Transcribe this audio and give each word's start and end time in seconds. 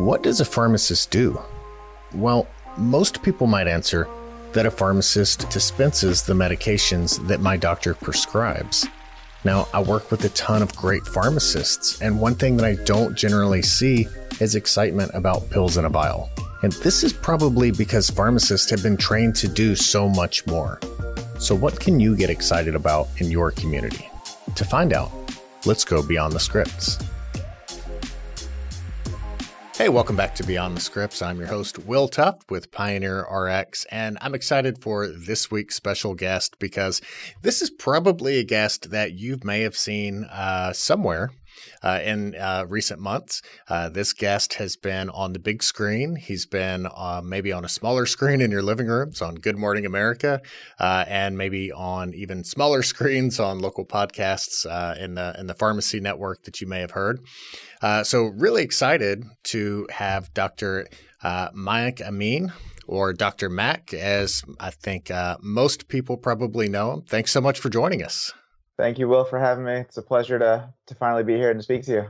What 0.00 0.22
does 0.22 0.40
a 0.40 0.46
pharmacist 0.46 1.10
do? 1.10 1.38
Well, 2.14 2.48
most 2.78 3.22
people 3.22 3.46
might 3.46 3.68
answer 3.68 4.08
that 4.54 4.64
a 4.64 4.70
pharmacist 4.70 5.50
dispenses 5.50 6.22
the 6.22 6.32
medications 6.32 7.28
that 7.28 7.42
my 7.42 7.58
doctor 7.58 7.92
prescribes. 7.92 8.88
Now, 9.44 9.68
I 9.74 9.82
work 9.82 10.10
with 10.10 10.24
a 10.24 10.30
ton 10.30 10.62
of 10.62 10.74
great 10.74 11.02
pharmacists, 11.02 12.00
and 12.00 12.18
one 12.18 12.34
thing 12.34 12.56
that 12.56 12.64
I 12.64 12.82
don't 12.86 13.14
generally 13.14 13.60
see 13.60 14.06
is 14.40 14.54
excitement 14.54 15.10
about 15.12 15.50
pills 15.50 15.76
in 15.76 15.84
a 15.84 15.90
vial. 15.90 16.30
And 16.62 16.72
this 16.72 17.04
is 17.04 17.12
probably 17.12 17.70
because 17.70 18.08
pharmacists 18.08 18.70
have 18.70 18.82
been 18.82 18.96
trained 18.96 19.36
to 19.36 19.48
do 19.48 19.76
so 19.76 20.08
much 20.08 20.46
more. 20.46 20.80
So, 21.38 21.54
what 21.54 21.78
can 21.78 22.00
you 22.00 22.16
get 22.16 22.30
excited 22.30 22.74
about 22.74 23.08
in 23.18 23.30
your 23.30 23.50
community? 23.50 24.08
To 24.54 24.64
find 24.64 24.94
out, 24.94 25.12
let's 25.66 25.84
go 25.84 26.02
beyond 26.02 26.32
the 26.32 26.40
scripts. 26.40 26.96
Hey, 29.80 29.88
welcome 29.88 30.14
back 30.14 30.34
to 30.34 30.44
Beyond 30.44 30.76
the 30.76 30.80
Scripts. 30.82 31.22
I'm 31.22 31.38
your 31.38 31.46
host, 31.46 31.78
Will 31.78 32.06
Tuft 32.06 32.50
with 32.50 32.70
Pioneer 32.70 33.22
RX, 33.22 33.86
and 33.86 34.18
I'm 34.20 34.34
excited 34.34 34.82
for 34.82 35.08
this 35.08 35.50
week's 35.50 35.74
special 35.74 36.14
guest 36.14 36.58
because 36.58 37.00
this 37.40 37.62
is 37.62 37.70
probably 37.70 38.38
a 38.38 38.44
guest 38.44 38.90
that 38.90 39.14
you 39.14 39.38
may 39.42 39.62
have 39.62 39.74
seen 39.74 40.24
uh, 40.24 40.74
somewhere 40.74 41.30
uh, 41.82 42.00
in 42.02 42.34
uh, 42.34 42.64
recent 42.68 43.00
months. 43.00 43.42
Uh, 43.68 43.88
this 43.88 44.12
guest 44.12 44.54
has 44.54 44.76
been 44.76 45.10
on 45.10 45.32
the 45.32 45.38
big 45.38 45.62
screen. 45.62 46.16
He's 46.16 46.46
been 46.46 46.86
uh, 46.86 47.20
maybe 47.24 47.52
on 47.52 47.64
a 47.64 47.68
smaller 47.68 48.06
screen 48.14 48.40
in 48.40 48.50
your 48.50 48.62
living 48.62 48.86
rooms 48.86 49.22
on 49.22 49.36
Good 49.36 49.56
Morning 49.56 49.86
America, 49.86 50.40
uh, 50.78 51.04
and 51.08 51.36
maybe 51.36 51.72
on 51.72 52.14
even 52.14 52.44
smaller 52.44 52.82
screens 52.92 53.40
on 53.40 53.58
local 53.58 53.84
podcasts 53.84 54.66
uh, 54.66 54.94
in 54.98 55.14
the 55.14 55.34
in 55.38 55.46
the 55.46 55.54
pharmacy 55.54 56.00
network 56.00 56.44
that 56.44 56.60
you 56.60 56.66
may 56.66 56.80
have 56.80 56.92
heard. 56.92 57.20
so, 58.04 58.24
really 58.24 58.62
excited 58.62 59.24
to 59.44 59.86
have 59.90 60.32
Dr. 60.34 60.86
Mayank 61.22 62.00
Amin 62.00 62.52
or 62.90 63.12
Dr. 63.12 63.48
Mac, 63.48 63.94
as 63.94 64.42
I 64.58 64.70
think 64.70 65.12
uh, 65.12 65.36
most 65.40 65.86
people 65.86 66.16
probably 66.16 66.68
know 66.68 66.92
him. 66.92 67.02
Thanks 67.02 67.30
so 67.30 67.40
much 67.40 67.60
for 67.60 67.70
joining 67.70 68.02
us. 68.02 68.32
Thank 68.80 68.98
you, 68.98 69.08
Will, 69.08 69.24
for 69.24 69.38
having 69.38 69.64
me. 69.64 69.74
It's 69.74 69.98
a 69.98 70.02
pleasure 70.02 70.38
to 70.38 70.72
to 70.86 70.94
finally 70.94 71.22
be 71.22 71.36
here 71.36 71.50
and 71.50 71.62
speak 71.62 71.84
to 71.84 71.92
you. 71.92 72.06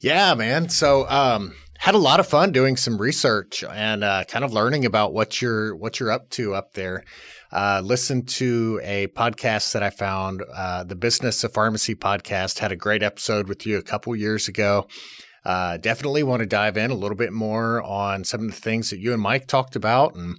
Yeah, 0.00 0.32
man. 0.32 0.70
So, 0.70 1.06
um, 1.10 1.52
had 1.78 1.94
a 1.94 1.98
lot 1.98 2.20
of 2.20 2.26
fun 2.26 2.52
doing 2.52 2.78
some 2.78 2.98
research 2.98 3.62
and 3.62 4.02
uh, 4.02 4.24
kind 4.24 4.46
of 4.46 4.52
learning 4.54 4.86
about 4.86 5.12
what 5.12 5.42
you're 5.42 5.76
what 5.76 6.00
you're 6.00 6.10
up 6.10 6.30
to 6.30 6.54
up 6.54 6.72
there. 6.72 7.04
Uh, 7.52 7.82
listened 7.84 8.28
to 8.28 8.80
a 8.82 9.08
podcast 9.08 9.72
that 9.72 9.82
I 9.82 9.90
found, 9.90 10.42
uh, 10.54 10.84
the 10.84 10.96
Business 10.96 11.44
of 11.44 11.52
Pharmacy 11.52 11.94
podcast, 11.94 12.60
had 12.60 12.72
a 12.72 12.76
great 12.76 13.02
episode 13.02 13.46
with 13.46 13.66
you 13.66 13.76
a 13.76 13.82
couple 13.82 14.16
years 14.16 14.48
ago. 14.48 14.86
Uh, 15.44 15.76
definitely 15.76 16.22
want 16.22 16.40
to 16.40 16.46
dive 16.46 16.76
in 16.76 16.90
a 16.90 16.94
little 16.94 17.16
bit 17.16 17.32
more 17.32 17.82
on 17.82 18.24
some 18.24 18.40
of 18.42 18.46
the 18.46 18.60
things 18.60 18.90
that 18.90 18.98
you 18.98 19.12
and 19.12 19.22
Mike 19.22 19.46
talked 19.46 19.76
about 19.76 20.14
and 20.14 20.38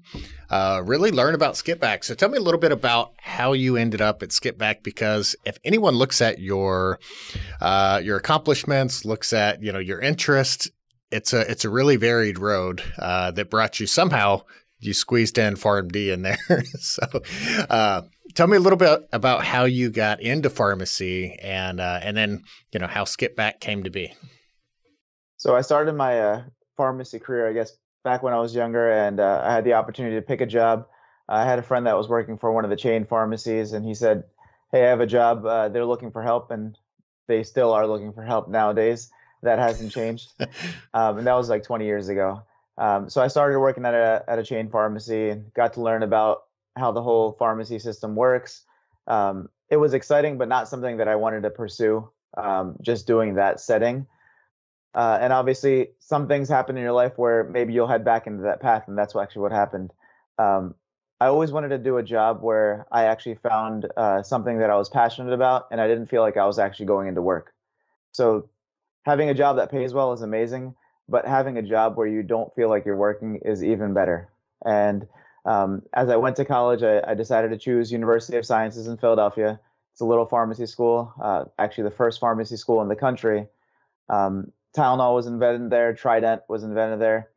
uh, 0.50 0.81
really 0.86 1.11
learn 1.11 1.36
about 1.36 1.56
Skippack. 1.56 2.03
So 2.03 2.14
tell 2.14 2.30
me 2.30 2.38
a 2.38 2.41
little 2.41 2.59
bit 2.59 2.72
about 2.72 3.14
how 3.17 3.53
you 3.53 3.78
ended 3.78 4.02
up 4.02 4.22
at 4.22 4.30
Skippack 4.30 4.83
because 4.83 5.36
if 5.45 5.58
anyone 5.64 5.95
looks 5.95 6.22
at 6.22 6.39
your 6.39 7.00
uh, 7.61 8.02
your 8.03 8.17
accomplishments, 8.17 9.06
looks 9.06 9.33
at 9.33 9.64
you 9.64 9.72
know 9.72 9.80
your 9.80 10.00
interest, 10.00 10.72
it's 11.11 11.34
a 11.34 11.50
it's 11.50 11.66
a 11.66 11.69
really 11.69 11.95
varied 11.95 12.38
road 12.38 12.84
uh, 13.00 13.31
that 13.31 13.50
brought 13.50 13.80
you 13.80 13.88
somehow 13.88 14.41
you 14.80 14.94
squeezed 14.94 15.38
in 15.38 15.56
PharmD 15.56 16.11
in 16.13 16.22
there. 16.22 16.38
so 16.80 17.03
uh, 17.69 18.03
tell 18.34 18.47
me 18.47 18.58
a 18.58 18.59
little 18.59 18.78
bit 18.78 19.08
about 19.11 19.44
how 19.44 19.66
you 19.66 19.89
got 19.89 20.22
into 20.22 20.50
pharmacy 20.50 21.38
and 21.41 21.80
uh, 21.80 22.00
and 22.02 22.16
then 22.16 22.44
you 22.72 22.80
know 22.80 22.88
how 22.88 23.03
Skippack 23.03 23.59
came 23.59 23.84
to 23.84 23.89
be. 23.89 24.13
So 25.39 25.55
I 25.55 25.61
started 25.61 25.93
my 25.93 26.19
uh, 26.19 26.43
pharmacy 26.75 27.17
career, 27.17 27.47
I 27.47 27.53
guess, 27.53 27.71
back 28.03 28.23
when 28.23 28.33
I 28.33 28.39
was 28.39 28.53
younger, 28.53 28.91
and 28.91 29.21
uh, 29.21 29.41
I 29.41 29.53
had 29.53 29.63
the 29.63 29.73
opportunity 29.73 30.17
to 30.17 30.21
pick 30.21 30.41
a 30.41 30.45
job. 30.45 30.85
I 31.29 31.45
had 31.45 31.59
a 31.59 31.63
friend 31.63 31.87
that 31.87 31.95
was 31.95 32.09
working 32.09 32.37
for 32.37 32.51
one 32.51 32.65
of 32.65 32.69
the 32.69 32.75
chain 32.75 33.05
pharmacies, 33.05 33.71
and 33.71 33.85
he 33.85 33.93
said, 33.93 34.25
"Hey, 34.73 34.83
I 34.85 34.89
have 34.89 34.99
a 34.99 35.07
job. 35.07 35.45
Uh, 35.45 35.69
they're 35.69 35.85
looking 35.85 36.11
for 36.11 36.22
help, 36.22 36.51
and 36.51 36.78
they 37.28 37.44
still 37.44 37.72
are 37.72 37.88
looking 37.88 38.11
for 38.11 38.22
help 38.22 38.49
nowadays. 38.49 39.11
That 39.41 39.59
hasn't 39.59 39.94
changed, 39.94 40.33
um, 40.94 41.19
and 41.19 41.25
that 41.28 41.35
was 41.35 41.47
like 41.47 41.63
20 41.63 41.85
years 41.85 42.09
ago. 42.09 42.44
Um, 42.78 43.09
so 43.09 43.22
I 43.22 43.28
started 43.29 43.61
working 43.61 43.85
at 43.85 43.94
a 43.94 44.25
at 44.28 44.39
a 44.39 44.44
chain 44.44 44.69
pharmacy 44.69 45.29
and 45.29 45.53
got 45.53 45.72
to 45.75 45.81
learn 45.81 46.03
about 46.03 46.44
how 46.75 46.91
the 46.91 47.01
whole 47.01 47.31
pharmacy 47.31 47.79
system 47.79 48.13
works. 48.13 48.66
Um, 49.07 49.47
it 49.69 49.78
was 49.78 49.94
exciting, 49.94 50.38
but 50.38 50.49
not 50.49 50.67
something 50.67 50.97
that 50.97 51.07
I 51.07 51.16
wanted 51.16 51.44
to 51.44 51.49
pursue. 51.49 52.09
Um, 52.35 52.75
just 52.81 53.07
doing 53.07 53.35
that 53.35 53.61
setting. 53.61 54.05
Uh, 54.94 55.19
and 55.22 55.31
obviously, 55.31 55.89
some 56.00 56.27
things 56.27 56.50
happen 56.50 56.75
in 56.75 56.83
your 56.83 56.94
life 56.94 57.17
where 57.17 57.44
maybe 57.44 57.73
you'll 57.73 57.88
head 57.88 58.03
back 58.03 58.27
into 58.27 58.44
that 58.44 58.61
path, 58.61 58.85
and 58.88 58.97
that's 58.97 59.16
actually 59.16 59.44
what 59.44 59.51
happened. 59.51 59.94
Um, 60.38 60.75
I 61.22 61.27
always 61.27 61.51
wanted 61.51 61.69
to 61.69 61.77
do 61.77 61.97
a 61.97 62.03
job 62.03 62.41
where 62.41 62.88
I 62.91 63.03
actually 63.05 63.35
found 63.35 63.88
uh, 63.97 64.23
something 64.23 64.59
that 64.59 64.69
I 64.69 64.75
was 64.75 64.89
passionate 64.89 65.33
about, 65.33 65.67
and 65.72 65.79
I 65.79 65.88
didn't 65.88 66.07
feel 66.07 66.22
like 66.22 66.38
I 66.38 66.45
was 66.45 66.57
actually 66.57 66.88
going 66.88 67.07
into 67.07 67.22
work. 67.22 67.53
So, 68.13 68.49
having 69.05 69.29
a 69.29 69.33
job 69.33 69.57
that 69.57 69.69
pays 69.69 69.94
well 69.94 70.13
is 70.13 70.22
amazing, 70.22 70.75
but 71.07 71.28
having 71.28 71.57
a 71.57 71.61
job 71.61 71.97
where 71.97 72.07
you 72.07 72.23
don't 72.23 72.53
feel 72.55 72.69
like 72.69 72.85
you're 72.85 72.95
working 72.95 73.41
is 73.44 73.63
even 73.63 73.94
better. 73.94 74.29
And 74.66 75.07
um, 75.45 75.83
as 75.94 76.09
I 76.09 76.16
went 76.16 76.35
to 76.38 76.45
college, 76.45 76.83
I, 76.83 77.01
I, 77.11 77.13
decided 77.16 77.49
to 77.51 77.57
choose 77.57 77.91
University 77.91 78.38
of 78.38 78.45
Sciences 78.45 78.88
in 78.88 78.97
Philadelphia. 78.97 79.59
It's 79.94 80.01
a 80.01 80.05
little 80.05 80.25
pharmacy 80.25 80.66
school, 80.66 81.13
uh, 81.22 81.45
actually 81.57 81.85
the 81.85 81.91
first 81.91 82.19
pharmacy 82.19 82.57
school 82.57 82.81
in 82.81 82.89
the 82.89 82.95
country. 82.95 83.47
Um, 84.09 84.51
Tylenol 84.75 85.16
was 85.16 85.28
invented 85.28 85.69
there, 85.69 85.94
Trident 85.94 86.44
was 86.47 86.63
invented 86.63 87.00
there. 87.00 87.30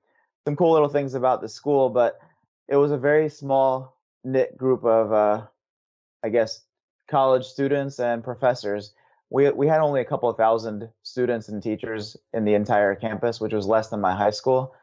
Some 0.44 0.56
cool 0.56 0.72
little 0.72 0.88
things 0.88 1.14
about 1.14 1.40
the 1.40 1.48
school, 1.48 1.88
but 1.88 2.18
it 2.68 2.76
was 2.76 2.90
a 2.90 2.98
very 2.98 3.28
small 3.28 3.96
knit 4.24 4.56
group 4.56 4.84
of, 4.84 5.12
uh, 5.12 5.46
I 6.22 6.28
guess, 6.28 6.60
college 7.08 7.44
students 7.44 7.98
and 7.98 8.24
professors. 8.24 8.92
We 9.30 9.50
we 9.50 9.66
had 9.66 9.80
only 9.80 10.00
a 10.00 10.04
couple 10.04 10.28
of 10.28 10.36
thousand 10.36 10.90
students 11.02 11.48
and 11.48 11.62
teachers 11.62 12.16
in 12.32 12.44
the 12.44 12.54
entire 12.54 12.94
campus, 12.94 13.40
which 13.40 13.52
was 13.52 13.66
less 13.66 13.88
than 13.88 14.00
my 14.00 14.14
high 14.14 14.30
school. 14.30 14.74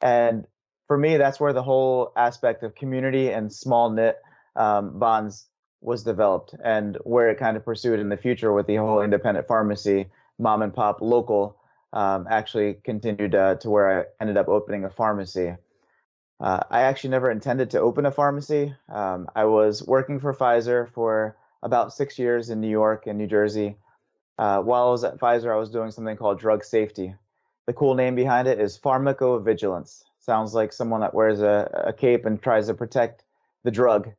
And 0.00 0.46
for 0.86 0.96
me, 0.96 1.16
that's 1.16 1.38
where 1.38 1.52
the 1.52 1.62
whole 1.62 2.12
aspect 2.16 2.62
of 2.62 2.74
community 2.74 3.30
and 3.30 3.52
small 3.52 3.90
knit 3.90 4.16
um, 4.56 4.98
bonds 4.98 5.46
was 5.80 6.02
developed, 6.02 6.54
and 6.64 6.96
where 7.04 7.28
it 7.28 7.38
kind 7.38 7.56
of 7.56 7.64
pursued 7.64 8.00
in 8.00 8.08
the 8.08 8.16
future 8.16 8.52
with 8.52 8.66
the 8.66 8.76
whole 8.76 9.02
independent 9.02 9.46
pharmacy, 9.46 10.06
mom 10.38 10.62
and 10.62 10.74
pop, 10.74 11.00
local 11.00 11.57
um, 11.92 12.26
actually 12.30 12.74
continued 12.84 13.34
uh, 13.34 13.56
to 13.56 13.70
where 13.70 14.00
I 14.00 14.04
ended 14.20 14.36
up 14.36 14.48
opening 14.48 14.84
a 14.84 14.90
pharmacy. 14.90 15.54
Uh, 16.40 16.60
I 16.70 16.82
actually 16.82 17.10
never 17.10 17.30
intended 17.30 17.70
to 17.70 17.80
open 17.80 18.06
a 18.06 18.12
pharmacy. 18.12 18.74
Um, 18.88 19.28
I 19.34 19.44
was 19.44 19.84
working 19.84 20.20
for 20.20 20.32
Pfizer 20.32 20.88
for 20.92 21.36
about 21.62 21.92
six 21.92 22.18
years 22.18 22.50
in 22.50 22.60
New 22.60 22.70
York 22.70 23.06
and 23.06 23.18
New 23.18 23.26
Jersey. 23.26 23.76
Uh, 24.38 24.60
while 24.60 24.86
I 24.86 24.90
was 24.90 25.02
at 25.02 25.18
Pfizer, 25.18 25.52
I 25.52 25.56
was 25.56 25.70
doing 25.70 25.90
something 25.90 26.16
called 26.16 26.38
drug 26.38 26.64
safety. 26.64 27.14
The 27.66 27.72
cool 27.72 27.94
name 27.94 28.14
behind 28.14 28.46
it 28.46 28.60
is 28.60 28.78
pharmacovigilance. 28.78 30.04
Sounds 30.20 30.54
like 30.54 30.72
someone 30.72 31.00
that 31.00 31.14
wears 31.14 31.40
a, 31.40 31.84
a 31.88 31.92
cape 31.92 32.24
and 32.24 32.40
tries 32.40 32.68
to 32.68 32.74
protect 32.74 33.24
the 33.64 33.70
drug. 33.70 34.12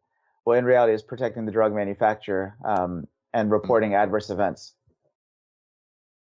Well, 0.44 0.58
in 0.58 0.66
reality, 0.66 0.94
it's 0.94 1.04
protecting 1.04 1.46
the 1.46 1.52
drug 1.52 1.74
manufacturer 1.74 2.56
um, 2.66 3.08
and 3.34 3.50
reporting 3.50 3.94
adverse 3.94 4.30
events. 4.30 4.74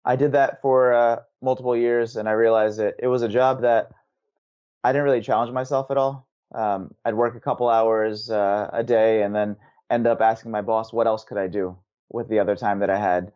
I 0.04 0.16
did 0.16 0.32
that 0.32 0.62
for 0.62 0.92
uh, 0.92 1.16
multiple 1.42 1.76
years, 1.76 2.16
and 2.16 2.28
I 2.28 2.32
realized 2.32 2.78
that 2.78 2.94
it 2.98 3.08
was 3.08 3.22
a 3.22 3.28
job 3.28 3.62
that 3.62 3.90
I 4.84 4.92
didn't 4.92 5.04
really 5.04 5.20
challenge 5.20 5.52
myself 5.52 5.90
at 5.90 5.96
all. 5.96 6.26
Um, 6.54 6.94
I'd 7.04 7.14
work 7.14 7.34
a 7.34 7.40
couple 7.40 7.68
hours 7.68 8.30
uh, 8.30 8.70
a 8.72 8.82
day, 8.82 9.22
and 9.22 9.34
then 9.34 9.56
end 9.90 10.06
up 10.06 10.20
asking 10.20 10.50
my 10.50 10.62
boss, 10.62 10.92
"What 10.92 11.06
else 11.06 11.24
could 11.24 11.38
I 11.38 11.46
do 11.46 11.76
with 12.10 12.28
the 12.28 12.38
other 12.38 12.56
time 12.56 12.78
that 12.80 12.90
I 12.90 12.98
had?" 12.98 13.32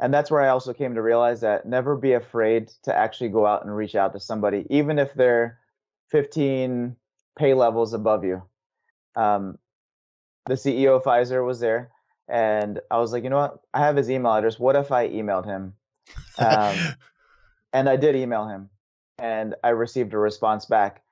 And 0.00 0.12
that's 0.12 0.30
where 0.30 0.42
I 0.42 0.48
also 0.48 0.72
came 0.72 0.94
to 0.94 1.02
realize 1.02 1.40
that 1.40 1.66
never 1.66 1.96
be 1.96 2.12
afraid 2.12 2.68
to 2.82 2.94
actually 2.94 3.30
go 3.30 3.46
out 3.46 3.64
and 3.64 3.74
reach 3.74 3.94
out 3.94 4.12
to 4.12 4.20
somebody, 4.20 4.66
even 4.68 4.98
if 4.98 5.14
they're 5.14 5.58
15 6.10 6.96
pay 7.36 7.54
levels 7.54 7.94
above 7.94 8.24
you. 8.24 8.42
Um, 9.16 9.58
the 10.46 10.54
CEO 10.54 10.96
of 10.96 11.04
Pfizer 11.04 11.46
was 11.46 11.60
there, 11.60 11.90
and 12.28 12.80
I 12.90 12.98
was 12.98 13.12
like, 13.12 13.24
you 13.24 13.30
know 13.30 13.38
what? 13.38 13.60
I 13.72 13.80
have 13.80 13.96
his 13.96 14.10
email 14.10 14.34
address. 14.34 14.58
What 14.58 14.76
if 14.76 14.92
I 14.92 15.08
emailed 15.08 15.46
him 15.46 15.74
um, 16.38 16.76
and 17.72 17.88
I 17.88 17.96
did 17.96 18.16
email 18.16 18.46
him, 18.46 18.70
and 19.18 19.54
I 19.62 19.70
received 19.70 20.14
a 20.14 20.18
response 20.18 20.66
back. 20.66 21.02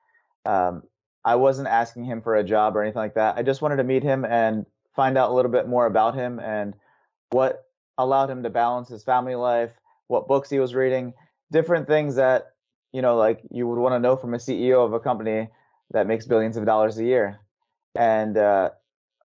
Um, 0.45 0.83
I 1.25 1.35
wasn't 1.35 1.69
asking 1.69 2.03
him 2.03 2.21
for 2.21 2.35
a 2.35 2.43
job 2.43 2.75
or 2.75 2.83
anything 2.83 2.99
like 2.99 3.15
that. 3.15 3.37
I 3.37 3.43
just 3.43 3.61
wanted 3.61 3.77
to 3.77 3.83
meet 3.83 4.03
him 4.03 4.25
and 4.25 4.65
find 4.95 5.17
out 5.17 5.31
a 5.31 5.33
little 5.33 5.51
bit 5.51 5.67
more 5.67 5.85
about 5.85 6.15
him 6.15 6.39
and 6.39 6.75
what 7.31 7.63
allowed 7.97 8.29
him 8.29 8.43
to 8.43 8.49
balance 8.49 8.89
his 8.89 9.03
family 9.03 9.35
life, 9.35 9.71
what 10.07 10.27
books 10.27 10.49
he 10.49 10.59
was 10.59 10.75
reading, 10.75 11.13
different 11.51 11.87
things 11.87 12.15
that 12.15 12.53
you 12.93 13.01
know, 13.01 13.17
like 13.17 13.41
you 13.49 13.67
would 13.67 13.79
want 13.79 13.93
to 13.93 13.99
know 13.99 14.15
from 14.15 14.33
a 14.33 14.37
CEO 14.37 14.85
of 14.85 14.93
a 14.93 14.99
company 14.99 15.49
that 15.91 16.07
makes 16.07 16.25
billions 16.25 16.55
of 16.55 16.65
dollars 16.65 16.97
a 16.99 17.03
year. 17.03 17.39
And 17.95 18.37
uh, 18.37 18.69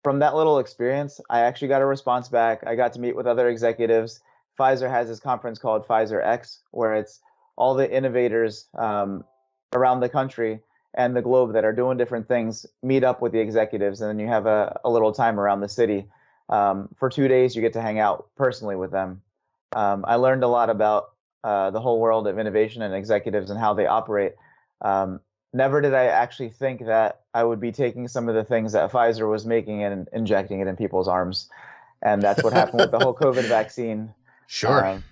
from 0.04 0.20
that 0.20 0.36
little 0.36 0.58
experience, 0.58 1.20
I 1.28 1.40
actually 1.40 1.68
got 1.68 1.82
a 1.82 1.86
response 1.86 2.28
back. 2.28 2.62
I 2.66 2.76
got 2.76 2.92
to 2.92 3.00
meet 3.00 3.16
with 3.16 3.26
other 3.26 3.48
executives 3.48 4.20
Pfizer 4.58 4.90
has 4.90 5.08
this 5.08 5.20
conference 5.20 5.58
called 5.58 5.86
Pfizer 5.86 6.24
X, 6.24 6.60
where 6.70 6.94
it's 6.94 7.20
all 7.56 7.74
the 7.74 7.90
innovators 7.90 8.66
um, 8.76 9.24
around 9.72 10.00
the 10.00 10.08
country 10.08 10.60
and 10.94 11.16
the 11.16 11.22
globe 11.22 11.52
that 11.52 11.64
are 11.64 11.72
doing 11.72 11.98
different 11.98 12.28
things 12.28 12.66
meet 12.82 13.02
up 13.02 13.20
with 13.20 13.32
the 13.32 13.40
executives, 13.40 14.00
and 14.00 14.08
then 14.08 14.18
you 14.18 14.28
have 14.28 14.46
a, 14.46 14.78
a 14.84 14.90
little 14.90 15.12
time 15.12 15.40
around 15.40 15.60
the 15.60 15.68
city. 15.68 16.06
Um, 16.48 16.88
for 16.96 17.08
two 17.08 17.26
days, 17.26 17.56
you 17.56 17.62
get 17.62 17.72
to 17.72 17.80
hang 17.80 17.98
out 17.98 18.28
personally 18.36 18.76
with 18.76 18.92
them. 18.92 19.22
Um, 19.74 20.04
I 20.06 20.16
learned 20.16 20.44
a 20.44 20.48
lot 20.48 20.70
about 20.70 21.10
uh, 21.42 21.70
the 21.70 21.80
whole 21.80 22.00
world 22.00 22.26
of 22.26 22.38
innovation 22.38 22.82
and 22.82 22.94
executives 22.94 23.50
and 23.50 23.58
how 23.58 23.74
they 23.74 23.86
operate. 23.86 24.34
Um, 24.82 25.20
never 25.52 25.80
did 25.80 25.94
I 25.94 26.06
actually 26.06 26.50
think 26.50 26.86
that 26.86 27.20
I 27.32 27.42
would 27.44 27.60
be 27.60 27.72
taking 27.72 28.06
some 28.08 28.28
of 28.28 28.34
the 28.34 28.44
things 28.44 28.72
that 28.72 28.90
Pfizer 28.90 29.28
was 29.28 29.44
making 29.44 29.82
and 29.82 30.08
injecting 30.12 30.60
it 30.60 30.68
in 30.68 30.76
people's 30.76 31.08
arms. 31.08 31.48
And 32.02 32.22
that's 32.22 32.42
what 32.42 32.52
happened 32.52 32.80
with 32.80 32.90
the 32.90 32.98
whole 32.98 33.14
COVID 33.14 33.44
vaccine. 33.48 34.12
Sure. 34.46 34.84
Um, 34.86 35.04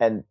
and 0.00 0.24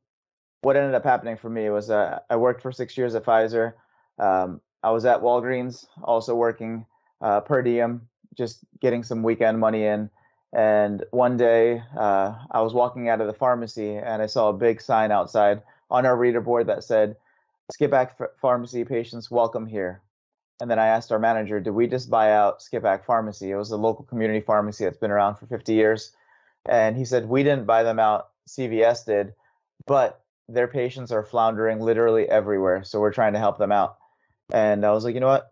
what 0.62 0.76
ended 0.76 0.96
up 0.96 1.04
happening 1.04 1.38
for 1.38 1.50
me 1.50 1.70
was 1.70 1.90
uh, 1.90 2.20
I 2.30 2.36
worked 2.36 2.62
for 2.62 2.72
six 2.72 2.98
years 2.98 3.16
at 3.16 3.24
Pfizer. 3.24 3.74
Um, 4.18 4.62
I 4.84 4.92
was 4.92 5.06
at 5.06 5.22
Walgreens, 5.22 5.86
also 6.04 6.36
working 6.36 6.86
uh, 7.22 7.42
per 7.42 7.62
diem, 7.62 8.08
just 8.36 8.60
getting 8.80 9.04
some 9.04 9.24
weekend 9.24 9.60
money 9.60 9.86
in. 9.86 10.10
And 10.54 11.04
one 11.12 11.38
day, 11.38 11.82
uh, 11.98 12.36
I 12.52 12.62
was 12.62 12.74
walking 12.74 13.10
out 13.10 13.20
of 13.20 13.28
the 13.28 13.34
pharmacy 13.34 13.96
and 13.96 14.22
I 14.22 14.26
saw 14.26 14.50
a 14.50 14.54
big 14.54 14.82
sign 14.82 15.12
outside 15.12 15.62
on 15.92 16.06
our 16.06 16.16
reader 16.16 16.42
board 16.42 16.68
that 16.68 16.84
said, 16.84 17.16
Skippack 17.74 18.12
Pharmacy 18.40 18.86
patients, 18.86 19.32
welcome 19.32 19.66
here. 19.66 20.02
And 20.62 20.70
then 20.70 20.80
I 20.80 20.88
asked 20.88 21.12
our 21.12 21.20
manager, 21.20 21.60
did 21.60 21.72
we 21.72 21.88
just 21.88 22.10
buy 22.10 22.32
out 22.32 22.60
Skippack 22.60 23.06
Pharmacy? 23.06 23.52
It 23.52 23.56
was 23.56 23.72
a 23.72 23.78
local 23.78 24.06
community 24.06 24.40
pharmacy 24.40 24.86
that's 24.86 24.98
been 24.98 25.12
around 25.12 25.36
for 25.36 25.48
50 25.48 25.74
years. 25.74 26.12
And 26.66 26.98
he 26.98 27.06
said, 27.06 27.30
we 27.30 27.44
didn't 27.44 27.66
buy 27.66 27.84
them 27.84 28.00
out, 28.00 28.30
CVS 28.48 29.06
did, 29.06 29.34
but 29.86 30.22
their 30.48 30.68
patients 30.68 31.12
are 31.12 31.24
floundering 31.24 31.80
literally 31.80 32.28
everywhere. 32.30 32.84
So 32.84 33.00
we're 33.00 33.14
trying 33.14 33.34
to 33.34 33.40
help 33.40 33.58
them 33.58 33.72
out. 33.72 33.98
And 34.54 34.86
I 34.86 34.92
was 34.92 35.04
like, 35.04 35.14
you 35.14 35.20
know 35.20 35.28
what? 35.28 35.52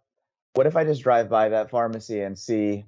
What 0.54 0.68
if 0.68 0.75
I 0.75 0.83
just 0.83 1.01
drive 1.01 1.30
by 1.30 1.50
that 1.50 1.71
pharmacy 1.71 2.21
and 2.21 2.38
see 2.38 2.86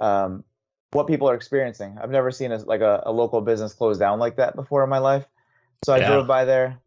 um, 0.00 0.44
what 0.90 1.06
people 1.06 1.28
are 1.28 1.34
experiencing? 1.34 1.96
I've 2.00 2.10
never 2.10 2.30
seen 2.32 2.50
a, 2.50 2.58
like 2.58 2.80
a, 2.80 3.04
a, 3.06 3.12
local 3.12 3.40
business 3.40 3.72
close 3.72 3.98
down 3.98 4.18
like 4.18 4.36
that 4.36 4.56
before 4.56 4.82
in 4.82 4.90
my 4.90 4.98
life. 4.98 5.24
So 5.84 5.92
I 5.92 5.98
yeah. 5.98 6.08
drove 6.08 6.26
by 6.26 6.44
there, 6.44 6.80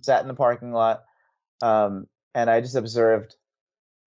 sat 0.00 0.22
in 0.22 0.28
the 0.28 0.34
parking 0.34 0.72
lot, 0.72 1.04
um, 1.60 2.06
and 2.34 2.48
I 2.48 2.60
just 2.60 2.76
observed 2.76 3.36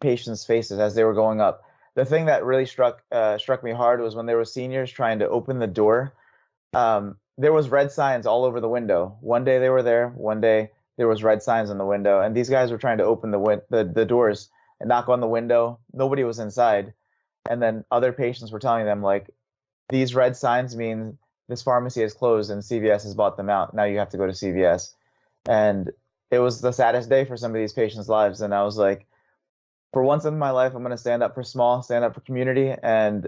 patients' 0.02 0.46
faces 0.46 0.80
as 0.80 0.96
they 0.96 1.04
were 1.04 1.14
going 1.14 1.40
up. 1.40 1.64
The 1.95 2.06
thing 2.06 2.25
that 2.25 2.45
really 2.45 2.65
struck 2.65 3.03
uh, 3.12 3.38
struck 3.38 3.63
me 3.63 3.71
hard 3.71 4.01
was 4.01 4.15
when 4.15 4.25
there 4.25 4.38
were 4.38 4.45
seniors 4.45 4.91
trying 4.91 5.19
to 5.19 5.30
open 5.30 5.59
the 5.59 5.68
door. 5.68 6.13
Um, 6.74 7.18
there 7.38 7.53
was 7.53 7.69
red 7.69 7.91
signs 7.91 8.25
all 8.25 8.45
over 8.45 8.59
the 8.59 8.69
window. 8.69 9.18
One 9.21 9.44
day 9.44 9.59
they 9.59 9.69
were 9.69 9.83
there, 9.83 10.09
one 10.09 10.41
day 10.41 10.71
there 10.97 11.07
was 11.07 11.24
red 11.24 11.41
signs 11.41 11.69
on 11.69 11.77
the 11.77 11.86
window, 11.86 12.21
and 12.21 12.36
these 12.36 12.50
guys 12.50 12.71
were 12.71 12.77
trying 12.77 12.97
to 12.97 13.06
open 13.06 13.31
the 13.31 13.39
win- 13.39 13.62
the, 13.69 13.86
the 13.86 14.06
doors 14.06 14.50
and 14.80 14.89
knock 14.89 15.07
on 15.09 15.21
the 15.21 15.27
window. 15.27 15.80
Nobody 15.94 16.24
was 16.24 16.39
inside, 16.39 16.94
and 17.50 17.62
then 17.62 17.86
other 17.89 18.12
patients 18.12 18.51
were 18.51 18.59
telling 18.59 18.86
them 18.86 19.01
like, 19.01 19.30
these 19.88 20.13
red 20.13 20.36
signs 20.36 20.75
mean 20.75 21.18
this 21.47 21.63
pharmacy 21.63 22.03
is 22.03 22.13
closed 22.13 22.51
and 22.51 22.62
CVS 22.62 23.03
has 23.03 23.15
bought 23.15 23.38
them 23.38 23.50
out. 23.50 23.74
Now 23.74 23.86
you 23.86 23.97
have 23.97 24.09
to 24.09 24.18
go 24.18 24.27
to 24.27 24.33
CVS, 24.33 24.94
and 25.47 25.89
it 26.31 26.39
was 26.39 26.62
the 26.62 26.71
saddest 26.71 27.09
day 27.09 27.25
for 27.25 27.38
some 27.38 27.51
of 27.51 27.56
these 27.56 27.74
patients' 27.74 28.09
lives. 28.09 28.41
And 28.41 28.53
I 28.53 28.63
was 28.63 28.77
like, 28.77 29.07
for 29.94 30.03
once 30.03 30.25
in 30.25 30.38
my 30.38 30.51
life, 30.51 30.74
I'm 30.75 30.83
going 30.83 30.91
to 30.91 30.97
stand 30.97 31.24
up 31.24 31.33
for 31.33 31.44
small, 31.44 31.81
stand 31.81 32.06
up 32.06 32.13
for 32.13 32.21
community, 32.21 32.74
and 32.83 33.27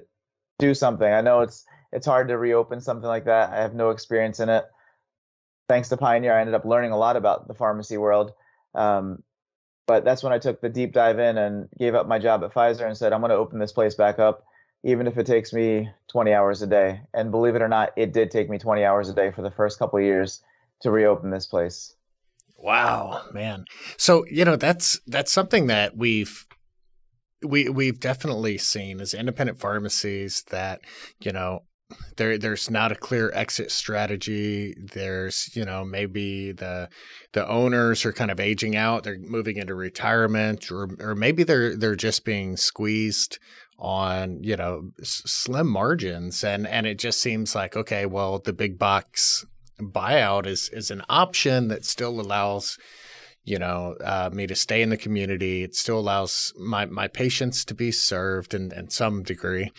do 0.59 0.73
something. 0.73 1.11
I 1.11 1.21
know 1.21 1.41
it's 1.41 1.65
it's 1.91 2.05
hard 2.05 2.29
to 2.29 2.37
reopen 2.37 2.81
something 2.81 3.07
like 3.07 3.25
that. 3.25 3.51
I 3.51 3.61
have 3.61 3.73
no 3.73 3.89
experience 3.89 4.39
in 4.39 4.49
it. 4.49 4.65
Thanks 5.67 5.89
to 5.89 5.97
Pioneer, 5.97 6.33
I 6.33 6.41
ended 6.41 6.55
up 6.55 6.65
learning 6.65 6.91
a 6.91 6.97
lot 6.97 7.15
about 7.15 7.47
the 7.47 7.53
pharmacy 7.53 7.97
world. 7.97 8.31
Um, 8.75 9.23
but 9.87 10.05
that's 10.05 10.23
when 10.23 10.31
I 10.31 10.37
took 10.37 10.61
the 10.61 10.69
deep 10.69 10.93
dive 10.93 11.19
in 11.19 11.37
and 11.37 11.67
gave 11.77 11.95
up 11.95 12.07
my 12.07 12.19
job 12.19 12.43
at 12.43 12.53
Pfizer 12.53 12.85
and 12.87 12.95
said, 12.95 13.11
I'm 13.11 13.21
going 13.21 13.31
to 13.31 13.35
open 13.35 13.59
this 13.59 13.73
place 13.73 13.95
back 13.95 14.19
up, 14.19 14.45
even 14.83 15.07
if 15.07 15.17
it 15.17 15.25
takes 15.25 15.51
me 15.51 15.89
20 16.09 16.33
hours 16.33 16.61
a 16.61 16.67
day. 16.67 17.01
And 17.13 17.31
believe 17.31 17.55
it 17.55 17.61
or 17.61 17.67
not, 17.67 17.91
it 17.97 18.13
did 18.13 18.31
take 18.31 18.49
me 18.49 18.57
20 18.57 18.85
hours 18.85 19.09
a 19.09 19.13
day 19.13 19.31
for 19.31 19.41
the 19.41 19.51
first 19.51 19.79
couple 19.79 19.99
years 19.99 20.41
to 20.81 20.91
reopen 20.91 21.29
this 21.29 21.45
place. 21.45 21.95
Wow, 22.57 23.23
man. 23.33 23.65
So, 23.97 24.25
you 24.27 24.45
know, 24.45 24.55
that's 24.55 24.99
that's 25.07 25.31
something 25.31 25.67
that 25.67 25.97
we've 25.97 26.45
we 27.43 27.69
we've 27.69 27.99
definitely 27.99 28.57
seen 28.57 29.01
as 29.01 29.13
independent 29.13 29.59
pharmacies 29.59 30.43
that, 30.49 30.81
you 31.19 31.31
know, 31.31 31.63
there 32.17 32.37
there's 32.37 32.69
not 32.69 32.91
a 32.91 32.95
clear 32.95 33.31
exit 33.33 33.71
strategy. 33.71 34.75
There's 34.93 35.49
you 35.55 35.65
know 35.65 35.83
maybe 35.83 36.51
the 36.51 36.89
the 37.33 37.47
owners 37.47 38.05
are 38.05 38.13
kind 38.13 38.31
of 38.31 38.39
aging 38.39 38.75
out. 38.75 39.03
They're 39.03 39.19
moving 39.19 39.57
into 39.57 39.75
retirement 39.75 40.71
or 40.71 40.89
or 40.99 41.15
maybe 41.15 41.43
they're 41.43 41.75
they're 41.75 41.95
just 41.95 42.25
being 42.25 42.57
squeezed 42.57 43.39
on 43.77 44.43
you 44.43 44.55
know 44.55 44.91
slim 45.03 45.67
margins. 45.67 46.43
And 46.43 46.67
and 46.67 46.85
it 46.85 46.99
just 46.99 47.21
seems 47.21 47.55
like 47.55 47.75
okay 47.75 48.05
well 48.05 48.39
the 48.39 48.53
big 48.53 48.77
box 48.77 49.45
buyout 49.79 50.45
is 50.45 50.69
is 50.69 50.91
an 50.91 51.01
option 51.09 51.67
that 51.69 51.85
still 51.85 52.19
allows 52.19 52.77
you 53.43 53.57
know 53.57 53.95
uh, 54.03 54.29
me 54.31 54.45
to 54.47 54.55
stay 54.55 54.81
in 54.81 54.89
the 54.89 54.97
community 54.97 55.63
it 55.63 55.75
still 55.75 55.99
allows 55.99 56.53
my 56.59 56.85
my 56.85 57.07
patients 57.07 57.65
to 57.65 57.73
be 57.73 57.91
served 57.91 58.53
in 58.53 58.71
in 58.73 58.89
some 58.89 59.23
degree 59.23 59.71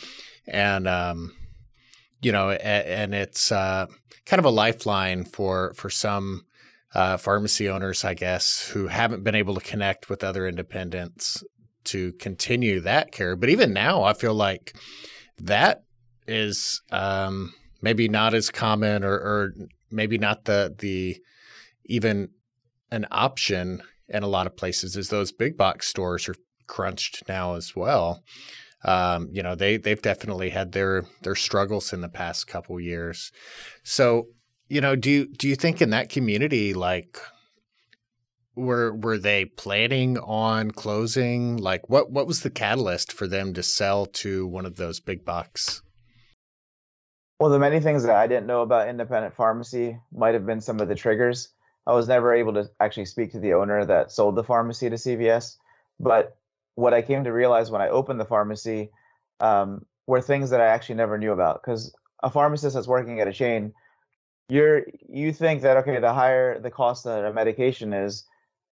and 0.49 0.89
um 0.89 1.33
you 2.23 2.31
know, 2.31 2.51
and 2.51 3.15
it's 3.15 3.53
uh, 3.53 3.87
kind 4.25 4.39
of 4.39 4.47
a 4.47 4.51
lifeline 4.51 5.25
for 5.25 5.75
for 5.75 5.91
some 5.91 6.47
uh, 6.95 7.17
pharmacy 7.17 7.69
owners, 7.69 8.05
I 8.05 8.15
guess, 8.15 8.69
who 8.69 8.87
haven't 8.87 9.25
been 9.25 9.35
able 9.35 9.55
to 9.55 9.61
connect 9.61 10.09
with 10.09 10.23
other 10.23 10.47
independents 10.47 11.43
to 11.85 12.13
continue 12.13 12.81
that 12.81 13.11
care. 13.11 13.35
But 13.35 13.49
even 13.49 13.73
now, 13.73 14.05
I 14.05 14.13
feel 14.13 14.35
like 14.35 14.77
that 15.39 15.83
is 16.29 16.81
um, 16.93 17.53
maybe 17.81 18.09
not 18.09 18.35
as 18.35 18.51
common, 18.51 19.03
or, 19.03 19.15
or 19.15 19.55
maybe 19.91 20.17
not 20.17 20.45
the 20.45 20.75
the 20.79 21.21
even 21.87 22.29
an 22.93 23.07
option 23.11 23.83
in 24.09 24.23
a 24.23 24.29
lot 24.29 24.47
of 24.47 24.57
places, 24.57 24.97
is 24.97 25.09
those 25.09 25.33
big 25.33 25.57
box 25.57 25.89
stores 25.89 26.29
are 26.29 26.37
crunched 26.69 27.25
now 27.29 27.55
as 27.55 27.75
well 27.75 28.23
um, 28.85 29.29
you 29.33 29.43
know 29.43 29.55
they 29.55 29.77
they've 29.77 30.03
definitely 30.03 30.51
had 30.51 30.73
their 30.73 31.05
their 31.23 31.35
struggles 31.35 31.93
in 31.93 32.01
the 32.01 32.09
past 32.09 32.47
couple 32.47 32.79
years. 32.81 33.31
So 33.85 34.29
you 34.69 34.81
know, 34.81 34.97
do 34.97 35.11
you 35.11 35.27
do 35.27 35.49
you 35.49 35.57
think 35.57 35.81
in 35.81 35.91
that 35.91 36.09
community 36.09 36.75
like 36.75 37.19
were 38.55 38.95
were 38.95 39.19
they 39.19 39.45
planning 39.45 40.19
on 40.19 40.73
closing? 40.73 41.57
Like 41.57 41.89
what 41.89 42.11
what 42.11 42.27
was 42.27 42.41
the 42.41 42.51
catalyst 42.51 43.13
for 43.13 43.27
them 43.27 43.55
to 43.55 43.63
sell 43.63 44.07
to 44.07 44.47
one 44.47 44.67
of 44.67 44.77
those 44.77 45.01
big 45.01 45.25
box 45.25 45.83
Well, 47.39 47.51
the 47.51 47.59
many 47.59 47.81
things 47.81 48.03
that 48.05 48.17
I 48.17 48.27
didn't 48.27 48.47
know 48.47 48.63
about 48.63 48.89
independent 48.89 49.35
pharmacy 49.35 49.99
might 50.13 50.35
have 50.35 50.47
been 50.47 50.61
some 50.61 50.81
of 50.81 50.89
the 50.89 50.95
triggers. 50.95 51.49
I 51.87 51.93
was 51.93 52.09
never 52.09 52.33
able 52.33 52.55
to 52.55 52.71
actually 52.81 53.07
speak 53.07 53.33
to 53.33 53.41
the 53.41 53.55
owner 53.55 53.85
that 53.85 54.13
sold 54.13 54.37
the 54.37 54.45
pharmacy 54.45 54.89
to 54.89 54.97
CVS, 54.97 55.57
but 55.99 56.37
what 56.75 56.95
I 56.95 57.03
came 57.03 57.25
to 57.25 57.33
realize 57.33 57.71
when 57.71 57.83
I 57.83 57.89
opened 57.89 58.21
the 58.21 58.25
pharmacy 58.25 58.91
um, 59.41 59.85
were 60.07 60.21
things 60.21 60.51
that 60.51 60.61
I 60.61 60.67
actually 60.67 60.97
never 60.97 61.19
knew 61.19 61.33
about. 61.33 61.61
Because 61.61 61.95
a 62.23 62.31
pharmacist 62.31 62.75
that's 62.75 62.87
working 62.87 63.21
at 63.21 63.29
a 63.29 63.33
chain, 63.33 63.75
you're 64.49 64.85
you 65.09 65.33
think 65.33 65.63
that 65.63 65.77
okay, 65.79 65.99
the 65.99 66.13
higher 66.13 66.59
the 66.59 66.71
cost 66.71 67.07
of 67.07 67.25
a 67.25 67.33
medication 67.33 67.93
is, 67.93 68.25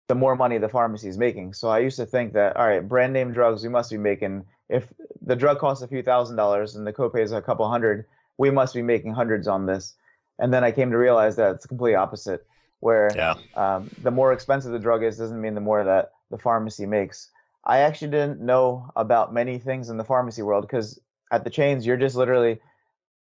the 0.08 0.14
more 0.14 0.36
money 0.36 0.58
the 0.58 0.68
pharmacy 0.68 1.08
is 1.08 1.18
making. 1.18 1.52
So 1.52 1.68
I 1.68 1.80
used 1.80 1.96
to 1.96 2.06
think 2.06 2.32
that 2.34 2.56
all 2.56 2.66
right, 2.66 2.86
brand 2.86 3.12
name 3.12 3.32
drugs, 3.32 3.62
we 3.62 3.68
must 3.68 3.90
be 3.90 3.98
making. 3.98 4.44
If 4.68 4.92
the 5.22 5.36
drug 5.36 5.58
costs 5.58 5.82
a 5.82 5.88
few 5.88 6.02
thousand 6.02 6.36
dollars 6.36 6.76
and 6.76 6.86
the 6.86 6.92
copay 6.92 7.22
is 7.22 7.32
a 7.32 7.40
couple 7.40 7.68
hundred, 7.68 8.06
we 8.36 8.50
must 8.50 8.74
be 8.74 8.82
making 8.82 9.14
hundreds 9.14 9.48
on 9.48 9.66
this. 9.66 9.94
And 10.38 10.52
then 10.52 10.62
I 10.62 10.72
came 10.72 10.90
to 10.90 10.98
realize 10.98 11.36
that 11.36 11.56
it's 11.56 11.66
complete 11.66 11.94
opposite. 11.94 12.46
Where 12.80 13.10
yeah. 13.14 13.34
um, 13.54 13.90
the 14.02 14.10
more 14.10 14.32
expensive 14.32 14.72
the 14.72 14.78
drug 14.78 15.02
is, 15.02 15.18
doesn't 15.18 15.40
mean 15.40 15.54
the 15.54 15.60
more 15.60 15.82
that 15.84 16.12
the 16.30 16.38
pharmacy 16.38 16.86
makes. 16.86 17.30
I 17.64 17.78
actually 17.78 18.12
didn't 18.12 18.40
know 18.40 18.90
about 18.96 19.34
many 19.34 19.58
things 19.58 19.90
in 19.90 19.96
the 19.96 20.04
pharmacy 20.04 20.42
world 20.42 20.62
because 20.62 21.00
at 21.30 21.44
the 21.44 21.50
chains, 21.50 21.84
you're 21.84 21.96
just 21.96 22.16
literally 22.16 22.60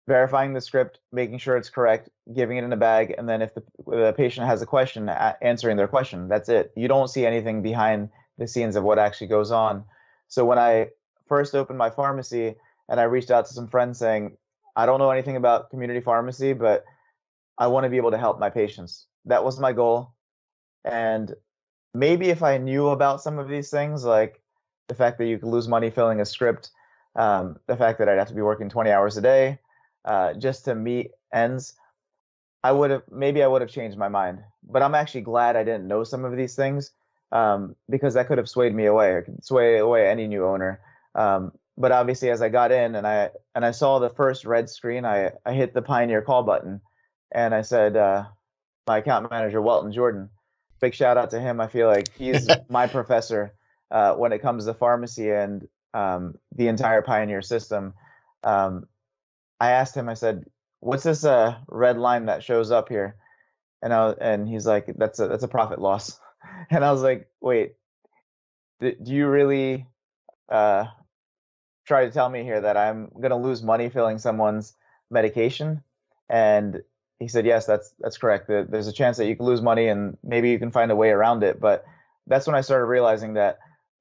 verifying 0.08 0.54
the 0.54 0.62
script, 0.62 1.00
making 1.12 1.38
sure 1.38 1.58
it's 1.58 1.70
correct, 1.70 2.10
giving 2.34 2.58
it 2.58 2.64
in 2.64 2.74
a 2.74 2.78
bag, 2.78 3.16
and 3.18 3.28
then 3.28 3.42
if 3.42 3.54
the, 3.54 3.64
the 3.88 4.14
patient 4.16 4.48
has 4.48 4.62
a 4.62 4.66
question, 4.66 5.10
answering 5.42 5.78
their 5.78 5.88
question. 5.88 6.28
That's 6.28 6.50
it. 6.50 6.72
You 6.76 6.88
don't 6.88 7.08
see 7.08 7.26
anything 7.26 7.62
behind 7.62 8.10
the 8.38 8.48
scenes 8.48 8.76
of 8.76 8.84
what 8.84 9.00
actually 9.00 9.28
goes 9.28 9.52
on. 9.52 9.86
So 10.28 10.46
when 10.46 10.58
I 10.58 10.88
first 11.28 11.56
opened 11.56 11.78
my 11.78 11.90
pharmacy 11.90 12.56
and 12.90 13.00
I 13.00 13.04
reached 13.04 13.32
out 13.32 13.46
to 13.46 13.54
some 13.54 13.68
friends 13.68 14.00
saying, 14.00 14.38
I 14.76 14.86
don't 14.86 15.00
know 15.00 15.12
anything 15.12 15.36
about 15.36 15.70
community 15.70 16.02
pharmacy, 16.02 16.54
but 16.54 16.86
I 17.58 17.68
want 17.68 17.84
to 17.84 17.90
be 17.90 17.98
able 17.98 18.12
to 18.12 18.18
help 18.18 18.40
my 18.40 18.50
patients. 18.50 19.06
That 19.26 19.44
was 19.44 19.60
my 19.60 19.74
goal. 19.74 20.14
And 20.84 21.34
maybe 21.94 22.30
if 22.30 22.44
I 22.44 22.58
knew 22.58 22.90
about 22.90 23.22
some 23.22 23.40
of 23.40 23.48
these 23.48 23.70
things, 23.70 24.04
like 24.04 24.42
the 24.88 24.96
fact 24.96 25.18
that 25.18 25.26
you 25.26 25.38
could 25.38 25.50
lose 25.50 25.68
money 25.68 25.90
filling 25.90 26.22
a 26.22 26.26
script, 26.26 26.72
um, 27.16 27.60
the 27.68 27.78
fact 27.78 28.00
that 28.00 28.10
I'd 28.10 28.18
have 28.18 28.30
to 28.30 28.34
be 28.34 28.42
working 28.42 28.70
20 28.70 28.90
hours 28.92 29.18
a 29.18 29.22
day 29.22 29.60
uh, 30.06 30.34
just 30.34 30.66
to 30.66 30.76
meet 30.76 31.12
ends, 31.34 31.74
I 32.64 32.72
would 32.72 32.92
have 32.92 33.04
maybe 33.12 33.44
I 33.44 33.48
would 33.48 33.62
have 33.62 33.72
changed 33.72 33.98
my 33.98 34.10
mind. 34.10 34.40
But 34.64 34.82
I'm 34.82 34.96
actually 34.96 35.22
glad 35.22 35.56
I 35.56 35.64
didn't 35.64 35.88
know 35.88 36.04
some 36.04 36.26
of 36.26 36.36
these 36.38 36.56
things 36.56 36.92
um, 37.32 37.76
because 37.90 38.14
that 38.14 38.28
could 38.28 38.38
have 38.38 38.50
swayed 38.50 38.74
me 38.74 38.86
away 38.86 39.10
or 39.10 39.22
could 39.24 39.44
sway 39.44 39.78
away 39.78 40.08
any 40.08 40.28
new 40.28 40.46
owner. 40.46 40.80
Um, 41.16 41.52
but 41.78 41.92
obviously, 41.92 42.30
as 42.30 42.42
I 42.42 42.50
got 42.50 42.72
in 42.72 42.96
and 42.96 43.08
I 43.08 43.32
and 43.56 43.66
I 43.66 43.72
saw 43.72 44.00
the 44.00 44.10
first 44.10 44.46
red 44.46 44.70
screen, 44.70 45.06
I 45.06 45.32
I 45.46 45.54
hit 45.54 45.74
the 45.74 45.82
Pioneer 45.82 46.22
call 46.22 46.44
button, 46.44 46.82
and 47.32 47.56
I 47.56 47.62
said, 47.62 47.98
uh, 47.98 48.26
my 48.88 48.98
account 48.98 49.30
manager 49.30 49.62
Walton 49.62 49.92
Jordan, 49.92 50.30
big 50.80 50.94
shout 50.94 51.18
out 51.18 51.30
to 51.32 51.40
him. 51.40 51.62
I 51.62 51.68
feel 51.68 51.88
like 51.88 52.10
he's 52.18 52.48
my 52.70 52.88
professor 52.88 53.54
uh, 53.92 54.16
when 54.16 54.32
it 54.32 54.42
comes 54.42 54.66
to 54.66 54.74
pharmacy 54.74 55.30
and 55.30 55.68
um, 55.94 56.36
the 56.56 56.68
entire 56.68 57.02
Pioneer 57.02 57.42
system. 57.42 57.94
Um, 58.44 58.88
I 59.60 59.72
asked 59.72 59.96
him, 59.96 60.10
I 60.10 60.16
said, 60.16 60.46
"What's 60.80 61.04
this 61.04 61.24
uh, 61.24 61.56
red 61.68 61.98
line 61.98 62.26
that 62.26 62.44
shows 62.44 62.72
up 62.72 62.90
here?" 62.90 63.16
And 63.82 63.94
I 63.94 64.12
and 64.20 64.48
he's 64.48 64.66
like, 64.66 64.88
"That's 64.98 65.20
a 65.20 65.28
that's 65.28 65.44
a 65.44 65.48
profit 65.48 65.80
loss." 65.80 66.20
And 66.72 66.84
I 66.84 66.92
was 66.92 67.04
like, 67.04 67.30
"Wait, 67.40 67.76
do 68.80 68.96
you 69.06 69.28
really 69.28 69.86
uh, 70.50 70.86
try 71.86 72.06
to 72.06 72.12
tell 72.12 72.28
me 72.28 72.44
here 72.44 72.60
that 72.62 72.78
I'm 72.78 73.12
going 73.14 73.30
to 73.30 73.36
lose 73.36 73.62
money 73.62 73.90
filling 73.90 74.18
someone's 74.18 74.74
medication?" 75.12 75.84
And 76.30 76.82
he 77.22 77.28
said, 77.28 77.46
"Yes, 77.46 77.68
that's 77.68 77.94
that's 78.00 78.18
correct. 78.18 78.48
There's 78.48 78.88
a 78.88 78.92
chance 78.92 79.18
that 79.18 79.28
you 79.28 79.36
can 79.36 79.46
lose 79.46 79.62
money, 79.62 79.88
and 79.88 80.18
maybe 80.24 80.50
you 80.50 80.58
can 80.58 80.72
find 80.72 80.92
a 80.92 80.96
way 80.96 81.12
around 81.12 81.44
it." 81.44 81.60
But 81.60 81.86
that's 82.26 82.48
when 82.48 82.56
I 82.56 82.62
started 82.62 82.86
realizing 82.86 83.36
that 83.36 83.60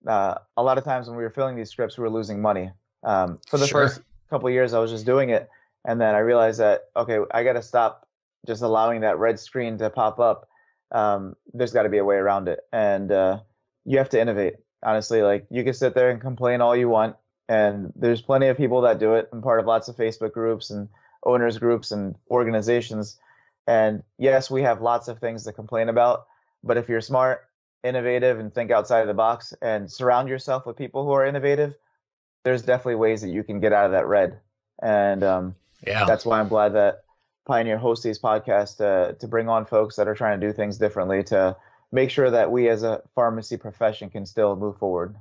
uh, 0.09 0.37
a 0.57 0.63
lot 0.63 0.79
of 0.79 0.85
times 0.85 1.07
when 1.07 1.19
we 1.19 1.23
were 1.23 1.31
filling 1.31 1.55
these 1.55 1.69
scripts, 1.69 1.99
we 1.99 2.03
were 2.03 2.11
losing 2.11 2.41
money. 2.41 2.73
Um, 3.05 3.39
for 3.47 3.59
the 3.59 3.67
sure. 3.67 3.89
first 3.89 4.01
couple 4.31 4.49
years, 4.49 4.73
I 4.73 4.79
was 4.79 4.91
just 4.91 5.05
doing 5.05 5.29
it, 5.29 5.51
and 5.85 6.01
then 6.01 6.15
I 6.15 6.21
realized 6.21 6.61
that 6.61 6.85
okay, 6.97 7.19
I 7.31 7.45
got 7.45 7.53
to 7.53 7.63
stop 7.63 8.09
just 8.47 8.63
allowing 8.63 9.03
that 9.03 9.19
red 9.19 9.39
screen 9.39 9.77
to 9.79 9.91
pop 9.91 10.19
up. 10.19 10.49
Um, 10.91 11.37
there's 11.53 11.75
got 11.75 11.83
to 11.83 11.91
be 11.91 11.99
a 11.99 12.05
way 12.05 12.17
around 12.17 12.49
it, 12.49 12.61
and 12.73 13.13
uh, 13.13 13.41
you 13.85 13.99
have 13.99 14.09
to 14.11 14.21
innovate. 14.21 14.55
Honestly, 14.83 15.21
like 15.21 15.47
you 15.51 15.63
can 15.63 15.75
sit 15.75 15.95
there 15.95 16.09
and 16.09 16.23
complain 16.23 16.63
all 16.63 16.75
you 16.75 16.89
want, 16.89 17.17
and 17.51 17.93
there's 17.95 18.23
plenty 18.23 18.47
of 18.49 18.57
people 18.57 18.81
that 18.81 18.99
do 18.99 19.13
it. 19.17 19.29
I'm 19.31 19.43
part 19.43 19.61
of 19.61 19.67
lots 19.67 19.89
of 19.89 19.97
Facebook 19.97 20.33
groups 20.33 20.71
and 20.71 20.89
owners 21.25 21.59
groups 21.59 21.91
and 21.91 22.15
organizations. 22.31 23.19
And 23.67 24.03
yes, 24.19 24.51
we 24.51 24.63
have 24.63 24.81
lots 24.81 25.09
of 25.09 25.19
things 25.19 25.45
to 25.45 25.53
complain 25.53 25.89
about, 25.89 26.27
but 26.65 26.77
if 26.77 26.89
you're 26.89 27.01
smart, 27.01 27.47
innovative, 27.85 28.39
and 28.39 28.53
think 28.53 28.71
outside 28.71 29.01
of 29.01 29.07
the 29.07 29.15
box 29.15 29.55
and 29.63 29.91
surround 29.91 30.29
yourself 30.29 30.67
with 30.67 30.77
people 30.77 31.05
who 31.05 31.13
are 31.13 31.25
innovative, 31.25 31.75
there's 32.45 32.63
definitely 32.63 32.97
ways 32.97 33.21
that 33.23 33.29
you 33.29 33.45
can 33.45 33.61
get 33.61 33.73
out 33.73 33.87
of 33.87 33.93
that 33.93 34.07
red. 34.07 34.39
And 34.83 35.23
um, 35.23 35.55
yeah, 35.87 36.05
that's 36.07 36.25
why 36.25 36.41
I'm 36.41 36.49
glad 36.49 36.75
that 36.75 37.05
Pioneer 37.47 37.79
hosts 37.79 38.05
these 38.05 38.19
podcasts 38.19 38.77
to, 38.79 39.17
to 39.19 39.29
bring 39.29 39.49
on 39.49 39.67
folks 39.67 39.97
that 39.97 40.09
are 40.09 40.15
trying 40.15 40.41
to 40.41 40.47
do 40.47 40.53
things 40.53 40.79
differently 40.79 41.23
to 41.25 41.57
make 41.93 42.11
sure 42.11 42.31
that 42.31 42.51
we 42.51 42.69
as 42.69 42.83
a 42.83 43.03
pharmacy 43.15 43.57
profession 43.57 44.11
can 44.11 44.25
still 44.27 44.57
move 44.57 44.79
forward. 44.79 45.17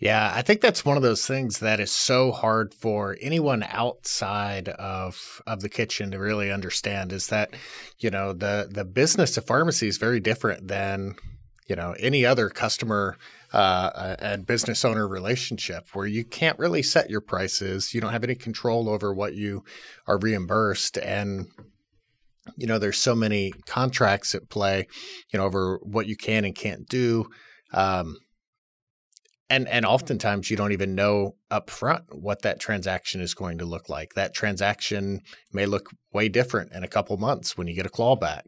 Yeah, 0.00 0.32
I 0.34 0.40
think 0.40 0.62
that's 0.62 0.82
one 0.82 0.96
of 0.96 1.02
those 1.02 1.26
things 1.26 1.58
that 1.58 1.78
is 1.78 1.92
so 1.92 2.32
hard 2.32 2.72
for 2.72 3.18
anyone 3.20 3.62
outside 3.68 4.70
of 4.70 5.42
of 5.46 5.60
the 5.60 5.68
kitchen 5.68 6.10
to 6.10 6.18
really 6.18 6.50
understand 6.50 7.12
is 7.12 7.26
that, 7.26 7.54
you 7.98 8.08
know, 8.08 8.32
the 8.32 8.66
the 8.70 8.86
business 8.86 9.36
of 9.36 9.46
pharmacy 9.46 9.88
is 9.88 9.98
very 9.98 10.18
different 10.18 10.68
than, 10.68 11.16
you 11.68 11.76
know, 11.76 11.94
any 11.98 12.24
other 12.24 12.48
customer 12.48 13.18
uh, 13.52 14.16
and 14.18 14.46
business 14.46 14.86
owner 14.86 15.06
relationship 15.06 15.88
where 15.92 16.06
you 16.06 16.24
can't 16.24 16.58
really 16.58 16.82
set 16.82 17.10
your 17.10 17.20
prices. 17.20 17.92
You 17.92 18.00
don't 18.00 18.12
have 18.12 18.24
any 18.24 18.36
control 18.36 18.88
over 18.88 19.12
what 19.12 19.34
you 19.34 19.64
are 20.06 20.18
reimbursed. 20.18 20.96
And, 20.96 21.48
you 22.56 22.66
know, 22.66 22.78
there's 22.78 22.98
so 22.98 23.14
many 23.14 23.52
contracts 23.66 24.34
at 24.34 24.48
play, 24.48 24.86
you 25.30 25.38
know, 25.38 25.44
over 25.44 25.78
what 25.82 26.06
you 26.06 26.16
can 26.16 26.46
and 26.46 26.54
can't 26.54 26.88
do. 26.88 27.26
Um, 27.74 28.16
and 29.50 29.68
and 29.68 29.84
oftentimes 29.84 30.50
you 30.50 30.56
don't 30.56 30.72
even 30.72 30.94
know 30.94 31.34
up 31.50 31.68
front 31.68 32.04
what 32.14 32.42
that 32.42 32.60
transaction 32.60 33.20
is 33.20 33.34
going 33.34 33.58
to 33.58 33.66
look 33.66 33.88
like. 33.88 34.14
That 34.14 34.32
transaction 34.32 35.20
may 35.52 35.66
look 35.66 35.90
way 36.12 36.28
different 36.28 36.72
in 36.72 36.84
a 36.84 36.88
couple 36.88 37.16
months 37.18 37.58
when 37.58 37.66
you 37.66 37.74
get 37.74 37.86
a 37.86 37.90
clawback. 37.90 38.44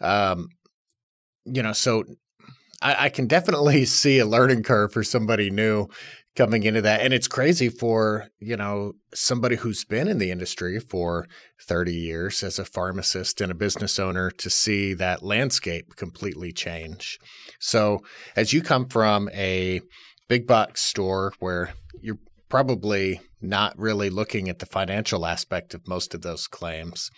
Um, 0.00 0.50
you 1.44 1.62
know 1.62 1.72
so 1.72 2.04
I, 2.82 3.06
I 3.06 3.08
can 3.08 3.26
definitely 3.26 3.84
see 3.86 4.18
a 4.18 4.26
learning 4.26 4.62
curve 4.62 4.92
for 4.92 5.02
somebody 5.02 5.50
new 5.50 5.88
coming 6.34 6.62
into 6.62 6.80
that. 6.82 7.00
And 7.00 7.12
it's 7.12 7.28
crazy 7.28 7.68
for 7.68 8.28
you 8.38 8.56
know 8.56 8.92
somebody 9.14 9.56
who's 9.56 9.84
been 9.84 10.08
in 10.08 10.18
the 10.18 10.30
industry 10.30 10.78
for 10.78 11.26
30 11.60 11.94
years 11.94 12.42
as 12.42 12.58
a 12.58 12.64
pharmacist 12.64 13.40
and 13.40 13.52
a 13.52 13.56
business 13.56 13.98
owner 13.98 14.30
to 14.30 14.50
see 14.50 14.94
that 14.94 15.22
landscape 15.22 15.96
completely 15.96 16.52
change. 16.52 17.18
So 17.60 18.00
as 18.36 18.52
you 18.52 18.62
come 18.62 18.88
from 18.88 19.28
a 19.32 19.80
big 20.28 20.46
box 20.46 20.82
store 20.82 21.32
where 21.38 21.74
you're 22.00 22.18
probably 22.48 23.20
not 23.40 23.78
really 23.78 24.10
looking 24.10 24.48
at 24.48 24.58
the 24.58 24.66
financial 24.66 25.26
aspect 25.26 25.74
of 25.74 25.88
most 25.88 26.14
of 26.14 26.22
those 26.22 26.46
claims 26.46 27.10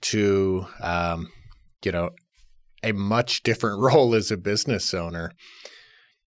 to 0.00 0.66
um, 0.80 1.28
you 1.84 1.92
know 1.92 2.10
a 2.82 2.92
much 2.92 3.42
different 3.42 3.80
role 3.80 4.14
as 4.14 4.30
a 4.30 4.36
business 4.36 4.94
owner 4.94 5.30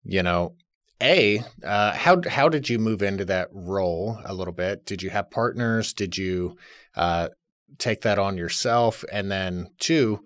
you 0.04 0.22
know 0.24 0.56
a 1.04 1.44
uh, 1.64 1.94
how 1.94 2.22
how 2.28 2.50
did 2.50 2.70
you 2.70 2.80
move 2.80 3.04
into 3.04 3.26
that 3.26 3.50
role 3.52 4.18
a 4.26 4.34
little 4.34 4.54
bit? 4.54 4.86
Did 4.86 5.04
you 5.04 5.10
have 5.10 5.30
partners? 5.30 5.94
Did 5.94 6.18
you 6.18 6.58
uh, 6.96 7.30
take 7.78 8.02
that 8.02 8.18
on 8.18 8.38
yourself? 8.38 9.04
And 9.12 9.30
then 9.30 9.68
two 9.80 10.24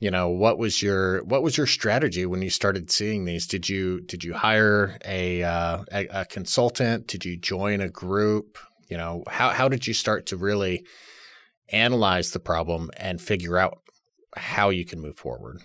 you 0.00 0.10
know 0.10 0.28
what 0.28 0.58
was 0.58 0.82
your 0.82 1.24
what 1.24 1.42
was 1.42 1.56
your 1.56 1.66
strategy 1.66 2.26
when 2.26 2.42
you 2.42 2.50
started 2.50 2.90
seeing 2.90 3.24
these? 3.24 3.46
Did 3.46 3.68
you 3.68 4.00
did 4.02 4.24
you 4.24 4.34
hire 4.34 4.98
a, 5.04 5.42
uh, 5.42 5.84
a, 5.92 6.06
a 6.08 6.24
consultant? 6.26 7.06
Did 7.06 7.24
you 7.24 7.36
join 7.36 7.80
a 7.80 7.88
group? 7.88 8.58
You 8.88 8.96
know 8.96 9.24
how 9.28 9.50
how 9.50 9.68
did 9.68 9.86
you 9.86 9.94
start 9.94 10.26
to 10.26 10.36
really 10.36 10.84
analyze 11.70 12.32
the 12.32 12.38
problem 12.38 12.90
and 12.96 13.20
figure 13.20 13.56
out 13.56 13.78
how 14.36 14.70
you 14.70 14.84
can 14.84 15.00
move 15.00 15.16
forward? 15.16 15.62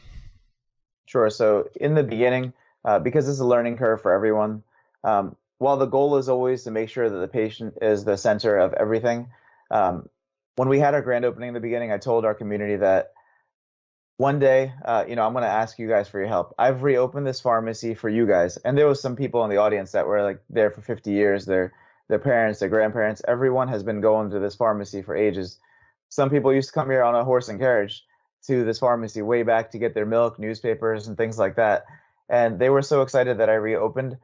Sure. 1.08 1.30
So 1.30 1.68
in 1.76 1.96
the 1.96 2.04
beginning 2.04 2.54
uh, 2.86 3.00
because 3.00 3.28
it's 3.28 3.40
a 3.40 3.46
learning 3.46 3.78
curve 3.78 4.02
for 4.02 4.14
everyone 4.14 4.64
um, 5.04 5.36
while 5.58 5.78
the 5.78 5.86
goal 5.86 6.18
is 6.18 6.30
always 6.30 6.64
to 6.64 6.72
make 6.72 6.90
sure 6.90 7.10
that 7.10 7.18
the 7.18 7.28
patient 7.28 7.74
is 7.82 8.04
the 8.04 8.18
center 8.18 8.58
of 8.58 8.74
everything 8.74 9.28
um, 9.72 10.08
when 10.56 10.70
we 10.70 10.80
had 10.80 10.94
our 10.94 11.02
grand 11.02 11.26
opening 11.26 11.50
in 11.50 11.54
the 11.54 11.60
beginning 11.60 11.92
i 11.92 11.98
told 11.98 12.26
our 12.26 12.34
community 12.34 12.76
that 12.76 13.14
one 14.20 14.38
day, 14.38 14.74
uh, 14.84 15.06
you 15.08 15.16
know, 15.16 15.26
I'm 15.26 15.32
going 15.32 15.46
to 15.46 15.50
ask 15.50 15.80
you 15.80 15.88
guys 15.88 16.10
for 16.10 16.20
your 16.20 16.28
help. 16.28 16.54
I've 16.60 16.84
reopened 16.84 17.26
this 17.26 17.40
pharmacy 17.40 17.96
for 17.96 18.10
you 18.10 18.28
guys, 18.28 18.58
and 18.58 18.78
there 18.78 18.86
was 18.86 19.02
some 19.02 19.16
people 19.16 19.46
in 19.46 19.50
the 19.50 19.56
audience 19.56 19.94
that 19.94 20.08
were 20.08 20.22
like 20.22 20.42
there 20.50 20.72
for 20.72 20.82
50 20.82 21.10
years. 21.10 21.46
Their 21.46 21.72
their 22.10 22.20
parents, 22.20 22.60
their 22.60 22.68
grandparents, 22.68 23.22
everyone 23.26 23.70
has 23.70 23.82
been 23.82 24.02
going 24.02 24.32
to 24.32 24.40
this 24.40 24.56
pharmacy 24.56 25.02
for 25.04 25.16
ages. 25.16 25.58
Some 26.10 26.30
people 26.30 26.54
used 26.54 26.68
to 26.68 26.74
come 26.74 26.90
here 26.90 27.02
on 27.02 27.16
a 27.16 27.24
horse 27.24 27.48
and 27.48 27.60
carriage 27.60 28.04
to 28.48 28.66
this 28.66 28.80
pharmacy 28.80 29.22
way 29.22 29.44
back 29.44 29.72
to 29.72 29.80
get 29.80 29.94
their 29.94 30.06
milk, 30.06 30.38
newspapers, 30.38 31.08
and 31.08 31.16
things 31.16 31.40
like 31.40 31.56
that. 31.56 31.86
And 32.30 32.60
they 32.60 32.70
were 32.70 32.82
so 32.82 33.02
excited 33.02 33.40
that 33.40 33.50
I 33.50 33.56
reopened. 33.56 34.18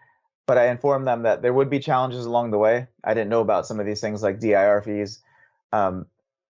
But 0.47 0.59
I 0.59 0.67
informed 0.67 1.07
them 1.07 1.23
that 1.23 1.41
there 1.41 1.53
would 1.53 1.71
be 1.71 1.79
challenges 1.79 2.25
along 2.25 2.51
the 2.51 2.59
way. 2.59 2.87
I 3.03 3.15
didn't 3.15 3.29
know 3.29 3.41
about 3.41 3.65
some 3.65 3.79
of 3.79 3.87
these 3.87 3.99
things 3.99 4.21
like 4.21 4.39
DIR 4.39 4.83
fees. 4.83 5.19
Um, 5.73 6.05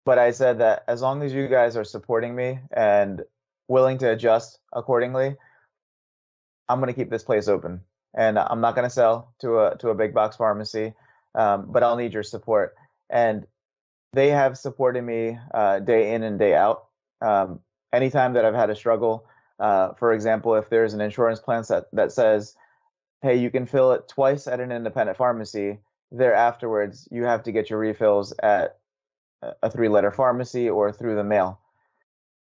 but 0.05 0.19
I 0.19 0.31
said 0.31 0.61
that 0.61 0.85
as 0.87 1.03
long 1.03 1.23
as 1.23 1.33
you 1.33 1.49
guys 1.49 1.77
are 1.77 1.85
supporting 1.85 2.35
me 2.35 2.61
and 2.73 3.23
willing 3.69 3.99
to 3.99 4.11
adjust 4.11 4.59
accordingly, 4.73 5.37
I'm 6.69 6.79
going 6.79 6.93
to 6.93 6.99
keep 6.99 7.11
this 7.11 7.25
place 7.25 7.49
open. 7.49 7.81
And 8.15 8.39
I'm 8.39 8.61
not 8.61 8.75
going 8.75 8.87
to 8.87 8.95
sell 8.95 9.33
to 9.41 9.59
a 9.61 9.77
to 9.79 9.91
a 9.91 9.95
big 9.95 10.15
box 10.15 10.37
pharmacy, 10.37 10.95
um, 11.35 11.67
but 11.69 11.83
I'll 11.83 11.97
need 11.97 12.15
your 12.15 12.23
support. 12.23 12.75
And 13.09 13.47
they 14.13 14.29
have 14.29 14.59
supported 14.59 15.03
me 15.03 15.39
uh, 15.55 15.79
day 15.81 16.15
in 16.15 16.23
and 16.23 16.39
day 16.39 16.55
out. 16.55 16.87
Um, 17.21 17.61
anytime 17.93 18.33
that 18.33 18.45
I've 18.45 18.55
had 18.55 18.71
a 18.71 18.75
struggle, 18.75 19.27
uh, 19.61 19.95
for 19.95 20.13
example, 20.13 20.57
if 20.57 20.69
there's 20.69 20.95
an 20.95 21.01
insurance 21.01 21.41
plan 21.41 21.65
that 21.69 21.87
that 21.93 22.13
says, 22.13 22.57
"Hey, 23.23 23.37
you 23.37 23.51
can 23.51 23.67
fill 23.67 23.93
it 23.93 24.09
twice 24.09 24.47
at 24.47 24.61
an 24.61 24.73
independent 24.73 25.19
pharmacy," 25.19 25.79
there 26.11 26.35
afterwards 26.35 27.07
you 27.11 27.25
have 27.25 27.45
to 27.45 27.53
get 27.53 27.71
your 27.71 27.79
refills 27.79 28.33
at 28.43 28.79
a 29.63 29.71
three 29.71 29.89
letter 29.89 30.11
pharmacy 30.11 30.69
or 30.69 30.93
through 30.93 31.17
the 31.17 31.25
mail. 31.25 31.61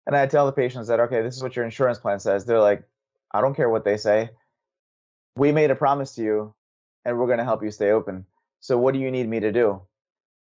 And 0.07 0.17
I 0.17 0.27
tell 0.27 0.47
the 0.47 0.53
patients 0.53 0.89
that, 0.89 1.01
okay, 1.01 1.23
this 1.23 1.37
is 1.37 1.43
what 1.43 1.55
your 1.55 1.65
insurance 1.65 1.99
plan 1.99 2.19
says. 2.19 2.45
They're 2.45 2.61
like, 2.61 2.83
I 3.31 3.41
don't 3.41 3.55
care 3.55 3.69
what 3.69 3.85
they 3.85 3.97
say. 3.97 4.31
We 5.37 5.53
made 5.53 5.71
a 5.71 5.77
promise 5.77 6.15
to 6.17 6.23
you 6.23 6.55
and 7.05 7.19
we're 7.19 7.27
going 7.27 7.39
to 7.39 7.45
help 7.45 7.63
you 7.63 7.71
stay 7.71 7.91
open. 7.91 8.27
So 8.61 8.77
what 8.77 8.95
do 8.95 9.01
you 9.01 9.11
need 9.11 9.29
me 9.29 9.41
to 9.41 9.53
do? 9.53 9.83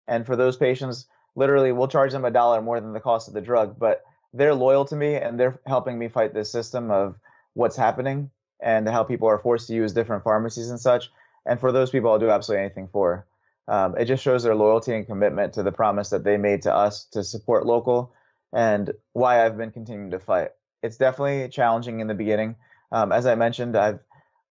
And 0.08 0.26
for 0.26 0.36
those 0.36 0.58
patients, 0.58 1.06
literally, 1.36 1.72
we'll 1.72 1.88
charge 1.88 2.12
them 2.12 2.26
a 2.26 2.32
dollar 2.32 2.62
more 2.62 2.82
than 2.82 2.94
the 2.94 3.00
cost 3.00 3.28
of 3.28 3.34
the 3.34 3.42
drug, 3.42 3.78
but 3.78 4.02
they're 4.33 4.55
loyal 4.55 4.86
to 4.86 4.95
me 4.95 5.15
and 5.15 5.39
they're 5.39 5.59
helping 5.65 5.98
me 5.98 6.07
fight 6.07 6.33
this 6.33 6.51
system 6.51 6.91
of 6.91 7.15
what's 7.53 7.75
happening 7.75 8.29
and 8.62 8.88
how 8.88 9.03
people 9.03 9.27
are 9.27 9.39
forced 9.39 9.67
to 9.67 9.74
use 9.74 9.93
different 9.93 10.24
pharmacies 10.24 10.69
and 10.69 10.79
such. 10.79 11.12
And 11.45 11.59
for 11.59 11.71
those 11.71 11.89
people, 11.89 12.12
I'll 12.12 12.19
do 12.19 12.29
absolutely 12.29 12.65
anything 12.65 12.89
for 12.91 13.25
um, 13.69 13.95
it 13.98 14.05
just 14.05 14.24
shows 14.24 14.41
their 14.41 14.55
loyalty 14.55 14.95
and 14.95 15.05
commitment 15.05 15.53
to 15.53 15.63
the 15.63 15.71
promise 15.71 16.09
that 16.09 16.24
they 16.24 16.38
made 16.38 16.63
to 16.63 16.74
us 16.74 17.05
to 17.12 17.24
support 17.24 17.67
local 17.67 18.12
and 18.51 18.91
why 19.13 19.45
I've 19.45 19.57
been 19.57 19.69
continuing 19.69 20.09
to 20.09 20.19
fight. 20.19 20.50
It's 20.81 20.98
definitely 20.98 21.50
challenging 21.50 22.00
in 22.00 22.07
the 22.07 22.15
beginning. 22.15 22.55
Um, 22.91 23.12
as 23.12 23.27
I 23.27 23.36
mentioned, 23.36 23.77
I've 23.77 24.00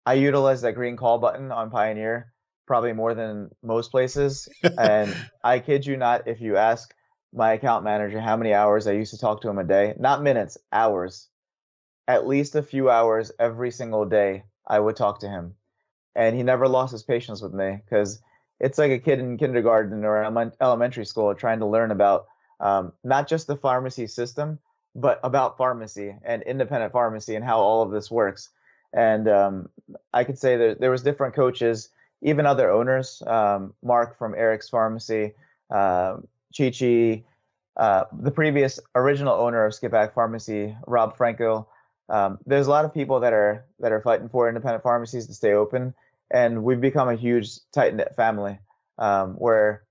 I 0.06 0.16
utilize 0.16 0.64
that 0.64 0.74
green 0.74 0.98
call 0.98 1.20
button 1.20 1.52
on 1.52 1.70
Pioneer 1.70 2.34
probably 2.66 2.92
more 2.92 3.14
than 3.14 3.52
most 3.62 3.92
places. 3.92 4.50
and 4.80 5.16
I 5.44 5.60
kid 5.60 5.86
you 5.86 5.96
not, 5.96 6.28
if 6.28 6.42
you 6.42 6.58
ask 6.58 6.92
my 7.34 7.54
account 7.54 7.84
manager 7.84 8.20
how 8.20 8.38
many 8.38 8.54
hours 8.54 8.88
I 8.88 8.92
used 8.94 9.14
to 9.14 9.20
talk 9.20 9.42
to 9.42 9.50
him 9.50 9.58
a 9.58 9.64
day, 9.64 9.96
not 9.98 10.22
minutes, 10.22 10.58
hours, 10.72 11.30
at 12.08 12.28
least 12.28 12.56
a 12.56 12.64
few 12.64 12.90
hours 12.90 13.32
every 13.40 13.72
single 13.72 14.06
day, 14.06 14.44
I 14.68 14.80
would 14.80 14.96
talk 14.96 15.20
to 15.20 15.30
him. 15.30 15.56
And 16.16 16.36
he 16.36 16.44
never 16.44 16.68
lost 16.68 16.92
his 16.92 17.04
patience 17.04 17.42
with 17.42 17.54
me 17.54 17.80
because 17.84 18.22
it's 18.60 18.78
like 18.78 18.92
a 18.92 19.00
kid 19.00 19.20
in 19.20 19.38
kindergarten 19.38 20.06
or 20.06 20.52
elementary 20.62 21.06
school 21.06 21.34
trying 21.34 21.60
to 21.60 21.66
learn 21.66 21.92
about 21.92 22.28
um, 22.60 22.94
not 23.04 23.28
just 23.28 23.48
the 23.48 23.58
pharmacy 23.58 24.08
system, 24.08 24.60
but 24.96 25.20
about 25.24 25.58
pharmacy 25.58 26.16
and 26.24 26.44
independent 26.44 26.94
pharmacy 26.94 27.36
and 27.36 27.44
how 27.44 27.60
all 27.60 27.82
of 27.82 27.92
this 27.92 28.12
works. 28.12 28.50
And 28.94 29.28
um, 29.28 29.70
I 30.14 30.24
could 30.24 30.38
say 30.38 30.56
that 30.56 30.80
there 30.80 30.92
was 30.92 31.02
different 31.02 31.34
coaches, 31.34 31.90
even 32.22 32.46
other 32.46 32.70
owners. 32.70 33.24
Um, 33.26 33.74
Mark 33.82 34.18
from 34.20 34.36
Eric's 34.36 34.70
Pharmacy, 34.70 35.34
uh, 35.72 36.18
Chi 36.56 37.24
uh, 37.76 38.06
the 38.12 38.32
previous 38.32 38.80
original 38.96 39.34
owner 39.34 39.66
of 39.66 39.74
Skippack 39.74 40.14
Pharmacy, 40.14 40.76
Rob 40.86 41.18
Franco. 41.18 41.68
Um, 42.10 42.38
there's 42.46 42.68
a 42.68 42.70
lot 42.70 42.86
of 42.86 42.94
people 42.94 43.22
that 43.22 43.34
are 43.34 43.66
that 43.80 43.92
are 43.92 44.02
fighting 44.02 44.30
for 44.30 44.48
independent 44.48 44.84
pharmacies 44.84 45.28
to 45.28 45.34
stay 45.34 45.54
open, 45.54 45.94
and 46.30 46.64
we've 46.64 46.82
become 46.82 47.10
a 47.10 47.16
huge 47.16 47.50
tight 47.72 47.96
knit 47.96 48.16
family. 48.16 48.60
Um, 49.00 49.34
where 49.34 49.84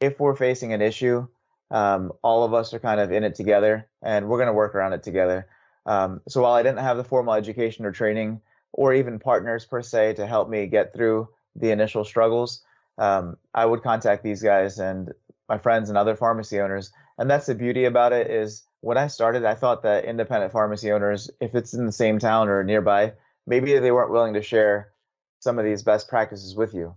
if 0.00 0.20
we're 0.20 0.36
facing 0.36 0.74
an 0.74 0.82
issue, 0.82 1.26
um, 1.70 2.12
all 2.22 2.44
of 2.44 2.52
us 2.52 2.74
are 2.74 2.78
kind 2.78 3.00
of 3.00 3.10
in 3.10 3.24
it 3.24 3.34
together, 3.34 3.88
and 4.02 4.28
we're 4.28 4.36
going 4.36 4.48
to 4.48 4.52
work 4.52 4.74
around 4.74 4.92
it 4.92 5.02
together. 5.02 5.46
Um, 5.86 6.20
so 6.28 6.42
while 6.42 6.52
I 6.52 6.62
didn't 6.62 6.80
have 6.80 6.98
the 6.98 7.04
formal 7.04 7.32
education 7.32 7.86
or 7.86 7.92
training, 7.92 8.42
or 8.72 8.92
even 8.92 9.18
partners 9.18 9.64
per 9.64 9.80
se 9.80 10.14
to 10.14 10.26
help 10.26 10.50
me 10.50 10.66
get 10.66 10.92
through 10.92 11.28
the 11.56 11.70
initial 11.70 12.04
struggles, 12.04 12.62
um, 12.98 13.38
I 13.54 13.64
would 13.64 13.82
contact 13.82 14.22
these 14.22 14.42
guys 14.42 14.78
and 14.78 15.14
my 15.50 15.58
friends 15.58 15.90
and 15.90 15.98
other 15.98 16.16
pharmacy 16.16 16.60
owners. 16.60 16.92
And 17.18 17.28
that's 17.28 17.46
the 17.46 17.54
beauty 17.54 17.84
about 17.84 18.14
it 18.14 18.30
is 18.30 18.64
when 18.80 18.96
I 18.96 19.08
started, 19.08 19.44
I 19.44 19.54
thought 19.54 19.82
that 19.82 20.06
independent 20.06 20.52
pharmacy 20.52 20.90
owners, 20.92 21.30
if 21.40 21.54
it's 21.54 21.74
in 21.74 21.84
the 21.84 21.92
same 21.92 22.18
town 22.18 22.48
or 22.48 22.64
nearby, 22.64 23.12
maybe 23.46 23.78
they 23.78 23.90
weren't 23.90 24.12
willing 24.12 24.34
to 24.34 24.42
share 24.42 24.92
some 25.40 25.58
of 25.58 25.64
these 25.66 25.82
best 25.82 26.08
practices 26.08 26.54
with 26.54 26.72
you. 26.72 26.94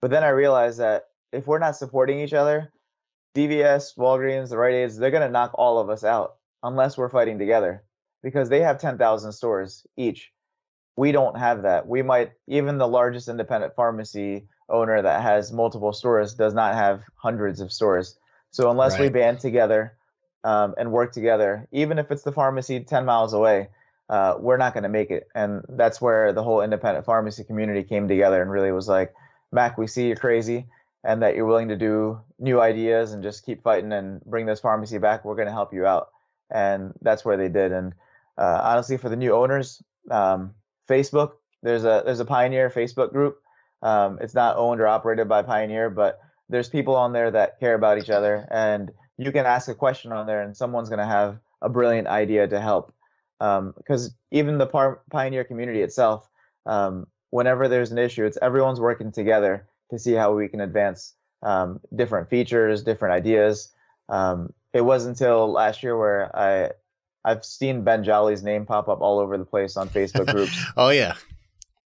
But 0.00 0.10
then 0.12 0.22
I 0.22 0.28
realized 0.28 0.78
that 0.78 1.06
if 1.32 1.46
we're 1.46 1.58
not 1.58 1.76
supporting 1.76 2.20
each 2.20 2.34
other, 2.34 2.72
CVS, 3.36 3.96
Walgreens, 3.96 4.50
the 4.50 4.58
Rite 4.58 4.74
Aids, 4.74 4.96
they're 4.96 5.10
going 5.10 5.26
to 5.26 5.32
knock 5.32 5.52
all 5.54 5.78
of 5.78 5.88
us 5.88 6.04
out 6.04 6.34
unless 6.62 6.98
we're 6.98 7.08
fighting 7.08 7.38
together 7.38 7.82
because 8.22 8.48
they 8.48 8.60
have 8.60 8.78
10,000 8.78 9.32
stores 9.32 9.86
each 9.96 10.32
we 11.00 11.12
don't 11.12 11.38
have 11.38 11.62
that. 11.62 11.86
We 11.86 12.02
might 12.02 12.32
even 12.46 12.76
the 12.76 12.86
largest 12.86 13.28
independent 13.28 13.74
pharmacy 13.74 14.48
owner 14.70 15.02
that 15.02 15.22
has 15.22 15.52
multiple 15.52 15.92
stores 15.92 16.34
does 16.34 16.54
not 16.54 16.74
have 16.74 17.02
hundreds 17.16 17.60
of 17.60 17.72
stores. 17.72 18.16
So 18.50 18.70
unless 18.70 18.92
right. 18.92 19.02
we 19.02 19.08
band 19.08 19.40
together 19.40 19.96
um, 20.44 20.74
and 20.78 20.92
work 20.92 21.12
together, 21.12 21.68
even 21.72 21.98
if 21.98 22.10
it's 22.10 22.22
the 22.22 22.32
pharmacy 22.32 22.80
10 22.80 23.04
miles 23.04 23.32
away, 23.32 23.68
uh, 24.08 24.34
we're 24.38 24.56
not 24.56 24.72
going 24.72 24.82
to 24.82 24.88
make 24.88 25.10
it. 25.10 25.28
And 25.34 25.64
that's 25.68 26.00
where 26.00 26.32
the 26.32 26.42
whole 26.42 26.62
independent 26.62 27.06
pharmacy 27.06 27.44
community 27.44 27.84
came 27.84 28.08
together 28.08 28.42
and 28.42 28.50
really 28.50 28.72
was 28.72 28.88
like, 28.88 29.14
Mac, 29.52 29.78
we 29.78 29.86
see 29.86 30.08
you're 30.08 30.16
crazy 30.16 30.66
and 31.04 31.22
that 31.22 31.36
you're 31.36 31.46
willing 31.46 31.68
to 31.68 31.76
do 31.76 32.20
new 32.38 32.60
ideas 32.60 33.12
and 33.12 33.22
just 33.22 33.46
keep 33.46 33.62
fighting 33.62 33.92
and 33.92 34.20
bring 34.24 34.46
this 34.46 34.60
pharmacy 34.60 34.98
back. 34.98 35.24
We're 35.24 35.36
going 35.36 35.46
to 35.46 35.52
help 35.52 35.72
you 35.72 35.86
out. 35.86 36.10
And 36.50 36.92
that's 37.02 37.24
where 37.24 37.36
they 37.36 37.48
did. 37.48 37.72
And 37.72 37.94
uh, 38.36 38.60
honestly, 38.64 38.96
for 38.96 39.08
the 39.08 39.16
new 39.16 39.32
owners, 39.32 39.82
um, 40.10 40.54
Facebook. 40.90 41.32
There's 41.62 41.84
a 41.84 42.02
there's 42.04 42.20
a 42.20 42.24
Pioneer 42.24 42.70
Facebook 42.70 43.12
group. 43.12 43.39
Um, 43.82 44.18
it's 44.20 44.34
not 44.34 44.56
owned 44.56 44.80
or 44.80 44.86
operated 44.86 45.28
by 45.28 45.42
Pioneer, 45.42 45.90
but 45.90 46.20
there's 46.48 46.68
people 46.68 46.96
on 46.96 47.12
there 47.12 47.30
that 47.30 47.60
care 47.60 47.74
about 47.74 47.98
each 47.98 48.10
other, 48.10 48.46
and 48.50 48.90
you 49.16 49.32
can 49.32 49.46
ask 49.46 49.68
a 49.68 49.74
question 49.74 50.12
on 50.12 50.26
there, 50.26 50.42
and 50.42 50.56
someone's 50.56 50.88
going 50.88 50.98
to 50.98 51.06
have 51.06 51.38
a 51.62 51.68
brilliant 51.68 52.08
idea 52.08 52.46
to 52.48 52.60
help. 52.60 52.92
Because 53.38 54.08
um, 54.08 54.14
even 54.30 54.58
the 54.58 54.66
par- 54.66 55.00
Pioneer 55.10 55.44
community 55.44 55.80
itself, 55.80 56.28
um, 56.66 57.06
whenever 57.30 57.68
there's 57.68 57.92
an 57.92 57.98
issue, 57.98 58.24
it's 58.24 58.38
everyone's 58.42 58.80
working 58.80 59.12
together 59.12 59.66
to 59.90 59.98
see 59.98 60.12
how 60.12 60.34
we 60.34 60.48
can 60.48 60.60
advance 60.60 61.14
um, 61.42 61.80
different 61.94 62.28
features, 62.28 62.82
different 62.82 63.14
ideas. 63.14 63.72
Um, 64.08 64.52
it 64.72 64.82
wasn't 64.82 65.18
until 65.18 65.50
last 65.50 65.82
year 65.82 65.96
where 65.96 66.34
I 66.36 66.70
I've 67.24 67.44
seen 67.44 67.84
Ben 67.84 68.04
Jolly's 68.04 68.42
name 68.42 68.66
pop 68.66 68.88
up 68.88 69.00
all 69.00 69.18
over 69.18 69.36
the 69.36 69.44
place 69.44 69.76
on 69.76 69.88
Facebook 69.88 70.26
groups. 70.26 70.58
oh 70.76 70.90
yeah. 70.90 71.14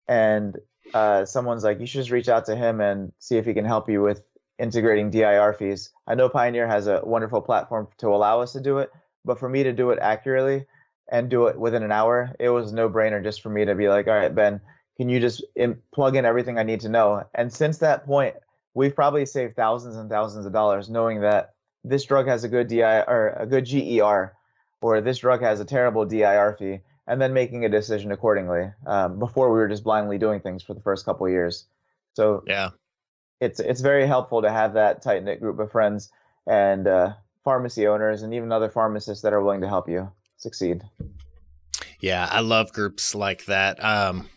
And 0.06 0.56
uh, 0.94 1.24
someone's 1.24 1.64
like, 1.64 1.80
you 1.80 1.86
should 1.86 1.98
just 1.98 2.10
reach 2.10 2.28
out 2.28 2.46
to 2.46 2.56
him 2.56 2.80
and 2.80 3.12
see 3.18 3.36
if 3.36 3.44
he 3.44 3.52
can 3.52 3.64
help 3.64 3.90
you 3.90 4.00
with 4.00 4.22
integrating 4.58 5.10
DIR 5.10 5.52
fees. 5.52 5.90
I 6.06 6.14
know 6.14 6.28
Pioneer 6.28 6.68
has 6.68 6.86
a 6.86 7.02
wonderful 7.04 7.42
platform 7.42 7.88
to 7.98 8.08
allow 8.08 8.40
us 8.40 8.52
to 8.52 8.60
do 8.60 8.78
it, 8.78 8.90
but 9.24 9.40
for 9.40 9.48
me 9.48 9.64
to 9.64 9.72
do 9.72 9.90
it 9.90 9.98
accurately 10.00 10.66
and 11.10 11.28
do 11.28 11.48
it 11.48 11.58
within 11.58 11.82
an 11.82 11.90
hour, 11.90 12.34
it 12.38 12.48
was 12.48 12.72
no 12.72 12.88
brainer 12.88 13.22
just 13.22 13.42
for 13.42 13.50
me 13.50 13.64
to 13.64 13.74
be 13.74 13.88
like, 13.88 14.06
all 14.06 14.14
right, 14.14 14.34
Ben, 14.34 14.60
can 14.96 15.08
you 15.08 15.18
just 15.18 15.44
in, 15.56 15.82
plug 15.92 16.14
in 16.14 16.24
everything 16.24 16.58
I 16.58 16.62
need 16.62 16.80
to 16.82 16.88
know? 16.88 17.24
And 17.34 17.52
since 17.52 17.78
that 17.78 18.06
point, 18.06 18.36
we've 18.72 18.94
probably 18.94 19.26
saved 19.26 19.56
thousands 19.56 19.96
and 19.96 20.08
thousands 20.08 20.46
of 20.46 20.52
dollars 20.52 20.88
knowing 20.88 21.22
that 21.22 21.54
this 21.82 22.04
drug 22.04 22.28
has 22.28 22.44
a 22.44 22.48
good 22.48 22.68
DIR 22.68 23.04
or 23.08 23.28
a 23.36 23.46
good 23.46 23.66
GER 23.66 24.32
or 24.80 25.00
this 25.00 25.18
drug 25.18 25.40
has 25.40 25.58
a 25.58 25.64
terrible 25.64 26.04
DIR 26.04 26.56
fee, 26.58 26.80
and 27.06 27.20
then 27.20 27.32
making 27.32 27.64
a 27.64 27.68
decision 27.68 28.12
accordingly. 28.12 28.70
Um, 28.86 29.18
before 29.18 29.52
we 29.52 29.58
were 29.58 29.68
just 29.68 29.84
blindly 29.84 30.18
doing 30.18 30.40
things 30.40 30.62
for 30.62 30.74
the 30.74 30.80
first 30.80 31.04
couple 31.04 31.26
of 31.26 31.32
years. 31.32 31.66
So 32.14 32.42
yeah, 32.46 32.70
it's 33.40 33.60
it's 33.60 33.80
very 33.80 34.06
helpful 34.06 34.42
to 34.42 34.50
have 34.50 34.74
that 34.74 35.02
tight 35.02 35.22
knit 35.24 35.40
group 35.40 35.58
of 35.58 35.70
friends 35.70 36.10
and 36.46 36.86
uh, 36.86 37.14
pharmacy 37.42 37.86
owners 37.86 38.22
and 38.22 38.34
even 38.34 38.52
other 38.52 38.68
pharmacists 38.68 39.22
that 39.22 39.32
are 39.32 39.42
willing 39.42 39.60
to 39.60 39.68
help 39.68 39.88
you 39.88 40.10
succeed. 40.36 40.82
Yeah, 42.00 42.28
I 42.30 42.40
love 42.40 42.72
groups 42.72 43.14
like 43.14 43.46
that. 43.46 43.82
Um, 43.82 44.28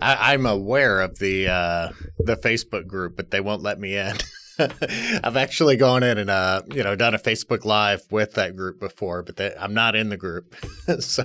I, 0.00 0.34
am 0.34 0.46
aware 0.46 1.00
of 1.00 1.18
the 1.18 1.48
uh, 1.48 1.88
the 2.18 2.36
Facebook 2.36 2.86
group, 2.86 3.16
but 3.16 3.30
they 3.30 3.40
won't 3.40 3.62
let 3.62 3.78
me 3.78 3.96
in. 3.96 4.16
I've 5.24 5.36
actually 5.36 5.76
gone 5.76 6.02
in 6.02 6.18
and 6.18 6.30
uh, 6.30 6.62
you 6.72 6.82
know 6.82 6.94
done 6.94 7.14
a 7.14 7.18
Facebook 7.18 7.64
Live 7.64 8.02
with 8.10 8.34
that 8.34 8.56
group 8.56 8.80
before, 8.80 9.22
but 9.22 9.36
they, 9.36 9.54
I'm 9.58 9.74
not 9.74 9.94
in 9.94 10.08
the 10.08 10.16
group. 10.16 10.54
so, 11.00 11.24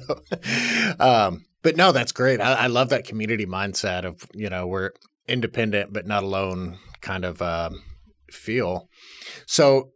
um, 1.00 1.46
but 1.62 1.76
no, 1.76 1.92
that's 1.92 2.12
great. 2.12 2.40
I, 2.40 2.54
I, 2.54 2.68
love 2.68 2.90
that 2.90 3.06
community 3.06 3.46
mindset 3.46 4.06
of 4.06 4.26
you 4.34 4.50
know 4.50 4.68
we're 4.68 4.92
independent 5.28 5.92
but 5.92 6.06
not 6.06 6.24
alone 6.24 6.78
kind 7.02 7.26
of 7.26 7.42
um, 7.42 7.82
feel. 8.32 8.90
So, 9.46 9.92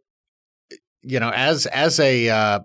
you 1.02 1.20
know, 1.20 1.30
as 1.30 1.66
as 1.66 1.98
a 2.00 2.28
uh, 2.28 2.60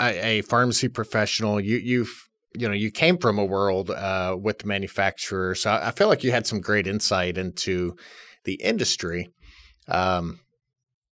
a, 0.00 0.38
a 0.38 0.42
pharmacy 0.42 0.88
professional, 0.88 1.60
you 1.60 1.76
you've 1.76 2.28
you 2.54 2.68
know 2.68 2.74
you 2.74 2.90
came 2.90 3.18
from 3.18 3.38
a 3.38 3.44
world 3.44 3.90
uh, 3.90 4.36
with 4.38 4.60
the 4.60 4.66
manufacturer, 4.66 5.54
so 5.54 5.70
I 5.70 5.90
feel 5.90 6.08
like 6.08 6.24
you 6.24 6.32
had 6.32 6.46
some 6.46 6.60
great 6.60 6.86
insight 6.86 7.38
into 7.38 7.96
the 8.44 8.54
industry. 8.54 9.30
Um, 9.88 10.40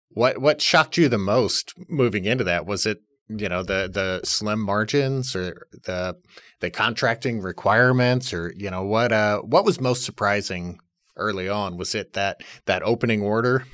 what 0.10 0.40
what 0.40 0.62
shocked 0.62 0.98
you 0.98 1.10
the 1.10 1.18
most 1.18 1.74
moving 1.88 2.26
into 2.26 2.44
that? 2.44 2.66
Was 2.66 2.86
it 2.86 3.00
you 3.30 3.50
know 3.50 3.64
the 3.64 3.90
the 3.92 4.22
slim 4.24 4.62
margins 4.62 5.36
or 5.36 5.68
the 5.86 6.18
the 6.60 6.72
contracting 6.72 7.42
requirements 7.42 8.34
or 8.34 8.54
you 8.56 8.72
know 8.72 8.84
what 8.84 9.12
uh 9.12 9.40
what 9.40 9.66
was 9.66 9.82
most 9.82 10.04
surprising 10.04 10.80
early 11.16 11.50
on? 11.50 11.78
Was 11.78 11.94
it 11.94 12.14
that 12.14 12.42
that 12.66 12.84
opening 12.84 13.22
order? 13.22 13.66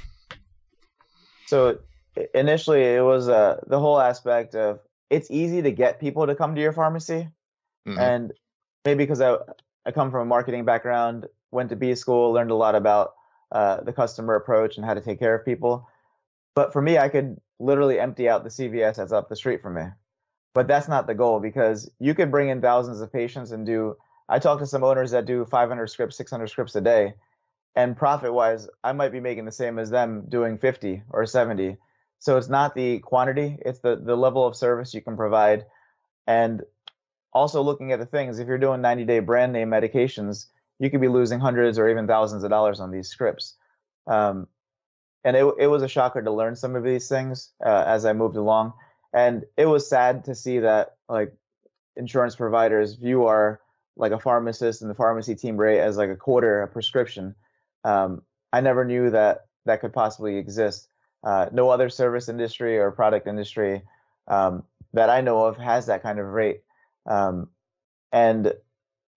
So 1.47 1.79
initially, 2.33 2.81
it 2.81 3.03
was 3.03 3.29
uh, 3.29 3.59
the 3.67 3.79
whole 3.79 3.99
aspect 3.99 4.55
of 4.55 4.79
it's 5.09 5.29
easy 5.29 5.61
to 5.61 5.71
get 5.71 5.99
people 5.99 6.25
to 6.27 6.35
come 6.35 6.55
to 6.55 6.61
your 6.61 6.73
pharmacy, 6.73 7.29
mm-hmm. 7.87 7.99
and 7.99 8.33
maybe 8.85 9.03
because 9.03 9.21
I 9.21 9.37
I 9.85 9.91
come 9.91 10.11
from 10.11 10.21
a 10.21 10.25
marketing 10.25 10.65
background, 10.65 11.27
went 11.51 11.69
to 11.69 11.75
B 11.75 11.95
school, 11.95 12.31
learned 12.31 12.51
a 12.51 12.55
lot 12.55 12.75
about 12.75 13.13
uh, 13.53 13.81
the 13.81 13.93
customer 13.93 14.35
approach 14.35 14.75
and 14.75 14.85
how 14.85 14.93
to 14.93 15.01
take 15.01 15.19
care 15.19 15.35
of 15.35 15.45
people. 15.45 15.87
But 16.55 16.73
for 16.73 16.81
me, 16.81 16.97
I 16.97 17.07
could 17.07 17.39
literally 17.59 17.99
empty 17.99 18.27
out 18.27 18.43
the 18.43 18.49
CVS 18.49 18.95
that's 18.95 19.11
up 19.11 19.29
the 19.29 19.35
street 19.35 19.61
from 19.61 19.75
me. 19.75 19.83
But 20.53 20.67
that's 20.67 20.87
not 20.87 21.07
the 21.07 21.15
goal 21.15 21.39
because 21.39 21.89
you 21.99 22.13
could 22.13 22.31
bring 22.31 22.49
in 22.49 22.61
thousands 22.61 23.01
of 23.01 23.13
patients 23.13 23.51
and 23.51 23.65
do. 23.65 23.95
I 24.29 24.39
talk 24.39 24.59
to 24.59 24.67
some 24.67 24.83
owners 24.83 25.11
that 25.11 25.25
do 25.25 25.45
500 25.45 25.87
scripts, 25.87 26.17
600 26.17 26.47
scripts 26.47 26.75
a 26.75 26.81
day, 26.81 27.13
and 27.75 27.97
profit 27.97 28.33
wise, 28.33 28.67
I 28.83 28.91
might 28.91 29.11
be 29.11 29.19
making 29.19 29.45
the 29.45 29.51
same 29.51 29.79
as 29.79 29.89
them 29.89 30.25
doing 30.29 30.57
50 30.57 31.03
or 31.09 31.25
70. 31.25 31.77
So 32.19 32.37
it's 32.37 32.49
not 32.49 32.75
the 32.75 32.99
quantity, 32.99 33.57
it's 33.65 33.79
the, 33.79 33.95
the 33.95 34.15
level 34.15 34.45
of 34.45 34.55
service 34.55 34.93
you 34.93 35.01
can 35.01 35.17
provide. 35.17 35.65
And 36.27 36.61
also 37.33 37.61
looking 37.61 37.91
at 37.91 37.99
the 37.99 38.05
things, 38.05 38.39
if 38.39 38.47
you're 38.47 38.57
doing 38.57 38.81
90 38.81 39.05
day 39.05 39.19
brand 39.19 39.53
name 39.53 39.69
medications, 39.69 40.47
you 40.79 40.89
could 40.89 41.01
be 41.01 41.07
losing 41.07 41.39
hundreds 41.39 41.77
or 41.77 41.89
even 41.89 42.07
thousands 42.07 42.43
of 42.43 42.49
dollars 42.49 42.79
on 42.79 42.91
these 42.91 43.07
scripts. 43.07 43.55
Um, 44.07 44.47
and 45.23 45.37
it, 45.37 45.53
it 45.59 45.67
was 45.67 45.83
a 45.83 45.87
shocker 45.87 46.21
to 46.21 46.31
learn 46.31 46.55
some 46.55 46.75
of 46.75 46.83
these 46.83 47.07
things 47.07 47.51
uh, 47.65 47.83
as 47.87 48.05
I 48.05 48.13
moved 48.13 48.35
along. 48.35 48.73
And 49.13 49.45
it 49.57 49.65
was 49.65 49.87
sad 49.87 50.25
to 50.25 50.35
see 50.35 50.59
that 50.59 50.95
like 51.07 51.33
insurance 51.95 52.35
providers 52.35 52.95
view 52.95 53.25
our 53.25 53.61
like 53.95 54.11
a 54.11 54.19
pharmacist 54.19 54.81
and 54.81 54.89
the 54.89 54.95
pharmacy 54.95 55.35
team 55.35 55.55
rate 55.55 55.79
as 55.79 55.97
like 55.97 56.09
a 56.09 56.15
quarter 56.15 56.63
a 56.63 56.67
prescription. 56.67 57.35
Um, 57.83 58.23
I 58.51 58.61
never 58.61 58.83
knew 58.83 59.11
that 59.11 59.45
that 59.65 59.81
could 59.81 59.93
possibly 59.93 60.37
exist. 60.37 60.87
Uh, 61.23 61.47
no 61.53 61.69
other 61.69 61.89
service 61.89 62.27
industry 62.27 62.77
or 62.77 62.91
product 62.91 63.27
industry 63.27 63.83
um, 64.27 64.63
that 64.93 65.09
I 65.09 65.21
know 65.21 65.45
of 65.45 65.57
has 65.57 65.85
that 65.85 66.03
kind 66.03 66.19
of 66.19 66.27
rate. 66.27 66.61
Um, 67.05 67.49
and 68.11 68.53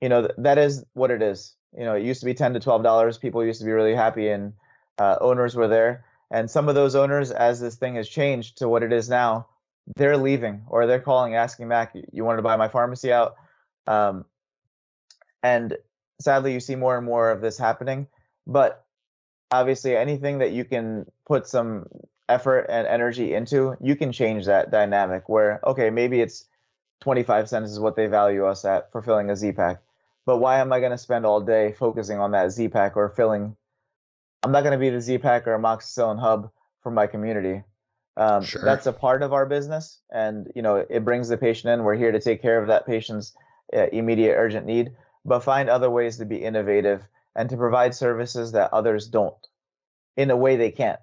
you 0.00 0.08
know 0.08 0.22
th- 0.22 0.34
that 0.38 0.58
is 0.58 0.84
what 0.94 1.10
it 1.10 1.22
is. 1.22 1.54
You 1.76 1.84
know, 1.84 1.94
it 1.94 2.04
used 2.04 2.20
to 2.20 2.26
be 2.26 2.34
ten 2.34 2.54
to 2.54 2.60
twelve 2.60 2.82
dollars. 2.82 3.18
People 3.18 3.44
used 3.44 3.60
to 3.60 3.66
be 3.66 3.72
really 3.72 3.94
happy, 3.94 4.28
and 4.28 4.52
uh, 4.98 5.16
owners 5.20 5.54
were 5.54 5.68
there. 5.68 6.04
And 6.30 6.50
some 6.50 6.68
of 6.68 6.74
those 6.74 6.94
owners, 6.94 7.30
as 7.30 7.60
this 7.60 7.76
thing 7.76 7.94
has 7.96 8.08
changed 8.08 8.58
to 8.58 8.68
what 8.68 8.82
it 8.82 8.92
is 8.92 9.08
now, 9.08 9.46
they're 9.94 10.16
leaving 10.16 10.62
or 10.68 10.86
they're 10.86 11.00
calling, 11.00 11.34
asking 11.34 11.68
back, 11.68 11.94
"You 12.12 12.24
wanted 12.24 12.38
to 12.38 12.42
buy 12.42 12.56
my 12.56 12.68
pharmacy 12.68 13.12
out?" 13.12 13.36
Um, 13.86 14.24
and 15.42 15.76
sadly, 16.20 16.52
you 16.52 16.60
see 16.60 16.74
more 16.74 16.96
and 16.96 17.06
more 17.06 17.30
of 17.30 17.40
this 17.40 17.58
happening. 17.58 18.08
But 18.46 18.84
obviously, 19.50 19.96
anything 19.96 20.38
that 20.38 20.52
you 20.52 20.64
can 20.64 21.06
put 21.26 21.46
some 21.46 21.86
effort 22.28 22.66
and 22.68 22.86
energy 22.86 23.34
into, 23.34 23.76
you 23.80 23.96
can 23.96 24.12
change 24.12 24.46
that 24.46 24.70
dynamic. 24.70 25.28
Where 25.28 25.60
okay, 25.64 25.90
maybe 25.90 26.20
it's 26.20 26.46
25 27.00 27.48
cents 27.48 27.70
is 27.70 27.80
what 27.80 27.96
they 27.96 28.06
value 28.06 28.46
us 28.46 28.64
at 28.64 28.90
for 28.90 29.02
filling 29.02 29.30
a 29.30 29.36
Z 29.36 29.52
pack. 29.52 29.80
But 30.26 30.38
why 30.38 30.58
am 30.58 30.72
I 30.72 30.80
going 30.80 30.92
to 30.92 30.98
spend 30.98 31.24
all 31.24 31.40
day 31.40 31.72
focusing 31.72 32.18
on 32.18 32.32
that 32.32 32.50
Z 32.50 32.68
pack 32.68 32.96
or 32.96 33.08
filling? 33.08 33.56
I'm 34.42 34.52
not 34.52 34.62
going 34.62 34.72
to 34.72 34.78
be 34.78 34.90
the 34.90 35.00
Z 35.00 35.18
pack 35.18 35.46
or 35.46 35.58
amoxicillin 35.58 36.20
hub 36.20 36.50
for 36.82 36.90
my 36.90 37.06
community. 37.06 37.62
Um, 38.18 38.44
sure. 38.44 38.62
That's 38.62 38.86
a 38.86 38.92
part 38.92 39.22
of 39.22 39.32
our 39.32 39.46
business, 39.46 40.00
and 40.10 40.50
you 40.54 40.62
know 40.62 40.76
it 40.76 41.04
brings 41.04 41.28
the 41.28 41.36
patient 41.36 41.72
in. 41.72 41.84
We're 41.84 41.96
here 41.96 42.12
to 42.12 42.20
take 42.20 42.42
care 42.42 42.60
of 42.60 42.68
that 42.68 42.86
patient's 42.86 43.34
uh, 43.74 43.86
immediate 43.92 44.34
urgent 44.36 44.66
need 44.66 44.92
but 45.26 45.40
find 45.40 45.68
other 45.68 45.90
ways 45.90 46.18
to 46.18 46.24
be 46.24 46.36
innovative 46.36 47.02
and 47.34 47.50
to 47.50 47.56
provide 47.56 47.94
services 47.94 48.52
that 48.52 48.72
others 48.72 49.08
don't 49.08 49.34
in 50.16 50.30
a 50.30 50.36
way 50.36 50.56
they 50.56 50.70
can't. 50.70 51.00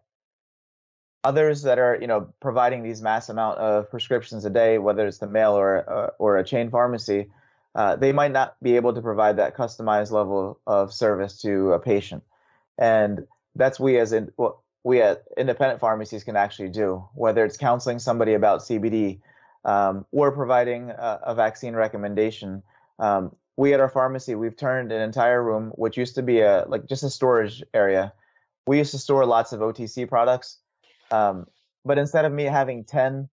Others 1.25 1.63
that 1.63 1.77
are, 1.77 1.97
you 1.99 2.07
know, 2.07 2.33
providing 2.41 2.83
these 2.83 3.01
mass 3.01 3.29
amount 3.29 3.59
of 3.59 3.89
prescriptions 3.91 4.45
a 4.45 4.49
day, 4.49 4.77
whether 4.77 5.05
it's 5.05 5.19
the 5.19 5.27
mail 5.27 5.53
or 5.53 5.89
uh, 5.89 6.09
or 6.19 6.37
a 6.37 6.43
chain 6.43 6.69
pharmacy, 6.69 7.29
uh, 7.75 7.95
they 7.95 8.11
might 8.11 8.31
not 8.31 8.55
be 8.61 8.75
able 8.75 8.93
to 8.93 9.01
provide 9.01 9.37
that 9.37 9.55
customized 9.55 10.11
level 10.11 10.59
of 10.67 10.93
service 10.93 11.41
to 11.41 11.73
a 11.73 11.79
patient, 11.79 12.23
and 12.77 13.27
that's 13.55 13.79
we 13.79 13.97
as 13.97 14.13
in 14.13 14.31
what 14.35 14.57
we 14.83 15.01
at 15.01 15.23
independent 15.37 15.79
pharmacies 15.79 16.23
can 16.23 16.35
actually 16.35 16.69
do. 16.69 17.07
Whether 17.13 17.45
it's 17.45 17.57
counseling 17.57 17.99
somebody 17.99 18.33
about 18.33 18.61
CBD 18.61 19.21
um, 19.65 20.05
or 20.11 20.31
providing 20.31 20.89
a, 20.89 21.19
a 21.23 21.35
vaccine 21.35 21.75
recommendation, 21.75 22.63
um, 22.99 23.35
we 23.55 23.73
at 23.73 23.79
our 23.79 23.89
pharmacy 23.89 24.35
we've 24.35 24.57
turned 24.57 24.91
an 24.91 25.01
entire 25.01 25.41
room 25.43 25.71
which 25.75 25.97
used 25.97 26.15
to 26.15 26.23
be 26.23 26.41
a 26.41 26.65
like 26.67 26.85
just 26.85 27.03
a 27.03 27.09
storage 27.09 27.63
area 27.73 28.13
we 28.65 28.77
used 28.77 28.91
to 28.91 28.97
store 28.97 29.25
lots 29.25 29.53
of 29.53 29.59
otc 29.59 30.07
products 30.07 30.57
um, 31.11 31.45
but 31.85 31.97
instead 31.97 32.25
of 32.25 32.31
me 32.31 32.43
having 32.43 32.83
10 32.83 33.29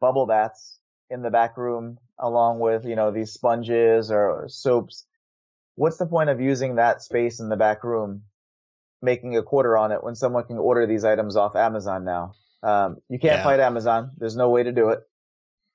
bubble 0.00 0.26
baths 0.26 0.78
in 1.10 1.22
the 1.22 1.30
back 1.30 1.56
room 1.56 1.98
along 2.18 2.60
with 2.60 2.84
you 2.84 2.96
know 2.96 3.10
these 3.10 3.32
sponges 3.32 4.10
or, 4.10 4.46
soaps 4.48 5.06
what's 5.76 5.96
the 5.96 6.06
point 6.06 6.30
of 6.30 6.40
using 6.40 6.76
that 6.76 7.02
space 7.02 7.40
in 7.40 7.48
the 7.48 7.56
back 7.56 7.82
room 7.84 8.22
making 9.02 9.36
a 9.36 9.42
quarter 9.42 9.76
on 9.76 9.92
it 9.92 10.02
when 10.02 10.14
someone 10.14 10.44
can 10.44 10.58
order 10.58 10.86
these 10.86 11.04
items 11.04 11.36
off 11.36 11.56
amazon 11.56 12.04
now 12.04 12.32
um, 12.62 12.96
you 13.08 13.18
can't 13.18 13.38
yeah. 13.38 13.44
fight 13.44 13.60
amazon 13.60 14.10
there's 14.16 14.36
no 14.36 14.48
way 14.50 14.62
to 14.62 14.72
do 14.72 14.90
it 14.90 15.00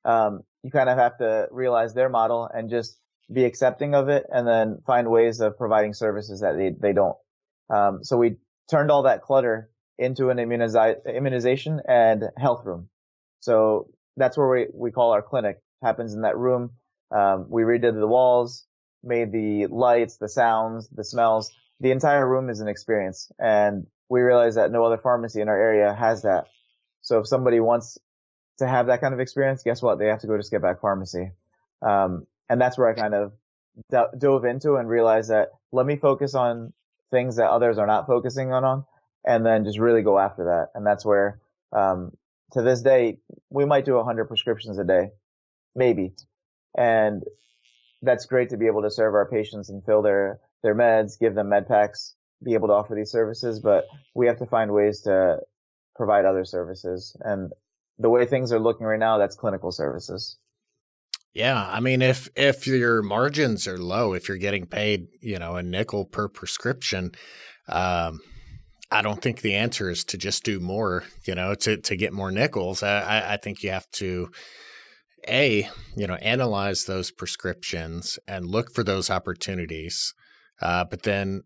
um, 0.06 0.42
you 0.64 0.72
kind 0.72 0.90
of 0.90 0.98
have 0.98 1.18
to 1.18 1.48
realize 1.52 1.94
their 1.94 2.10
model 2.10 2.50
and 2.52 2.70
just 2.70 2.98
be 3.32 3.46
accepting 3.46 3.94
of 3.94 4.10
it 4.10 4.26
and 4.32 4.48
then 4.48 4.80
find 4.86 5.10
ways 5.10 5.40
of 5.40 5.58
providing 5.58 5.94
services 5.94 6.42
that 6.42 6.58
they, 6.58 6.72
they 6.80 6.94
don't. 6.94 7.16
Um, 7.70 8.04
so 8.04 8.18
we 8.18 8.38
turned 8.70 8.92
all 8.92 9.04
that 9.04 9.22
clutter 9.22 9.70
into 9.98 10.30
an 10.30 10.38
immunizi- 10.38 10.98
immunization 11.06 11.82
and 11.88 12.24
health 12.38 12.66
room. 12.66 12.90
So 13.40 13.88
that's 14.18 14.38
where 14.38 14.50
we, 14.50 14.68
we 14.74 14.92
call 14.92 15.12
our 15.12 15.22
clinic 15.22 15.60
happens 15.82 16.14
in 16.14 16.22
that 16.22 16.38
room. 16.38 16.72
Um, 17.12 17.48
we 17.50 17.64
redid 17.64 18.00
the 18.00 18.08
walls, 18.08 18.66
made 19.04 19.32
the 19.32 19.68
lights, 19.68 20.18
the 20.18 20.30
sounds, 20.30 20.88
the 20.90 21.04
smells. 21.04 21.52
The 21.80 21.92
entire 21.92 22.28
room 22.28 22.50
is 22.50 22.60
an 22.60 22.68
experience. 22.68 23.32
And 23.40 23.88
we 24.10 24.22
realize 24.22 24.56
that 24.56 24.72
no 24.72 24.84
other 24.84 24.98
pharmacy 24.98 25.42
in 25.42 25.48
our 25.50 25.60
area 25.60 25.94
has 25.94 26.24
that. 26.24 26.48
So 27.02 27.20
if 27.20 27.28
somebody 27.28 27.60
wants 27.60 27.98
to 28.58 28.68
have 28.68 28.88
that 28.88 29.02
kind 29.02 29.14
of 29.14 29.20
experience, 29.20 29.64
guess 29.64 29.82
what? 29.82 30.00
They 30.00 30.08
have 30.08 30.20
to 30.20 30.28
go 30.28 30.38
to 30.38 30.44
Skippack 30.44 30.82
Pharmacy. 30.82 31.32
Um, 31.82 32.28
and 32.50 32.60
that's 32.60 32.78
where 32.78 32.90
I 32.90 32.94
kind 32.94 33.14
of 33.14 33.32
dove 34.18 34.46
into 34.46 34.76
and 34.76 34.90
realized 34.90 35.30
that 35.30 35.50
let 35.72 35.86
me 35.86 35.96
focus 35.96 36.36
on 36.36 36.74
things 37.12 37.38
that 37.38 37.50
others 37.50 37.78
are 37.78 37.88
not 37.88 38.08
focusing 38.08 38.52
on, 38.52 38.64
on 38.64 38.86
and 39.26 39.46
then 39.46 39.64
just 39.64 39.80
really 39.80 40.02
go 40.02 40.20
after 40.20 40.46
that. 40.46 40.70
And 40.76 40.86
that's 40.86 41.06
where, 41.06 41.40
um, 41.72 42.12
to 42.54 42.62
this 42.62 42.82
day, 42.82 43.20
we 43.50 43.66
might 43.66 43.86
do 43.86 43.96
100 43.96 44.26
prescriptions 44.26 44.80
a 44.80 44.84
day, 44.84 45.12
maybe. 45.80 46.14
And 46.78 47.24
that's 48.04 48.28
great 48.28 48.50
to 48.50 48.58
be 48.58 48.68
able 48.68 48.84
to 48.84 48.92
serve 48.92 49.16
our 49.16 49.28
patients 49.28 49.70
and 49.70 49.84
fill 49.84 50.04
their, 50.04 50.40
their 50.62 50.76
meds, 50.76 51.20
give 51.20 51.34
them 51.34 51.50
med 51.50 51.68
packs, 51.68 52.14
be 52.44 52.54
able 52.54 52.68
to 52.68 52.74
offer 52.74 52.94
these 52.94 53.12
services, 53.12 53.60
but 53.60 53.86
we 54.14 54.28
have 54.28 54.38
to 54.38 54.46
find 54.46 54.72
ways 54.72 55.02
to 55.02 55.40
provide 55.96 56.26
other 56.26 56.46
services. 56.46 57.16
And 57.22 57.52
the 57.98 58.10
way 58.10 58.26
things 58.26 58.54
are 58.54 58.60
looking 58.60 58.86
right 58.86 59.00
now, 59.00 59.18
that's 59.18 59.36
clinical 59.36 59.72
services. 59.72 60.38
Yeah, 61.34 61.64
I 61.64 61.80
mean, 61.80 62.02
if 62.02 62.28
if 62.36 62.66
your 62.66 63.04
margins 63.04 63.68
are 63.68 63.78
low, 63.78 64.14
if 64.14 64.28
you're 64.28 64.38
getting 64.38 64.66
paid, 64.66 65.08
you 65.22 65.38
know, 65.38 65.58
a 65.58 65.64
nickel 65.64 66.06
per 66.06 66.28
prescription, 66.28 67.12
um, 67.68 68.20
I 68.90 69.04
don't 69.04 69.22
think 69.22 69.42
the 69.42 69.54
answer 69.54 69.92
is 69.92 70.04
to 70.06 70.18
just 70.18 70.44
do 70.44 70.60
more. 70.60 71.04
You 71.26 71.36
know, 71.36 71.54
to 71.54 71.78
to 71.78 71.96
get 71.96 72.14
more 72.14 72.32
nickels. 72.32 72.82
I, 72.82 73.34
I 73.34 73.38
think 73.38 73.62
you 73.62 73.70
have 73.70 73.90
to 73.92 74.32
a 75.30 75.70
you 75.96 76.08
know 76.08 76.16
analyze 76.16 76.86
those 76.86 77.12
prescriptions 77.12 78.20
and 78.28 78.46
look 78.46 78.74
for 78.74 78.84
those 78.84 79.10
opportunities, 79.10 80.14
uh, 80.62 80.86
but 80.86 81.04
then 81.04 81.42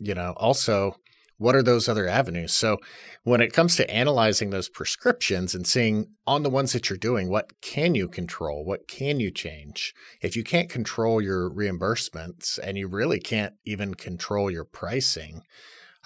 you 0.00 0.14
know 0.14 0.34
also 0.36 0.96
what 1.38 1.54
are 1.54 1.62
those 1.62 1.88
other 1.88 2.08
avenues? 2.08 2.52
So 2.52 2.78
when 3.22 3.40
it 3.40 3.52
comes 3.52 3.76
to 3.76 3.88
analyzing 3.90 4.50
those 4.50 4.68
prescriptions 4.68 5.54
and 5.54 5.66
seeing 5.66 6.08
on 6.26 6.42
the 6.42 6.50
ones 6.50 6.72
that 6.72 6.90
you're 6.90 6.98
doing, 6.98 7.30
what 7.30 7.60
can 7.62 7.94
you 7.94 8.08
control? 8.08 8.64
What 8.64 8.88
can 8.88 9.20
you 9.20 9.30
change? 9.30 9.94
If 10.20 10.36
you 10.36 10.42
can't 10.42 10.68
control 10.68 11.22
your 11.22 11.48
reimbursements 11.48 12.58
and 12.62 12.76
you 12.76 12.88
really 12.88 13.20
can't 13.20 13.54
even 13.64 13.94
control 13.94 14.50
your 14.50 14.64
pricing, 14.64 15.42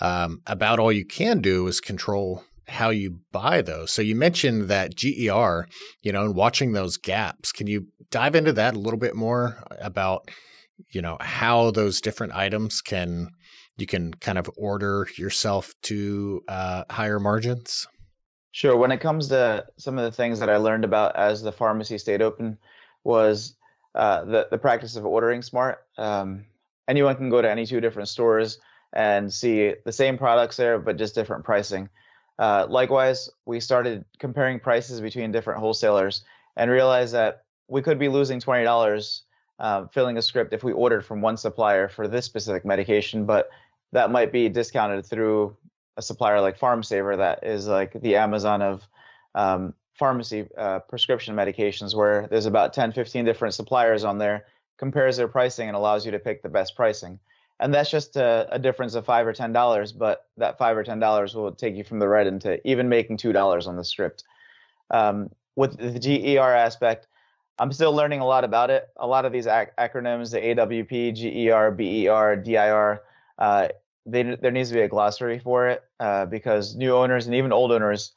um, 0.01 0.43
about 0.47 0.79
all 0.79 0.93
you 0.93 1.07
can 1.07 1.41
do 1.41 1.67
is 1.67 1.81
control 1.81 2.45
how 2.69 2.91
you 2.91 3.19
buy 3.33 3.63
those. 3.63 3.91
So 3.91 4.03
you 4.03 4.15
mentioned 4.15 4.69
that 4.69 4.95
GER, 4.95 5.67
you 6.03 6.13
know, 6.13 6.25
and 6.25 6.35
watching 6.35 6.73
those 6.73 6.97
gaps. 6.97 7.53
Can 7.53 7.67
you 7.67 7.89
dive 8.11 8.35
into 8.35 8.53
that 8.53 8.75
a 8.75 8.79
little 8.79 8.99
bit 8.99 9.15
more 9.15 9.63
about, 9.81 10.31
you 10.93 11.03
know, 11.03 11.17
how 11.21 11.71
those 11.71 12.01
different 12.01 12.35
items 12.35 12.81
can 12.81 13.31
you 13.77 13.87
can 13.87 14.13
kind 14.15 14.39
of 14.39 14.51
order 14.57 15.09
yourself 15.17 15.73
to 15.83 16.43
uh, 16.49 16.85
higher 16.91 17.19
margins? 17.19 17.87
Sure. 18.53 18.77
When 18.77 18.93
it 18.93 19.01
comes 19.01 19.29
to 19.29 19.65
some 19.79 19.99
of 19.99 20.05
the 20.05 20.13
things 20.13 20.39
that 20.41 20.51
I 20.51 20.59
learned 20.59 20.85
about 20.85 21.17
as 21.17 21.43
the 21.43 21.53
pharmacy 21.53 21.97
stayed 21.97 22.21
open, 22.21 22.59
was 23.03 23.57
uh, 23.95 24.25
the 24.25 24.49
the 24.51 24.59
practice 24.59 24.97
of 24.97 25.07
ordering 25.07 25.43
smart. 25.43 25.85
Um, 25.97 26.45
anyone 26.87 27.17
can 27.17 27.31
go 27.31 27.43
to 27.43 27.51
any 27.51 27.67
two 27.67 27.81
different 27.81 28.09
stores 28.09 28.59
and 28.93 29.33
see 29.33 29.75
the 29.85 29.93
same 29.93 30.19
products 30.19 30.57
there, 30.57 30.79
but 30.79 30.99
just 30.99 31.15
different 31.15 31.45
pricing. 31.45 31.89
Uh, 32.39 32.67
likewise, 32.69 33.31
we 33.47 33.61
started 33.61 34.05
comparing 34.19 34.59
prices 34.59 35.01
between 35.01 35.33
different 35.33 35.61
wholesalers 35.61 36.25
and 36.57 36.71
realized 36.71 37.15
that 37.15 37.45
we 37.69 37.83
could 37.83 37.99
be 37.99 38.09
losing 38.09 38.41
twenty 38.41 38.65
dollars 38.65 39.25
uh, 39.59 39.87
filling 39.89 40.19
a 40.19 40.23
script 40.23 40.53
if 40.53 40.65
we 40.65 40.73
ordered 40.73 41.05
from 41.05 41.21
one 41.21 41.37
supplier 41.37 41.89
for 41.89 42.09
this 42.09 42.25
specific 42.27 42.65
medication, 42.65 43.25
but 43.25 43.49
that 43.93 44.11
might 44.11 44.33
be 44.33 44.49
discounted 44.49 45.07
through 45.07 45.57
a 45.97 46.03
supplier 46.03 46.41
like 46.41 46.59
PharmSaver 46.59 47.19
that 47.19 47.45
is 47.47 47.69
like 47.69 47.93
the 48.01 48.17
Amazon 48.17 48.63
of 48.63 48.83
um, 49.35 49.75
pharmacy 49.95 50.49
uh, 50.57 50.81
prescription 50.81 51.37
medications, 51.37 51.95
where 51.95 52.27
there's 52.29 52.47
about 52.47 52.73
10, 52.73 52.93
15 52.93 53.25
different 53.25 53.55
suppliers 53.55 54.05
on 54.05 54.19
there, 54.19 54.47
compares 54.79 55.17
their 55.17 55.29
pricing 55.29 55.69
and 55.69 55.77
allows 55.77 56.05
you 56.05 56.13
to 56.13 56.19
pick 56.19 56.43
the 56.43 56.49
best 56.49 56.75
pricing. 56.75 57.19
And 57.63 57.73
that's 57.73 57.91
just 57.91 58.17
a, 58.17 58.49
a 58.51 58.59
difference 58.59 58.95
of 58.95 59.07
five 59.07 59.27
or 59.27 59.33
ten 59.33 59.53
dollars, 59.53 59.93
but 59.93 60.27
that 60.37 60.59
five 60.59 60.77
or 60.77 60.83
ten 60.83 60.99
dollars 60.99 61.35
will 61.35 61.53
take 61.53 61.77
you 61.77 61.85
from 61.85 62.01
the 62.01 62.09
red 62.09 62.27
into 62.27 62.61
even 62.69 62.89
making 62.89 63.19
two 63.19 63.33
dollars 63.33 63.69
on 63.69 63.77
the 63.77 63.85
script. 63.85 64.25
Um, 64.91 65.31
with 65.55 65.79
the 65.79 65.99
GER 65.99 66.41
aspect, 66.41 67.07
I'm 67.59 67.73
still 67.73 67.95
learning 67.95 68.19
a 68.19 68.27
lot 68.27 68.43
about 68.43 68.71
it. 68.71 68.89
A 68.97 69.07
lot 69.07 69.25
of 69.25 69.33
these 69.33 69.47
ac- 69.47 69.71
acronyms, 69.79 70.33
the 70.33 70.41
AWP, 70.41 71.15
GER, 71.15 71.71
BER, 71.71 72.37
DIR, 72.37 73.03
uh, 73.39 73.69
they, 74.07 74.23
there 74.23 74.51
needs 74.51 74.71
to 74.71 74.75
be 74.75 74.81
a 74.81 74.89
glossary 74.89 75.39
for 75.39 75.69
it 75.69 75.85
uh, 76.01 76.27
because 76.27 76.75
new 76.75 76.97
owners 76.97 77.27
and 77.27 77.35
even 77.37 77.53
old 77.53 77.71
owners 77.71 78.13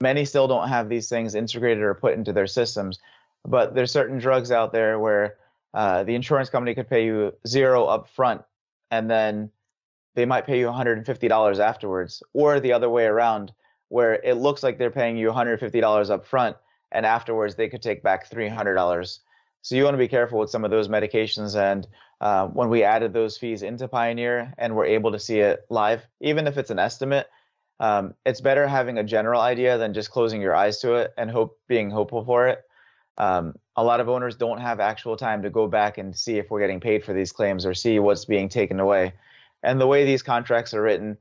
many 0.00 0.24
still 0.24 0.46
don't 0.46 0.68
have 0.68 0.88
these 0.88 1.08
things 1.08 1.34
integrated 1.34 1.82
or 1.82 1.94
put 1.94 2.14
into 2.14 2.32
their 2.32 2.46
systems. 2.46 3.00
But 3.44 3.74
there's 3.74 3.90
certain 3.90 4.18
drugs 4.18 4.52
out 4.52 4.72
there 4.72 4.98
where 5.00 5.36
uh, 5.74 6.04
the 6.04 6.14
insurance 6.14 6.50
company 6.50 6.74
could 6.74 6.88
pay 6.88 7.04
you 7.04 7.32
zero 7.46 7.86
up 7.86 8.08
front, 8.08 8.42
and 8.90 9.10
then 9.10 9.50
they 10.14 10.24
might 10.24 10.46
pay 10.46 10.58
you 10.58 10.66
$150 10.66 11.58
afterwards, 11.58 12.22
or 12.32 12.60
the 12.60 12.72
other 12.72 12.88
way 12.88 13.04
around, 13.04 13.52
where 13.88 14.14
it 14.14 14.34
looks 14.34 14.62
like 14.62 14.78
they're 14.78 14.90
paying 14.90 15.16
you 15.16 15.28
$150 15.28 16.10
up 16.10 16.26
front, 16.26 16.56
and 16.92 17.04
afterwards 17.04 17.54
they 17.54 17.68
could 17.68 17.82
take 17.82 18.02
back 18.02 18.30
$300. 18.30 19.18
So 19.62 19.74
you 19.74 19.82
want 19.82 19.94
to 19.94 19.98
be 19.98 20.08
careful 20.08 20.38
with 20.38 20.50
some 20.50 20.64
of 20.64 20.70
those 20.70 20.88
medications. 20.88 21.60
And 21.60 21.88
uh, 22.20 22.46
when 22.46 22.68
we 22.68 22.84
added 22.84 23.12
those 23.12 23.36
fees 23.36 23.62
into 23.62 23.88
Pioneer 23.88 24.54
and 24.58 24.76
we're 24.76 24.86
able 24.86 25.10
to 25.12 25.18
see 25.18 25.40
it 25.40 25.66
live, 25.70 26.06
even 26.20 26.46
if 26.46 26.56
it's 26.56 26.70
an 26.70 26.78
estimate, 26.78 27.26
um, 27.80 28.14
it's 28.24 28.40
better 28.40 28.66
having 28.66 28.96
a 28.96 29.04
general 29.04 29.40
idea 29.40 29.76
than 29.76 29.92
just 29.92 30.12
closing 30.12 30.40
your 30.40 30.54
eyes 30.54 30.78
to 30.78 30.94
it 30.94 31.12
and 31.18 31.30
hope 31.30 31.58
being 31.68 31.90
hopeful 31.90 32.24
for 32.24 32.46
it. 32.48 32.62
Um, 33.18 33.54
a 33.76 33.84
lot 33.84 34.00
of 34.00 34.08
owners 34.08 34.36
don't 34.36 34.60
have 34.60 34.80
actual 34.80 35.16
time 35.16 35.42
to 35.42 35.50
go 35.50 35.66
back 35.66 35.98
and 35.98 36.16
see 36.16 36.38
if 36.38 36.50
we're 36.50 36.60
getting 36.60 36.80
paid 36.80 37.04
for 37.04 37.12
these 37.12 37.32
claims 37.32 37.66
or 37.66 37.74
see 37.74 37.98
what's 37.98 38.24
being 38.24 38.48
taken 38.48 38.80
away. 38.80 39.12
And 39.62 39.80
the 39.80 39.86
way 39.86 40.04
these 40.04 40.22
contracts 40.22 40.72
are 40.74 40.82
written, 40.82 41.18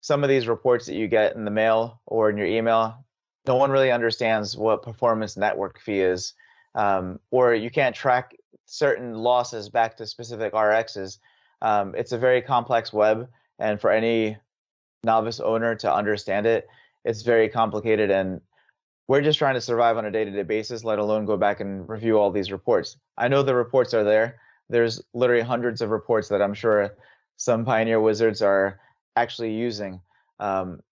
some 0.00 0.22
of 0.22 0.28
these 0.28 0.48
reports 0.48 0.86
that 0.86 0.94
you 0.94 1.08
get 1.08 1.34
in 1.34 1.44
the 1.44 1.50
mail 1.50 2.00
or 2.06 2.30
in 2.30 2.36
your 2.36 2.46
email, 2.46 3.04
no 3.46 3.56
one 3.56 3.70
really 3.70 3.90
understands 3.90 4.56
what 4.56 4.82
performance 4.82 5.36
network 5.36 5.80
fee 5.80 6.00
is 6.00 6.34
um, 6.74 7.18
or 7.30 7.54
you 7.54 7.70
can't 7.70 7.94
track 7.94 8.36
certain 8.66 9.14
losses 9.14 9.68
back 9.68 9.96
to 9.96 10.06
specific 10.06 10.52
RXs. 10.52 11.18
Um, 11.62 11.94
it's 11.96 12.12
a 12.12 12.18
very 12.18 12.40
complex 12.40 12.92
web, 12.92 13.28
and 13.58 13.80
for 13.80 13.90
any 13.90 14.36
novice 15.02 15.40
owner 15.40 15.74
to 15.74 15.92
understand 15.92 16.46
it, 16.46 16.68
it's 17.04 17.22
very 17.22 17.48
complicated. 17.48 18.10
And 18.10 18.40
we're 19.08 19.22
just 19.22 19.38
trying 19.38 19.54
to 19.54 19.60
survive 19.60 19.96
on 19.96 20.04
a 20.04 20.10
day-to-day 20.10 20.42
basis, 20.42 20.84
let 20.84 20.98
alone 20.98 21.24
go 21.24 21.36
back 21.36 21.60
and 21.60 21.88
review 21.88 22.18
all 22.18 22.30
these 22.30 22.52
reports. 22.52 22.98
I 23.16 23.28
know 23.28 23.42
the 23.42 23.54
reports 23.54 23.94
are 23.94 24.04
there. 24.04 24.38
There's 24.68 25.02
literally 25.14 25.42
hundreds 25.42 25.80
of 25.80 25.90
reports 25.90 26.28
that 26.28 26.42
I'm 26.42 26.52
sure 26.52 26.94
some 27.38 27.64
Pioneer 27.64 28.00
wizards 28.00 28.42
are 28.42 28.78
actually 29.16 29.54
using. 29.54 30.02
Um, 30.38 30.82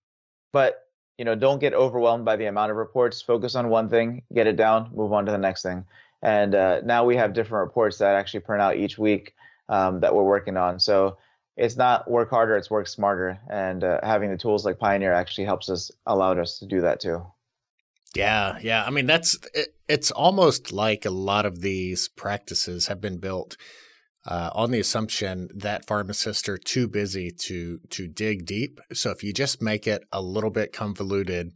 but 0.52 0.82
you 1.18 1.24
know, 1.24 1.34
don't 1.34 1.60
get 1.60 1.74
overwhelmed 1.74 2.24
by 2.24 2.36
the 2.36 2.46
amount 2.46 2.70
of 2.70 2.76
reports. 2.76 3.22
Focus 3.22 3.54
on 3.54 3.68
one 3.68 3.88
thing, 3.88 4.22
get 4.34 4.46
it 4.46 4.56
down, 4.56 4.90
move 4.94 5.12
on 5.12 5.26
to 5.26 5.32
the 5.32 5.38
next 5.38 5.62
thing. 5.62 5.84
And 6.22 6.54
uh, 6.54 6.80
now 6.84 7.04
we 7.04 7.16
have 7.16 7.34
different 7.34 7.66
reports 7.66 7.98
that 7.98 8.14
actually 8.14 8.40
print 8.40 8.62
out 8.62 8.76
each 8.76 8.98
week 8.98 9.34
um, 9.68 10.00
that 10.00 10.14
we're 10.14 10.24
working 10.24 10.56
on. 10.56 10.80
So 10.80 11.18
it's 11.56 11.76
not 11.76 12.10
work 12.10 12.30
harder, 12.30 12.56
it's 12.56 12.70
work 12.70 12.86
smarter. 12.86 13.38
And 13.48 13.84
uh, 13.84 14.00
having 14.02 14.30
the 14.30 14.36
tools 14.38 14.64
like 14.64 14.78
Pioneer 14.78 15.12
actually 15.12 15.44
helps 15.44 15.68
us, 15.68 15.90
allowed 16.06 16.38
us 16.38 16.58
to 16.58 16.66
do 16.66 16.80
that 16.82 17.00
too. 17.00 17.24
Yeah, 18.16 18.58
yeah. 18.62 18.84
I 18.84 18.90
mean, 18.90 19.06
that's 19.06 19.38
it, 19.54 19.74
it's 19.88 20.10
almost 20.10 20.72
like 20.72 21.04
a 21.04 21.10
lot 21.10 21.46
of 21.46 21.60
these 21.60 22.08
practices 22.08 22.86
have 22.86 23.00
been 23.00 23.18
built 23.18 23.56
uh, 24.26 24.50
on 24.54 24.70
the 24.70 24.80
assumption 24.80 25.48
that 25.54 25.86
pharmacists 25.86 26.48
are 26.48 26.58
too 26.58 26.88
busy 26.88 27.30
to 27.30 27.80
to 27.90 28.08
dig 28.08 28.46
deep. 28.46 28.80
So 28.92 29.10
if 29.10 29.22
you 29.22 29.32
just 29.32 29.62
make 29.62 29.86
it 29.86 30.02
a 30.12 30.20
little 30.20 30.50
bit 30.50 30.72
convoluted, 30.72 31.52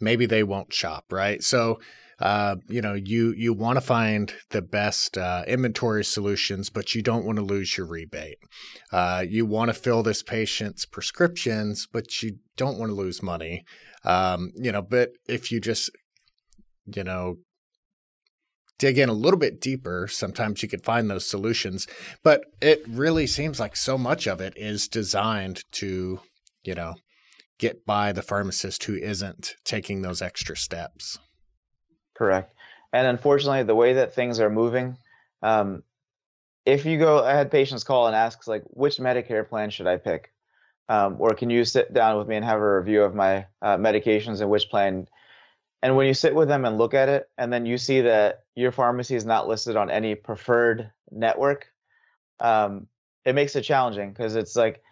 maybe 0.00 0.26
they 0.26 0.42
won't 0.42 0.72
shop, 0.72 1.06
right? 1.12 1.42
So 1.42 1.78
uh, 2.20 2.56
you 2.68 2.80
know 2.80 2.94
you 2.94 3.32
you 3.36 3.52
want 3.52 3.76
to 3.76 3.80
find 3.80 4.34
the 4.50 4.62
best 4.62 5.16
uh, 5.16 5.44
inventory 5.46 6.04
solutions, 6.04 6.70
but 6.70 6.94
you 6.94 7.02
don't 7.02 7.24
want 7.24 7.38
to 7.38 7.44
lose 7.44 7.76
your 7.76 7.86
rebate. 7.86 8.38
Uh, 8.92 9.24
you 9.28 9.46
want 9.46 9.68
to 9.68 9.74
fill 9.74 10.02
this 10.02 10.22
patient's 10.22 10.84
prescriptions, 10.84 11.86
but 11.92 12.22
you 12.22 12.38
don't 12.56 12.78
want 12.78 12.90
to 12.90 12.96
lose 12.96 13.22
money. 13.22 13.64
Um, 14.04 14.50
you 14.56 14.72
know, 14.72 14.82
but 14.82 15.10
if 15.28 15.52
you 15.52 15.60
just 15.60 15.90
you 16.86 17.04
know 17.04 17.36
dig 18.78 18.96
in 18.96 19.08
a 19.08 19.14
little 19.14 19.38
bit 19.38 19.60
deeper, 19.60 20.08
sometimes 20.08 20.62
you 20.62 20.68
can 20.68 20.80
find 20.80 21.10
those 21.10 21.28
solutions. 21.28 21.86
But 22.22 22.44
it 22.60 22.82
really 22.88 23.26
seems 23.26 23.60
like 23.60 23.76
so 23.76 23.98
much 23.98 24.26
of 24.26 24.40
it 24.40 24.54
is 24.56 24.88
designed 24.88 25.62
to, 25.72 26.20
you 26.62 26.74
know, 26.74 26.94
get 27.58 27.84
by 27.84 28.12
the 28.12 28.22
pharmacist 28.22 28.84
who 28.84 28.94
isn't 28.94 29.54
taking 29.64 30.02
those 30.02 30.22
extra 30.22 30.56
steps. 30.56 31.18
Correct. 32.18 32.52
And 32.92 33.06
unfortunately, 33.06 33.62
the 33.62 33.74
way 33.74 33.94
that 33.94 34.14
things 34.14 34.40
are 34.40 34.50
moving, 34.50 34.96
um, 35.42 35.82
if 36.66 36.84
you 36.84 36.98
go, 36.98 37.24
I 37.24 37.32
had 37.32 37.50
patients 37.50 37.84
call 37.84 38.08
and 38.08 38.16
ask, 38.16 38.46
like, 38.46 38.64
which 38.66 38.98
Medicare 38.98 39.48
plan 39.48 39.70
should 39.70 39.86
I 39.86 39.96
pick? 39.96 40.32
Um, 40.88 41.16
or 41.18 41.34
can 41.34 41.48
you 41.48 41.64
sit 41.64 41.94
down 41.94 42.18
with 42.18 42.28
me 42.28 42.36
and 42.36 42.44
have 42.44 42.60
a 42.60 42.76
review 42.78 43.02
of 43.02 43.14
my 43.14 43.46
uh, 43.62 43.76
medications 43.76 44.40
and 44.40 44.50
which 44.50 44.68
plan 44.68 45.06
and 45.82 45.96
when 45.96 46.06
you 46.06 46.14
sit 46.14 46.34
with 46.34 46.48
them 46.48 46.64
and 46.64 46.76
look 46.76 46.94
at 46.94 47.08
it, 47.08 47.28
and 47.38 47.52
then 47.52 47.64
you 47.64 47.78
see 47.78 48.00
that 48.00 48.44
your 48.56 48.72
pharmacy 48.72 49.14
is 49.14 49.24
not 49.24 49.46
listed 49.46 49.76
on 49.76 49.90
any 49.90 50.14
preferred 50.14 50.90
network, 51.10 51.68
um, 52.40 52.88
it 53.24 53.34
makes 53.34 53.54
it 53.54 53.62
challenging 53.62 54.10
because 54.10 54.34
it's 54.34 54.56
like, 54.56 54.82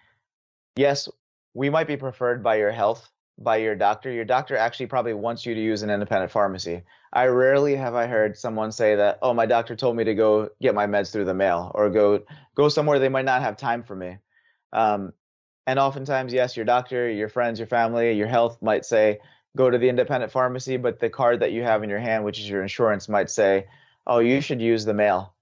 yes, 0.76 1.08
we 1.54 1.70
might 1.70 1.88
be 1.88 1.96
preferred 1.96 2.42
by 2.42 2.56
your 2.56 2.70
health, 2.70 3.08
by 3.38 3.56
your 3.56 3.74
doctor. 3.74 4.10
Your 4.10 4.24
doctor 4.24 4.56
actually 4.56 4.86
probably 4.86 5.14
wants 5.14 5.44
you 5.44 5.54
to 5.54 5.60
use 5.60 5.82
an 5.82 5.90
independent 5.90 6.30
pharmacy. 6.32 6.82
I 7.12 7.26
rarely 7.26 7.76
have 7.76 7.94
I 7.94 8.06
heard 8.06 8.36
someone 8.36 8.72
say 8.72 8.96
that, 8.96 9.18
oh, 9.22 9.34
my 9.34 9.46
doctor 9.46 9.76
told 9.76 9.96
me 9.96 10.04
to 10.04 10.14
go 10.14 10.50
get 10.60 10.74
my 10.74 10.86
meds 10.86 11.12
through 11.12 11.26
the 11.26 11.34
mail 11.34 11.70
or 11.74 11.90
go 11.90 12.22
go 12.54 12.68
somewhere 12.68 12.98
they 12.98 13.08
might 13.08 13.24
not 13.24 13.42
have 13.42 13.56
time 13.56 13.82
for 13.82 13.94
me. 13.94 14.18
Um, 14.72 15.12
and 15.66 15.78
oftentimes, 15.78 16.32
yes, 16.32 16.56
your 16.56 16.64
doctor, 16.64 17.10
your 17.10 17.28
friends, 17.28 17.58
your 17.58 17.66
family, 17.66 18.12
your 18.12 18.28
health 18.28 18.62
might 18.62 18.84
say, 18.84 19.18
go 19.56 19.68
to 19.70 19.78
the 19.78 19.88
independent 19.88 20.30
pharmacy, 20.30 20.76
but 20.76 21.00
the 21.00 21.10
card 21.10 21.40
that 21.40 21.52
you 21.52 21.62
have 21.62 21.82
in 21.82 21.90
your 21.90 21.98
hand, 21.98 22.24
which 22.24 22.38
is 22.38 22.48
your 22.48 22.62
insurance, 22.62 23.08
might 23.08 23.30
say, 23.30 23.66
"Oh, 24.06 24.20
you 24.20 24.40
should 24.40 24.60
use 24.60 24.84
the 24.84 24.94
mail." 24.94 25.34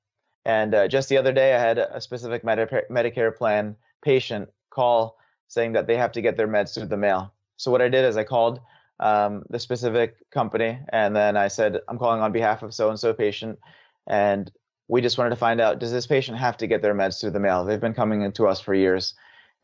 And 0.46 0.74
uh, 0.74 0.88
just 0.88 1.08
the 1.08 1.18
other 1.18 1.32
day, 1.32 1.54
I 1.54 1.58
had 1.58 1.78
a 1.78 2.00
specific 2.00 2.42
Medicare 2.42 3.36
plan 3.36 3.76
patient 4.02 4.50
call 4.70 5.18
saying 5.48 5.72
that 5.72 5.86
they 5.86 5.96
have 5.96 6.12
to 6.12 6.22
get 6.22 6.36
their 6.36 6.48
meds 6.48 6.74
through 6.74 6.86
the 6.86 6.96
mail. 6.96 7.33
So 7.56 7.70
what 7.70 7.82
I 7.82 7.88
did 7.88 8.04
is 8.04 8.16
I 8.16 8.24
called 8.24 8.60
um, 9.00 9.44
the 9.50 9.58
specific 9.58 10.30
company, 10.30 10.78
and 10.90 11.14
then 11.14 11.36
I 11.36 11.48
said, 11.48 11.80
"I'm 11.88 11.98
calling 11.98 12.20
on 12.20 12.32
behalf 12.32 12.62
of 12.62 12.74
so 12.74 12.90
and 12.90 12.98
so 12.98 13.12
patient," 13.12 13.58
and 14.06 14.50
we 14.88 15.00
just 15.00 15.18
wanted 15.18 15.30
to 15.30 15.36
find 15.36 15.60
out: 15.60 15.78
Does 15.78 15.92
this 15.92 16.06
patient 16.06 16.38
have 16.38 16.56
to 16.58 16.66
get 16.66 16.82
their 16.82 16.94
meds 16.94 17.20
through 17.20 17.32
the 17.32 17.40
mail? 17.40 17.64
They've 17.64 17.80
been 17.80 17.94
coming 17.94 18.22
into 18.22 18.46
us 18.46 18.60
for 18.60 18.74
years. 18.74 19.14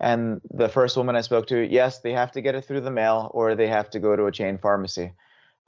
And 0.00 0.40
the 0.50 0.68
first 0.68 0.96
woman 0.96 1.14
I 1.14 1.20
spoke 1.20 1.46
to, 1.48 1.60
yes, 1.60 2.00
they 2.00 2.12
have 2.12 2.32
to 2.32 2.40
get 2.40 2.54
it 2.54 2.64
through 2.64 2.80
the 2.80 2.90
mail 2.90 3.30
or 3.34 3.54
they 3.54 3.68
have 3.68 3.90
to 3.90 4.00
go 4.00 4.16
to 4.16 4.24
a 4.24 4.32
chain 4.32 4.56
pharmacy. 4.56 5.12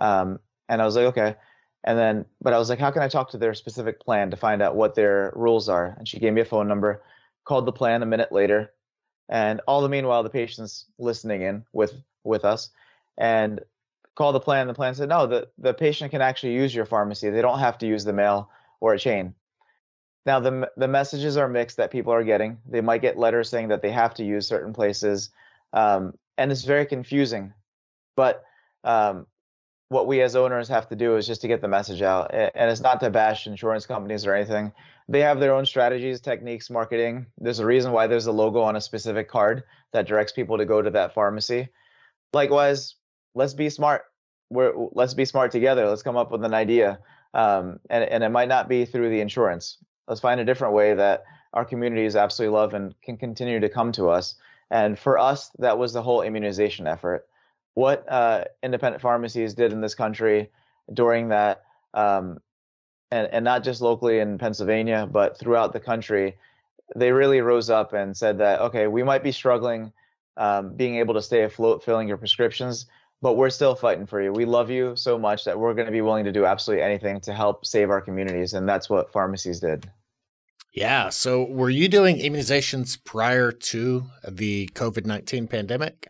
Um, 0.01 0.41
and 0.71 0.81
I 0.81 0.87
was 0.87 0.97
like, 0.97 1.07
okay. 1.07 1.37
And 1.85 1.99
then, 1.99 2.25
but 2.41 2.55
I 2.55 2.59
was 2.59 2.71
like, 2.71 2.79
how 2.79 2.91
can 2.91 3.03
I 3.03 3.09
talk 3.09 3.31
to 3.31 3.39
their 3.39 3.53
specific 3.53 4.01
plan 4.01 4.31
to 4.31 4.37
find 4.37 4.63
out 4.63 4.75
what 4.75 4.95
their 4.95 5.33
rules 5.37 5.69
are? 5.69 5.95
And 5.99 6.09
she 6.09 6.19
gave 6.19 6.33
me 6.33 6.41
a 6.41 6.47
phone 6.47 6.67
number, 6.67 7.03
called 7.45 7.67
the 7.67 7.73
plan 7.73 8.03
a 8.03 8.07
minute 8.07 8.33
later. 8.33 8.73
And 9.29 9.61
all 9.67 9.83
the 9.83 9.89
meanwhile, 9.89 10.23
the 10.23 10.31
patient's 10.31 10.87
listening 10.99 11.43
in 11.43 11.65
with, 11.73 11.95
with 12.25 12.45
us 12.45 12.71
and 13.19 13.61
called 14.15 14.35
the 14.35 14.41
plan. 14.41 14.67
The 14.67 14.75
plan 14.75 14.95
said, 14.95 15.09
no, 15.09 15.27
the, 15.27 15.49
the 15.59 15.75
patient 15.75 16.11
can 16.11 16.23
actually 16.23 16.55
use 16.55 16.75
your 16.75 16.87
pharmacy. 16.87 17.31
They 17.31 17.43
don't 17.43 17.59
have 17.59 17.79
to 17.79 17.87
use 17.87 18.05
the 18.05 18.13
mail 18.13 18.51
or 18.81 18.95
a 18.95 18.99
chain. 18.99 19.35
Now 20.25 20.39
the 20.39 20.71
the 20.77 20.89
messages 20.89 21.37
are 21.37 21.49
mixed 21.49 21.79
that 21.79 21.91
people 21.91 22.13
are 22.13 22.23
getting. 22.23 22.59
They 22.69 22.81
might 22.81 23.03
get 23.03 23.19
letters 23.19 23.49
saying 23.49 23.69
that 23.69 23.83
they 23.83 23.91
have 23.91 24.15
to 24.15 24.25
use 24.25 24.47
certain 24.47 24.73
places, 24.73 25.31
um, 25.73 26.15
and 26.39 26.53
it's 26.53 26.63
very 26.65 26.87
confusing. 26.87 27.53
But 28.15 28.45
um, 28.85 29.27
what 29.89 30.07
we 30.07 30.23
as 30.23 30.37
owners 30.37 30.69
have 30.69 30.89
to 30.91 30.97
do 30.97 31.17
is 31.17 31.27
just 31.27 31.41
to 31.41 31.49
get 31.49 31.61
the 31.61 31.69
message 31.69 32.03
out, 32.03 32.31
and 32.33 32.71
it's 32.71 32.81
not 32.81 33.01
to 33.01 33.11
bash 33.11 33.47
insurance 33.49 33.85
companies 33.85 34.25
or 34.25 34.35
anything. 34.35 34.73
They 35.09 35.21
have 35.21 35.41
their 35.41 35.55
own 35.55 35.67
strategies, 35.67 36.21
techniques, 36.21 36.71
marketing. 36.71 37.27
There's 37.39 37.59
a 37.59 37.67
reason 37.67 37.91
why 37.91 38.07
there's 38.07 38.27
a 38.27 38.33
logo 38.33 38.61
on 38.61 38.77
a 38.77 38.81
specific 38.81 39.29
card 39.29 39.65
that 39.93 40.07
directs 40.07 40.33
people 40.33 40.57
to 40.57 40.65
go 40.65 40.81
to 40.81 40.91
that 40.91 41.15
pharmacy. 41.15 41.69
Likewise, 42.33 42.95
let's 43.35 43.55
be 43.55 43.71
smart. 43.71 44.03
We're 44.51 44.73
let's 44.93 45.15
be 45.15 45.25
smart 45.25 45.53
together. 45.53 45.89
Let's 45.89 46.03
come 46.03 46.17
up 46.17 46.31
with 46.31 46.45
an 46.45 46.55
idea. 46.55 46.99
Um, 47.35 47.81
and, 47.89 48.05
and 48.05 48.23
it 48.25 48.29
might 48.29 48.49
not 48.49 48.69
be 48.69 48.85
through 48.85 49.09
the 49.09 49.21
insurance 49.21 49.79
let's 50.09 50.21
find 50.21 50.41
a 50.41 50.45
different 50.45 50.75
way 50.75 50.95
that 50.95 51.25
our 51.53 51.65
communities 51.65 52.17
absolutely 52.17 52.55
love 52.55 52.75
and 52.75 52.95
can 53.03 53.17
continue 53.17 53.61
to 53.61 53.69
come 53.69 53.93
to 53.93 54.09
us. 54.09 54.35
And 54.71 54.99
for 54.99 55.19
us, 55.19 55.51
that 55.59 55.79
was 55.79 55.93
the 55.93 56.03
whole 56.03 56.23
immunization 56.23 56.87
effort. 56.87 57.27
What 57.75 58.05
uh, 58.11 58.45
independent 58.63 59.03
pharmacies 59.03 59.55
did 59.55 59.73
in 59.73 59.81
this 59.81 59.95
country 59.95 60.51
during 60.93 61.29
that, 61.29 61.63
um, 61.95 62.41
and, 63.11 63.29
and 63.29 63.45
not 63.45 63.65
just 63.65 63.81
locally 63.81 64.19
in 64.19 64.39
Pennsylvania, 64.39 65.09
but 65.11 65.39
throughout 65.39 65.73
the 65.73 65.81
country, 65.81 66.37
they 66.97 67.13
really 67.13 67.41
rose 67.41 67.71
up 67.71 67.93
and 67.93 68.17
said 68.17 68.39
that, 68.39 68.61
okay, 68.61 68.87
we 68.87 69.03
might 69.03 69.23
be 69.23 69.33
struggling 69.33 69.93
um, 70.37 70.75
being 70.75 70.97
able 70.97 71.15
to 71.15 71.23
stay 71.23 71.43
afloat 71.43 71.85
filling 71.85 72.09
your 72.09 72.17
prescriptions, 72.17 72.87
but 73.21 73.35
we're 73.35 73.51
still 73.51 73.75
fighting 73.75 74.07
for 74.07 74.21
you. 74.21 74.33
We 74.33 74.45
love 74.45 74.71
you 74.71 74.97
so 74.97 75.19
much 75.19 75.45
that 75.45 75.59
we're 75.59 75.75
going 75.75 75.87
to 75.87 75.93
be 75.93 76.01
willing 76.01 76.25
to 76.25 76.33
do 76.33 76.45
absolutely 76.45 76.83
anything 76.83 77.21
to 77.23 77.33
help 77.33 77.65
save 77.65 77.91
our 77.91 78.01
communities. 78.01 78.53
And 78.53 78.69
that's 78.69 78.91
what 78.91 79.13
pharmacies 79.13 79.61
did. 79.61 79.89
Yeah. 80.75 81.11
So, 81.11 81.45
were 81.45 81.71
you 81.71 81.89
doing 81.89 82.19
immunizations 82.19 82.99
prior 83.05 83.53
to 83.53 84.07
the 84.27 84.69
COVID 84.75 85.05
19 85.05 85.47
pandemic? 85.47 86.09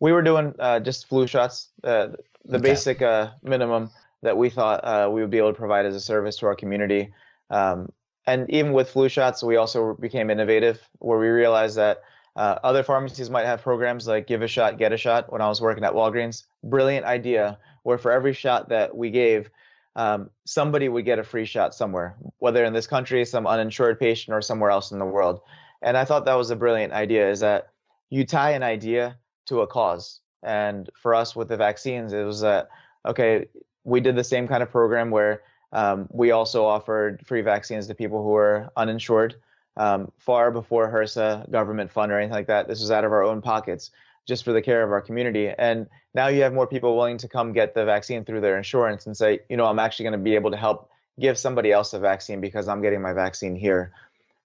We 0.00 0.12
were 0.12 0.22
doing 0.22 0.54
uh, 0.58 0.80
just 0.80 1.08
flu 1.08 1.26
shots. 1.26 1.70
Uh, 1.84 2.08
the 2.44 2.56
okay. 2.56 2.70
basic 2.70 3.02
uh, 3.02 3.30
minimum 3.42 3.90
that 4.22 4.36
we 4.36 4.48
thought 4.48 4.84
uh, 4.84 5.08
we 5.12 5.20
would 5.20 5.30
be 5.30 5.38
able 5.38 5.52
to 5.52 5.58
provide 5.58 5.86
as 5.86 5.94
a 5.94 6.00
service 6.00 6.38
to 6.38 6.46
our 6.46 6.54
community. 6.54 7.12
Um, 7.50 7.90
and 8.26 8.48
even 8.50 8.72
with 8.72 8.90
flu 8.90 9.08
shots, 9.08 9.42
we 9.42 9.56
also 9.56 9.94
became 9.94 10.30
innovative, 10.30 10.80
where 10.98 11.18
we 11.18 11.28
realized 11.28 11.76
that 11.76 11.98
uh, 12.38 12.56
other 12.62 12.84
pharmacies 12.84 13.30
might 13.30 13.46
have 13.46 13.62
programs 13.62 14.06
like 14.06 14.28
Give 14.28 14.42
a 14.42 14.46
Shot, 14.46 14.78
Get 14.78 14.92
a 14.92 14.96
Shot. 14.96 15.32
When 15.32 15.42
I 15.42 15.48
was 15.48 15.60
working 15.60 15.82
at 15.82 15.92
Walgreens, 15.92 16.44
brilliant 16.62 17.04
idea, 17.04 17.58
where 17.82 17.98
for 17.98 18.12
every 18.12 18.32
shot 18.32 18.68
that 18.68 18.96
we 18.96 19.10
gave, 19.10 19.50
um, 19.96 20.30
somebody 20.44 20.88
would 20.88 21.04
get 21.04 21.18
a 21.18 21.24
free 21.24 21.44
shot 21.44 21.74
somewhere, 21.74 22.14
whether 22.38 22.64
in 22.64 22.72
this 22.72 22.86
country, 22.86 23.24
some 23.24 23.44
uninsured 23.44 23.98
patient, 23.98 24.36
or 24.36 24.40
somewhere 24.40 24.70
else 24.70 24.92
in 24.92 25.00
the 25.00 25.04
world. 25.04 25.40
And 25.82 25.96
I 25.96 26.04
thought 26.04 26.26
that 26.26 26.34
was 26.34 26.52
a 26.52 26.56
brilliant 26.56 26.92
idea. 26.92 27.28
Is 27.28 27.40
that 27.40 27.72
you 28.08 28.24
tie 28.24 28.52
an 28.52 28.62
idea 28.62 29.18
to 29.46 29.62
a 29.62 29.66
cause, 29.66 30.20
and 30.44 30.88
for 30.94 31.16
us 31.16 31.34
with 31.34 31.48
the 31.48 31.56
vaccines, 31.56 32.12
it 32.12 32.22
was 32.22 32.42
that 32.42 32.68
okay, 33.04 33.48
we 33.82 33.98
did 33.98 34.14
the 34.14 34.22
same 34.22 34.46
kind 34.46 34.62
of 34.62 34.70
program 34.70 35.10
where 35.10 35.42
um, 35.72 36.06
we 36.12 36.30
also 36.30 36.64
offered 36.64 37.26
free 37.26 37.40
vaccines 37.40 37.88
to 37.88 37.96
people 37.96 38.22
who 38.22 38.30
were 38.30 38.70
uninsured. 38.76 39.34
Um, 39.78 40.12
far 40.18 40.50
before 40.50 40.90
HRSA 40.90 41.50
government 41.50 41.90
fund 41.90 42.12
or 42.12 42.18
anything 42.18 42.34
like 42.34 42.48
that, 42.48 42.66
this 42.68 42.80
was 42.80 42.90
out 42.90 43.04
of 43.04 43.12
our 43.12 43.22
own 43.22 43.40
pockets 43.40 43.90
just 44.26 44.44
for 44.44 44.52
the 44.52 44.60
care 44.60 44.82
of 44.82 44.90
our 44.90 45.00
community. 45.00 45.48
And 45.48 45.86
now 46.14 46.26
you 46.28 46.42
have 46.42 46.52
more 46.52 46.66
people 46.66 46.96
willing 46.96 47.16
to 47.18 47.28
come 47.28 47.52
get 47.52 47.74
the 47.74 47.84
vaccine 47.84 48.24
through 48.24 48.42
their 48.42 48.58
insurance 48.58 49.06
and 49.06 49.16
say, 49.16 49.40
you 49.48 49.56
know, 49.56 49.64
I'm 49.64 49.78
actually 49.78 50.04
going 50.04 50.12
to 50.12 50.18
be 50.18 50.34
able 50.34 50.50
to 50.50 50.56
help 50.56 50.90
give 51.18 51.38
somebody 51.38 51.72
else 51.72 51.94
a 51.94 51.98
vaccine 51.98 52.40
because 52.40 52.68
I'm 52.68 52.82
getting 52.82 53.00
my 53.00 53.12
vaccine 53.12 53.56
here. 53.56 53.92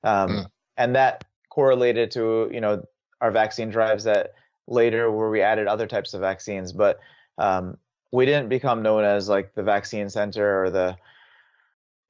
Um, 0.03 0.29
mm. 0.29 0.45
And 0.77 0.95
that 0.95 1.25
correlated 1.49 2.11
to, 2.11 2.49
you 2.51 2.61
know, 2.61 2.83
our 3.19 3.31
vaccine 3.31 3.69
drives 3.69 4.05
that 4.05 4.33
later 4.67 5.11
where 5.11 5.29
we 5.29 5.41
added 5.41 5.67
other 5.67 5.87
types 5.87 6.13
of 6.13 6.21
vaccines. 6.21 6.71
But 6.71 6.99
um, 7.37 7.77
we 8.11 8.25
didn't 8.25 8.49
become 8.49 8.83
known 8.83 9.03
as 9.03 9.27
like 9.27 9.53
the 9.53 9.63
vaccine 9.63 10.09
center 10.09 10.63
or 10.63 10.69
the 10.69 10.97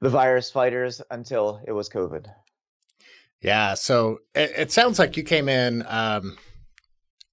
the 0.00 0.10
virus 0.10 0.50
fighters 0.50 1.00
until 1.10 1.62
it 1.66 1.72
was 1.72 1.88
COVID. 1.88 2.26
Yeah, 3.44 3.74
so 3.74 4.20
it, 4.34 4.52
it 4.56 4.72
sounds 4.72 4.98
like 4.98 5.18
you 5.18 5.22
came 5.22 5.50
in 5.50 5.84
um, 5.86 6.38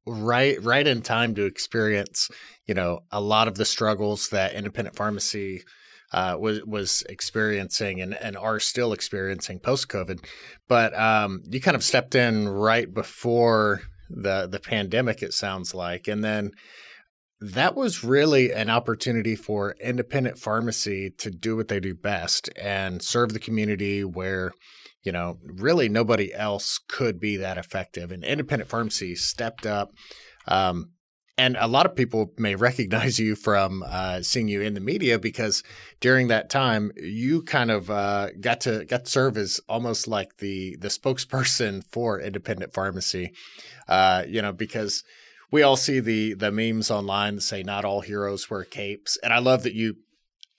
right 0.06 0.62
right 0.62 0.86
in 0.86 1.02
time 1.02 1.34
to 1.36 1.45
experience, 1.45 2.30
you 2.67 2.74
know, 2.74 3.00
a 3.12 3.21
lot 3.21 3.47
of 3.47 3.56
the 3.56 3.63
struggles 3.63 4.28
that 4.28 4.54
independent 4.54 4.97
pharmacy 4.97 5.63
uh, 6.12 6.36
was 6.38 6.65
was 6.65 7.04
experiencing 7.08 8.02
and, 8.02 8.13
and 8.13 8.36
are 8.36 8.60
still 8.60 8.91
experiencing 8.91 9.60
post 9.60 9.88
COVID. 9.88 10.26
But 10.67 10.93
um, 11.00 11.43
you 11.50 11.62
kind 11.62 11.76
of 11.76 11.84
stepped 11.84 12.13
in 12.13 12.50
right 12.50 12.93
before 12.93 13.80
the 14.10 14.50
the 14.52 14.60
pandemic. 14.60 15.24
It 15.24 15.34
sounds 15.34 15.74
like, 15.74 16.10
and 16.10 16.21
then 16.21 16.52
that 17.39 17.74
was 17.74 18.04
really 18.04 18.52
an 18.52 18.69
opportunity 18.69 19.38
for 19.38 19.78
independent 19.82 20.38
pharmacy 20.38 21.10
to 21.19 21.32
do 21.32 21.56
what 21.56 21.69
they 21.69 21.80
do 21.80 21.95
best 21.95 22.50
and 22.62 23.02
serve 23.02 23.32
the 23.32 23.39
community 23.39 24.04
where 24.04 24.52
you 25.03 25.11
know 25.11 25.37
really 25.43 25.89
nobody 25.89 26.33
else 26.33 26.79
could 26.87 27.19
be 27.19 27.37
that 27.37 27.57
effective. 27.57 28.11
And 28.11 28.23
independent 28.23 28.69
pharmacy 28.69 29.15
stepped 29.15 29.65
up 29.65 29.91
um, 30.47 30.91
and 31.37 31.57
a 31.59 31.67
lot 31.67 31.85
of 31.85 31.95
people 31.95 32.33
may 32.37 32.55
recognize 32.69 33.19
you 33.19 33.35
from 33.35 33.83
uh, 33.87 34.21
seeing 34.21 34.47
you 34.47 34.61
in 34.61 34.73
the 34.73 34.79
media 34.79 35.17
because 35.17 35.63
during 35.99 36.27
that 36.27 36.49
time 36.49 36.91
you 36.95 37.41
kind 37.41 37.71
of 37.71 37.89
uh, 37.89 38.29
got 38.39 38.61
to 38.61 38.85
got 38.85 39.05
to 39.05 39.11
serve 39.11 39.37
as 39.37 39.59
almost 39.67 40.07
like 40.07 40.37
the 40.37 40.75
the 40.79 40.89
spokesperson 40.89 41.83
for 41.91 42.19
independent 42.19 42.73
pharmacy 42.73 43.33
uh, 43.87 44.23
you 44.27 44.41
know 44.41 44.53
because 44.53 45.03
we 45.51 45.63
all 45.63 45.75
see 45.75 45.99
the 45.99 46.33
the 46.33 46.51
memes 46.51 46.89
online 46.89 47.35
that 47.35 47.41
say 47.41 47.61
not 47.61 47.85
all 47.85 48.01
heroes 48.01 48.49
wear 48.49 48.63
capes, 48.63 49.17
and 49.21 49.33
I 49.33 49.39
love 49.39 49.63
that 49.63 49.73
you 49.73 49.97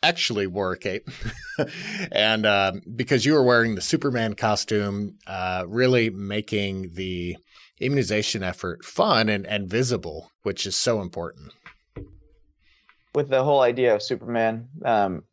actually 0.02 0.46
wore 0.46 0.72
a 0.72 0.78
cape, 0.78 1.08
and 2.12 2.46
uh, 2.46 2.72
because 2.94 3.24
you 3.24 3.34
were 3.34 3.42
wearing 3.42 3.74
the 3.74 3.80
Superman 3.80 4.34
costume, 4.34 5.18
uh, 5.26 5.64
really 5.66 6.10
making 6.10 6.94
the 6.94 7.36
immunization 7.80 8.42
effort 8.42 8.84
fun 8.84 9.28
and, 9.28 9.46
and 9.46 9.68
visible, 9.68 10.30
which 10.42 10.66
is 10.66 10.76
so 10.76 11.00
important. 11.00 11.52
With 13.14 13.28
the 13.28 13.44
whole 13.44 13.60
idea 13.60 13.94
of 13.94 14.02
Superman, 14.02 14.68
um, 14.84 15.24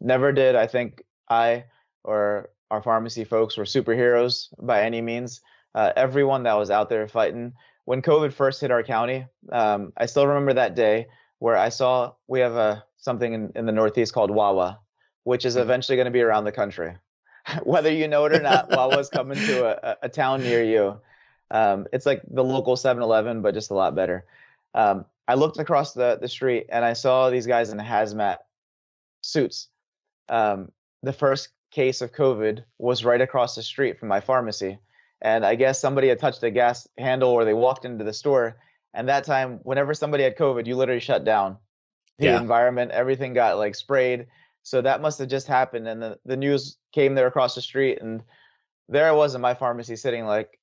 never 0.00 0.32
did 0.32 0.56
I 0.56 0.66
think 0.66 1.02
I 1.28 1.64
or 2.04 2.50
our 2.70 2.82
pharmacy 2.82 3.24
folks 3.24 3.56
were 3.56 3.64
superheroes 3.64 4.48
by 4.58 4.82
any 4.82 5.00
means. 5.00 5.40
Uh, 5.74 5.92
everyone 5.94 6.42
that 6.44 6.54
was 6.54 6.70
out 6.70 6.88
there 6.88 7.06
fighting 7.08 7.52
when 7.84 8.02
COVID 8.02 8.32
first 8.32 8.60
hit 8.60 8.70
our 8.70 8.82
county, 8.82 9.26
um, 9.50 9.92
I 9.96 10.06
still 10.06 10.26
remember 10.26 10.54
that 10.54 10.74
day 10.74 11.06
where 11.38 11.56
I 11.56 11.68
saw 11.68 12.12
we 12.28 12.40
have 12.40 12.54
a 12.54 12.84
something 13.02 13.34
in, 13.34 13.52
in 13.54 13.66
the 13.66 13.72
Northeast 13.72 14.14
called 14.14 14.30
Wawa, 14.30 14.80
which 15.24 15.44
is 15.44 15.54
mm-hmm. 15.54 15.62
eventually 15.62 15.96
going 15.96 16.06
to 16.06 16.10
be 16.10 16.22
around 16.22 16.44
the 16.44 16.52
country. 16.52 16.96
Whether 17.62 17.92
you 17.92 18.08
know 18.08 18.24
it 18.24 18.32
or 18.32 18.40
not, 18.40 18.70
Wawa's 18.70 19.10
coming 19.10 19.36
to 19.36 19.90
a, 19.90 19.98
a 20.02 20.08
town 20.08 20.42
near 20.42 20.62
you. 20.62 20.98
Um, 21.50 21.86
it's 21.92 22.06
like 22.06 22.22
the 22.30 22.42
local 22.42 22.76
7-Eleven, 22.76 23.42
but 23.42 23.52
just 23.52 23.70
a 23.70 23.74
lot 23.74 23.94
better. 23.94 24.24
Um, 24.74 25.04
I 25.28 25.34
looked 25.34 25.58
across 25.58 25.92
the, 25.92 26.18
the 26.20 26.28
street 26.28 26.66
and 26.70 26.84
I 26.84 26.94
saw 26.94 27.28
these 27.28 27.46
guys 27.46 27.70
in 27.70 27.78
hazmat 27.78 28.38
suits. 29.20 29.68
Um, 30.30 30.72
the 31.02 31.12
first 31.12 31.50
case 31.70 32.00
of 32.00 32.12
COVID 32.12 32.64
was 32.78 33.04
right 33.04 33.20
across 33.20 33.54
the 33.54 33.62
street 33.62 33.98
from 33.98 34.08
my 34.08 34.20
pharmacy 34.20 34.78
and 35.22 35.46
I 35.46 35.54
guess 35.54 35.80
somebody 35.80 36.08
had 36.08 36.18
touched 36.18 36.42
a 36.42 36.50
gas 36.50 36.88
handle 36.98 37.30
or 37.30 37.44
they 37.44 37.54
walked 37.54 37.84
into 37.84 38.04
the 38.04 38.12
store. 38.12 38.56
And 38.92 39.08
that 39.08 39.24
time, 39.24 39.60
whenever 39.62 39.94
somebody 39.94 40.24
had 40.24 40.36
COVID, 40.36 40.66
you 40.66 40.76
literally 40.76 41.00
shut 41.00 41.24
down 41.24 41.56
the 42.18 42.26
yeah. 42.26 42.40
environment. 42.40 42.90
Everything 42.90 43.34
got 43.34 43.58
like 43.58 43.74
sprayed. 43.74 44.26
So 44.62 44.80
that 44.80 45.02
must 45.02 45.18
have 45.18 45.28
just 45.28 45.46
happened. 45.46 45.88
And 45.88 46.00
the, 46.00 46.18
the 46.24 46.36
news 46.36 46.78
came 46.92 47.14
there 47.14 47.26
across 47.26 47.54
the 47.54 47.62
street, 47.62 48.00
and 48.00 48.22
there 48.88 49.08
I 49.08 49.12
was 49.12 49.34
in 49.34 49.40
my 49.40 49.54
pharmacy 49.54 49.96
sitting 49.96 50.24
like, 50.24 50.58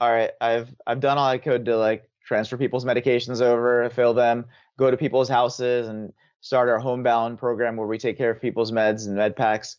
all 0.00 0.10
right, 0.10 0.30
I've 0.40 0.74
I've 0.86 1.00
done 1.00 1.18
all 1.18 1.28
I 1.28 1.38
could 1.38 1.64
to 1.66 1.76
like 1.76 2.08
transfer 2.26 2.56
people's 2.56 2.84
medications 2.84 3.40
over, 3.40 3.88
fill 3.90 4.14
them, 4.14 4.46
go 4.78 4.90
to 4.90 4.96
people's 4.96 5.28
houses, 5.28 5.88
and 5.88 6.12
start 6.40 6.68
our 6.68 6.78
homebound 6.78 7.38
program 7.38 7.76
where 7.76 7.86
we 7.86 7.98
take 7.98 8.18
care 8.18 8.30
of 8.30 8.40
people's 8.40 8.72
meds 8.72 9.06
and 9.06 9.16
med 9.16 9.36
packs. 9.36 9.76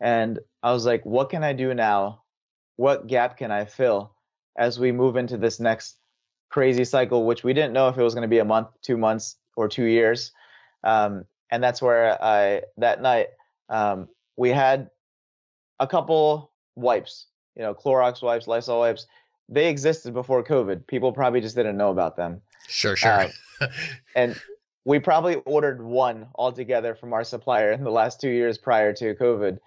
And 0.00 0.38
I 0.62 0.72
was 0.72 0.86
like, 0.86 1.04
what 1.04 1.30
can 1.30 1.42
I 1.42 1.52
do 1.52 1.74
now 1.74 2.22
what 2.76 3.06
gap 3.06 3.38
can 3.38 3.50
I 3.50 3.64
fill 3.64 4.14
as 4.56 4.78
we 4.78 4.92
move 4.92 5.16
into 5.16 5.36
this 5.36 5.58
next 5.58 5.98
crazy 6.50 6.84
cycle, 6.84 7.26
which 7.26 7.42
we 7.42 7.52
didn't 7.52 7.72
know 7.72 7.88
if 7.88 7.98
it 7.98 8.02
was 8.02 8.14
going 8.14 8.22
to 8.22 8.28
be 8.28 8.38
a 8.38 8.44
month, 8.44 8.68
two 8.82 8.96
months, 8.96 9.36
or 9.56 9.68
two 9.68 9.84
years. 9.84 10.32
Um, 10.84 11.24
and 11.50 11.62
that's 11.62 11.80
where 11.80 12.22
I 12.22 12.62
that 12.78 13.00
night 13.02 13.28
um, 13.68 14.08
we 14.36 14.50
had 14.50 14.90
a 15.80 15.86
couple 15.86 16.52
wipes, 16.74 17.26
you 17.54 17.62
know, 17.62 17.74
Clorox 17.74 18.22
wipes, 18.22 18.46
Lysol 18.46 18.80
wipes. 18.80 19.06
They 19.48 19.68
existed 19.68 20.12
before 20.12 20.42
COVID. 20.42 20.86
People 20.86 21.12
probably 21.12 21.40
just 21.40 21.56
didn't 21.56 21.76
know 21.76 21.90
about 21.90 22.16
them. 22.16 22.40
Sure, 22.68 22.96
sure. 22.96 23.28
Uh, 23.60 23.68
and 24.16 24.40
we 24.84 24.98
probably 24.98 25.36
ordered 25.46 25.82
one 25.82 26.28
altogether 26.34 26.94
from 26.94 27.12
our 27.12 27.24
supplier 27.24 27.72
in 27.72 27.84
the 27.84 27.90
last 27.90 28.20
two 28.20 28.30
years 28.30 28.58
prior 28.58 28.92
to 28.94 29.14
COVID. 29.14 29.58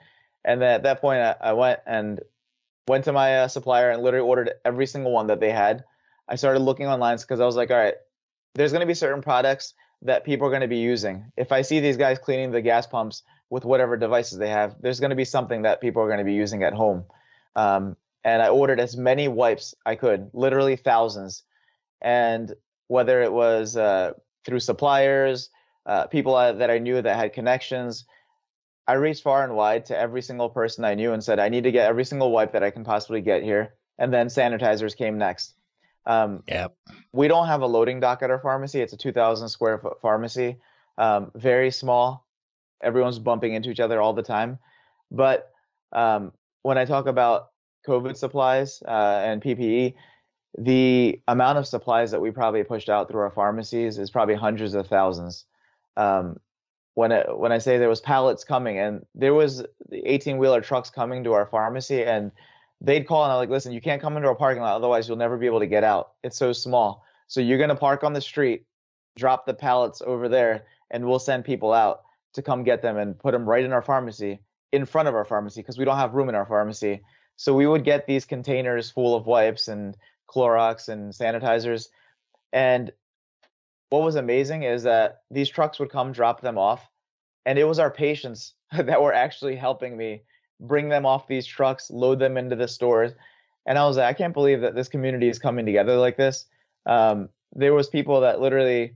And 0.45 0.62
then 0.62 0.69
at 0.69 0.84
that 0.84 1.02
point, 1.02 1.19
I, 1.19 1.36
I 1.41 1.54
went 1.54 1.80
and 1.86 2.19
went 2.88 3.06
to 3.06 3.13
my 3.13 3.39
uh, 3.39 3.48
supplier 3.48 3.91
and 3.91 4.02
literally 4.02 4.28
ordered 4.28 4.52
every 4.65 4.86
single 4.86 5.12
one 5.12 5.28
that 5.28 5.39
they 5.39 5.52
had. 5.52 5.84
I 6.28 6.36
started 6.36 6.60
looking 6.60 6.88
online 6.88 7.17
because 7.17 7.39
I 7.39 7.45
was 7.45 7.56
like, 7.56 7.72
all 7.72 7.78
right, 7.78 7.95
there's 8.56 8.72
going 8.72 8.82
to 8.82 8.88
be 8.88 8.93
certain 8.93 9.22
products 9.22 9.74
that 10.02 10.24
people 10.24 10.48
are 10.48 10.52
going 10.52 10.62
to 10.62 10.68
be 10.68 10.78
using. 10.78 11.32
If 11.36 11.52
I 11.52 11.62
see 11.62 11.80
these 11.80 11.98
guys 11.98 12.20
cleaning 12.20 12.52
the 12.52 12.62
gas 12.62 12.88
pumps 12.88 13.24
with 13.50 13.66
whatever 13.66 13.98
devices 13.98 14.38
they 14.38 14.50
have, 14.50 14.76
there's 14.82 15.00
going 15.00 15.10
to 15.10 15.16
be 15.16 15.26
something 15.26 15.64
that 15.64 15.82
people 15.82 16.02
are 16.02 16.08
going 16.08 16.20
to 16.20 16.26
be 16.26 16.34
using 16.34 16.64
at 16.64 16.74
home. 16.74 17.04
Um, 17.56 17.98
and 18.24 18.42
I 18.42 18.50
ordered 18.50 18.80
as 18.80 18.96
many 18.96 19.28
wipes 19.28 19.76
I 19.86 19.96
could, 19.96 20.30
literally 20.34 20.76
thousands. 20.76 21.44
And 22.02 22.54
whether 22.88 23.22
it 23.22 23.32
was 23.32 23.76
uh, 23.76 24.14
through 24.46 24.60
suppliers, 24.60 25.50
uh, 25.86 26.08
people 26.08 26.36
that 26.36 26.69
I 26.69 26.78
knew 26.78 27.02
that 27.02 27.15
had 27.15 27.34
connections, 27.34 28.06
I 28.88 28.94
reached 28.94 29.23
far 29.23 29.44
and 29.44 29.56
wide 29.56 29.86
to 29.88 29.98
every 29.98 30.21
single 30.21 30.50
person 30.50 30.84
I 30.84 30.96
knew 30.96 31.13
and 31.13 31.23
said, 31.23 31.40
I 31.40 31.50
need 31.50 31.65
to 31.65 31.71
get 31.71 31.88
every 31.88 32.06
single 32.06 32.32
wipe 32.32 32.54
that 32.54 32.63
I 32.63 32.71
can 32.71 32.84
possibly 32.84 33.21
get 33.21 33.44
here. 33.44 33.76
And 33.98 34.13
then 34.13 34.28
sanitizers 34.28 34.96
came 34.96 35.17
next. 35.17 35.54
Um, 36.10 36.42
yep. 36.48 36.76
We 37.14 37.28
don't 37.28 37.46
have 37.46 37.62
a 37.62 37.68
loading 37.68 38.00
dock 38.00 38.24
at 38.24 38.32
our 38.32 38.40
pharmacy. 38.40 38.82
It's 38.82 38.94
a 38.94 38.98
2,000 38.98 39.48
square 39.48 39.78
foot 39.78 40.02
pharmacy, 40.02 40.58
um, 40.98 41.32
very 41.36 41.70
small. 41.70 42.26
Everyone's 42.82 43.20
bumping 43.20 43.54
into 43.54 43.70
each 43.70 43.80
other 43.80 44.02
all 44.02 44.14
the 44.14 44.24
time. 44.24 44.58
But 45.12 45.52
um, 45.92 46.32
when 46.64 46.80
I 46.80 46.86
talk 46.86 47.06
about 47.06 47.50
COVID 47.88 48.18
supplies 48.18 48.82
uh, 48.88 49.22
and 49.24 49.40
PPE, 49.40 49.94
the 50.58 51.22
amount 51.28 51.60
of 51.60 51.68
supplies 51.68 52.10
that 52.10 52.22
we 52.22 52.32
probably 52.32 52.64
pushed 52.64 52.90
out 52.90 53.08
through 53.08 53.22
our 53.22 53.32
pharmacies 53.32 54.00
is 54.00 54.10
probably 54.10 54.34
hundreds 54.34 54.74
of 54.74 54.88
thousands. 54.88 55.46
Um, 55.96 56.40
when 56.96 57.12
it, 57.12 57.38
when 57.38 57.52
I 57.52 57.60
say 57.60 57.78
there 57.78 57.88
was 57.88 58.02
pallets 58.02 58.44
coming 58.44 58.80
and 58.80 59.06
there 59.14 59.36
was 59.36 59.64
18 59.92 60.40
wheeler 60.40 60.62
trucks 60.62 60.90
coming 60.90 61.24
to 61.26 61.34
our 61.34 61.46
pharmacy 61.46 62.04
and 62.04 62.32
they'd 62.82 63.08
call 63.08 63.23
and 63.23 63.32
I'm 63.32 63.38
like, 63.38 63.50
listen, 63.50 63.73
you 63.73 63.82
can't 63.82 64.02
come 64.02 64.15
into 64.15 64.27
our 64.27 64.36
parking 64.36 64.62
lot, 64.62 64.75
otherwise 64.75 65.08
you'll 65.08 65.17
never 65.17 65.38
be 65.38 65.46
able 65.46 65.60
to 65.60 65.67
get 65.67 65.84
out. 65.84 66.13
It's 66.23 66.38
so 66.38 66.54
small. 66.54 67.04
So 67.27 67.42
you're 67.42 67.58
gonna 67.58 67.75
park 67.75 68.04
on 68.04 68.13
the 68.13 68.21
street, 68.21 68.65
drop 69.15 69.46
the 69.46 69.54
pallets 69.54 70.02
over 70.06 70.30
there, 70.30 70.65
and 70.92 71.06
we'll 71.06 71.19
send 71.19 71.46
people 71.46 71.73
out 71.73 72.02
to 72.34 72.42
come 72.42 72.63
get 72.63 72.82
them 72.82 72.98
and 72.98 73.17
put 73.17 73.32
them 73.32 73.48
right 73.48 73.63
in 73.63 73.73
our 73.73 73.82
pharmacy, 73.82 74.40
in 74.71 74.86
front 74.86 75.08
of 75.08 75.15
our 75.15 75.25
pharmacy, 75.25 75.62
because 75.62 75.77
we 75.77 75.86
don't 75.86 75.98
have 75.98 76.13
room 76.13 76.30
in 76.30 76.36
our 76.36 76.46
pharmacy. 76.46 77.02
So 77.36 77.54
we 77.54 77.67
would 77.67 77.84
get 77.84 78.06
these 78.06 78.25
containers 78.25 78.92
full 78.92 79.15
of 79.15 79.25
wipes 79.25 79.67
and 79.67 79.96
Clorox 80.30 80.90
and 80.90 81.13
sanitizers. 81.13 81.88
And 82.54 82.92
what 83.90 84.04
was 84.04 84.15
amazing 84.15 84.63
is 84.63 84.84
that 84.84 85.21
these 85.32 85.50
trucks 85.50 85.80
would 85.80 85.90
come 85.90 86.12
drop 86.12 86.42
them 86.42 86.58
off. 86.58 86.88
And 87.46 87.58
it 87.58 87.63
was 87.63 87.80
our 87.80 87.92
patients 87.92 88.54
that 88.71 89.02
were 89.02 89.13
actually 89.13 89.56
helping 89.56 89.98
me 89.98 90.23
bring 90.60 90.90
them 90.90 91.06
off 91.06 91.28
these 91.28 91.46
trucks, 91.46 91.90
load 91.90 92.20
them 92.20 92.38
into 92.38 92.56
the 92.56 92.68
stores. 92.68 93.14
And 93.66 93.78
I 93.78 93.86
was 93.86 93.98
like, 93.98 94.06
I 94.06 94.14
can't 94.14 94.34
believe 94.34 94.62
that 94.62 94.76
this 94.76 94.90
community 94.90 95.30
is 95.30 95.40
coming 95.40 95.66
together 95.66 95.98
like 95.98 96.18
this. 96.18 96.46
Um, 96.86 97.30
there 97.56 97.74
was 97.74 97.88
people 97.88 98.22
that 98.22 98.42
literally 98.42 98.96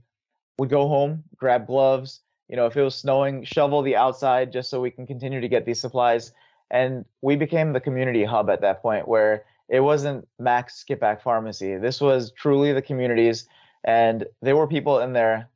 would 0.58 0.70
go 0.70 0.88
home, 0.88 1.24
grab 1.36 1.66
gloves, 1.66 2.20
you 2.48 2.56
know, 2.56 2.66
if 2.66 2.76
it 2.76 2.82
was 2.82 2.94
snowing, 2.94 3.44
shovel 3.44 3.82
the 3.82 3.96
outside 3.96 4.52
just 4.52 4.70
so 4.70 4.80
we 4.80 4.90
can 4.90 5.06
continue 5.06 5.40
to 5.40 5.48
get 5.48 5.64
these 5.64 5.80
supplies. 5.80 6.32
And 6.70 7.04
we 7.22 7.36
became 7.36 7.72
the 7.72 7.80
community 7.80 8.24
hub 8.24 8.50
at 8.50 8.60
that 8.60 8.82
point 8.82 9.08
where 9.08 9.44
it 9.68 9.80
wasn't 9.80 10.28
Max 10.38 10.84
Skippack 10.84 11.22
Pharmacy. 11.22 11.76
This 11.76 12.00
was 12.00 12.32
truly 12.32 12.72
the 12.72 12.82
communities. 12.82 13.48
And 13.84 14.26
there 14.42 14.56
were 14.56 14.66
people 14.66 15.00
in 15.00 15.12
there 15.12 15.48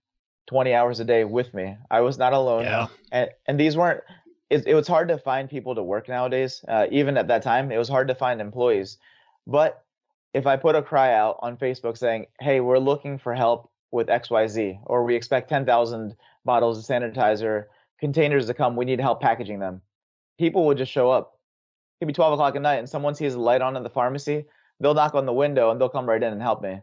20 0.47 0.75
hours 0.75 1.01
a 1.01 1.05
day 1.05 1.25
with 1.25 1.53
me. 1.53 1.77
I 1.91 2.01
was 2.01 2.19
not 2.19 2.33
alone. 2.33 2.65
Yeah. 2.65 2.87
And, 3.13 3.31
and 3.47 3.61
these 3.61 3.77
weren't, 3.77 4.03
it, 4.51 4.67
it 4.67 4.75
was 4.75 4.89
hard 4.89 5.09
to 5.09 5.19
find 5.19 5.49
people 5.49 5.75
to 5.75 5.83
work 5.83 6.09
nowadays. 6.09 6.65
Uh, 6.67 6.87
even 6.91 7.17
at 7.17 7.29
that 7.29 7.43
time, 7.43 7.71
it 7.71 7.79
was 7.79 7.89
hard 7.89 8.09
to 8.09 8.15
find 8.15 8.41
employees. 8.41 8.99
But 9.47 9.85
if 10.35 10.47
I 10.47 10.57
put 10.57 10.75
a 10.75 10.83
cry 10.83 11.15
out 11.15 11.39
on 11.41 11.57
Facebook 11.57 11.97
saying, 11.97 12.27
hey, 12.41 12.61
we're 12.61 12.79
looking 12.79 13.19
for 13.19 13.35
help 13.35 13.71
with 13.91 14.09
XYZ, 14.09 14.81
or 14.85 15.05
we 15.05 15.15
expect 15.15 15.49
10,000 15.49 16.15
bottles 16.45 16.79
of 16.79 16.85
sanitizer 16.85 17.65
containers 17.99 18.47
to 18.47 18.55
come, 18.55 18.77
we 18.77 18.85
need 18.85 19.01
help 19.01 19.21
packaging 19.21 19.59
them, 19.59 19.81
people 20.39 20.67
would 20.67 20.79
just 20.79 20.93
show 20.93 21.11
up. 21.11 21.39
It 21.97 22.05
could 22.05 22.09
be 22.09 22.15
12 22.15 22.35
o'clock 22.35 22.55
at 22.55 22.63
night 22.63 22.77
and 22.77 22.89
someone 22.89 23.15
sees 23.15 23.35
a 23.35 23.41
light 23.41 23.63
on 23.63 23.77
in 23.77 23.83
the 23.83 23.91
pharmacy, 23.91 24.45
they'll 24.81 24.95
knock 24.95 25.15
on 25.15 25.27
the 25.27 25.33
window 25.33 25.71
and 25.71 25.81
they'll 25.81 25.89
come 25.89 26.09
right 26.09 26.23
in 26.23 26.33
and 26.33 26.43
help 26.43 26.63
me. 26.63 26.81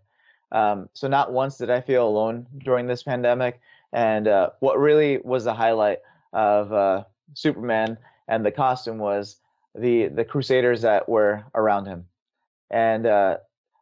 Um, 0.52 0.90
so 0.94 1.08
not 1.08 1.32
once 1.32 1.58
did 1.58 1.70
I 1.70 1.82
feel 1.82 2.08
alone 2.08 2.48
during 2.58 2.88
this 2.88 3.04
pandemic. 3.04 3.60
And 3.94 4.28
uh, 4.28 4.50
what 4.60 4.80
really 4.80 5.20
was 5.24 5.46
the 5.46 5.54
highlight 5.54 6.00
of 6.34 6.74
uh, 6.74 7.04
Superman 7.34 7.98
and 8.28 8.46
the 8.46 8.52
costume 8.52 8.98
was 8.98 9.38
the 9.74 10.08
the 10.08 10.26
Crusaders 10.26 10.82
that 10.82 11.08
were 11.10 11.44
around 11.54 11.86
him. 11.86 12.06
And 12.72 13.06
uh, 13.06 13.38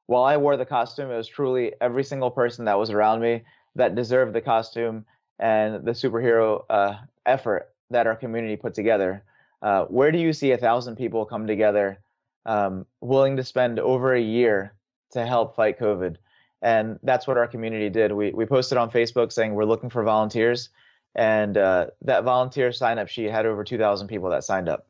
while 0.07 0.23
I 0.23 0.37
wore 0.37 0.57
the 0.57 0.65
costume, 0.65 1.11
it 1.11 1.17
was 1.17 1.27
truly 1.27 1.73
every 1.81 2.03
single 2.03 2.31
person 2.31 2.65
that 2.65 2.77
was 2.77 2.89
around 2.89 3.21
me 3.21 3.43
that 3.75 3.95
deserved 3.95 4.33
the 4.33 4.41
costume 4.41 5.05
and 5.39 5.85
the 5.85 5.91
superhero 5.91 6.63
uh, 6.69 6.95
effort 7.25 7.69
that 7.89 8.07
our 8.07 8.15
community 8.15 8.55
put 8.55 8.73
together. 8.73 9.23
Uh, 9.61 9.85
where 9.85 10.11
do 10.11 10.17
you 10.17 10.33
see 10.33 10.51
a 10.51 10.57
thousand 10.57 10.97
people 10.97 11.25
come 11.25 11.47
together, 11.47 11.99
um, 12.45 12.85
willing 13.01 13.37
to 13.37 13.43
spend 13.43 13.79
over 13.79 14.13
a 14.13 14.21
year 14.21 14.73
to 15.11 15.25
help 15.25 15.55
fight 15.55 15.79
COVID? 15.79 16.17
And 16.61 16.99
that's 17.03 17.27
what 17.27 17.37
our 17.37 17.47
community 17.47 17.89
did. 17.89 18.11
We 18.11 18.31
we 18.31 18.45
posted 18.45 18.77
on 18.77 18.91
Facebook 18.91 19.31
saying 19.31 19.53
we're 19.53 19.65
looking 19.65 19.89
for 19.89 20.03
volunteers, 20.03 20.69
and 21.15 21.57
uh, 21.57 21.87
that 22.01 22.23
volunteer 22.23 22.71
sign 22.71 22.99
up 22.99 23.07
sheet 23.07 23.29
had 23.29 23.45
over 23.45 23.63
2,000 23.63 24.07
people 24.07 24.29
that 24.31 24.43
signed 24.43 24.69
up. 24.69 24.87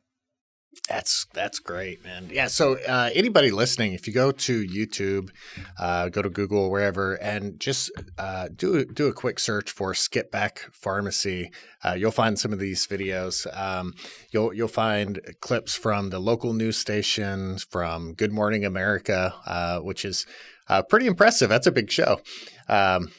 That's 0.88 1.26
that's 1.32 1.60
great, 1.60 2.04
man. 2.04 2.28
Yeah. 2.32 2.48
So 2.48 2.76
uh, 2.86 3.10
anybody 3.14 3.50
listening, 3.50 3.92
if 3.92 4.06
you 4.06 4.12
go 4.12 4.32
to 4.32 4.66
YouTube, 4.66 5.30
uh, 5.78 6.08
go 6.08 6.20
to 6.20 6.28
Google, 6.28 6.70
wherever, 6.70 7.14
and 7.14 7.58
just 7.60 7.90
uh, 8.18 8.48
do 8.54 8.84
do 8.84 9.06
a 9.06 9.12
quick 9.12 9.38
search 9.38 9.70
for 9.70 9.92
Skippack 9.92 10.58
Pharmacy, 10.72 11.52
uh, 11.84 11.92
you'll 11.92 12.10
find 12.10 12.38
some 12.38 12.52
of 12.52 12.58
these 12.58 12.86
videos. 12.86 13.46
Um, 13.56 13.94
you'll 14.32 14.52
you'll 14.52 14.68
find 14.68 15.20
clips 15.40 15.74
from 15.74 16.10
the 16.10 16.18
local 16.18 16.52
news 16.52 16.76
stations, 16.76 17.62
from 17.62 18.14
Good 18.14 18.32
Morning 18.32 18.64
America, 18.64 19.34
uh, 19.46 19.78
which 19.78 20.04
is 20.04 20.26
pretty 20.88 21.06
impressive. 21.06 21.48
That's 21.48 21.68
a 21.68 21.72
big 21.72 21.90
show. 21.90 22.20
Um, 22.68 23.10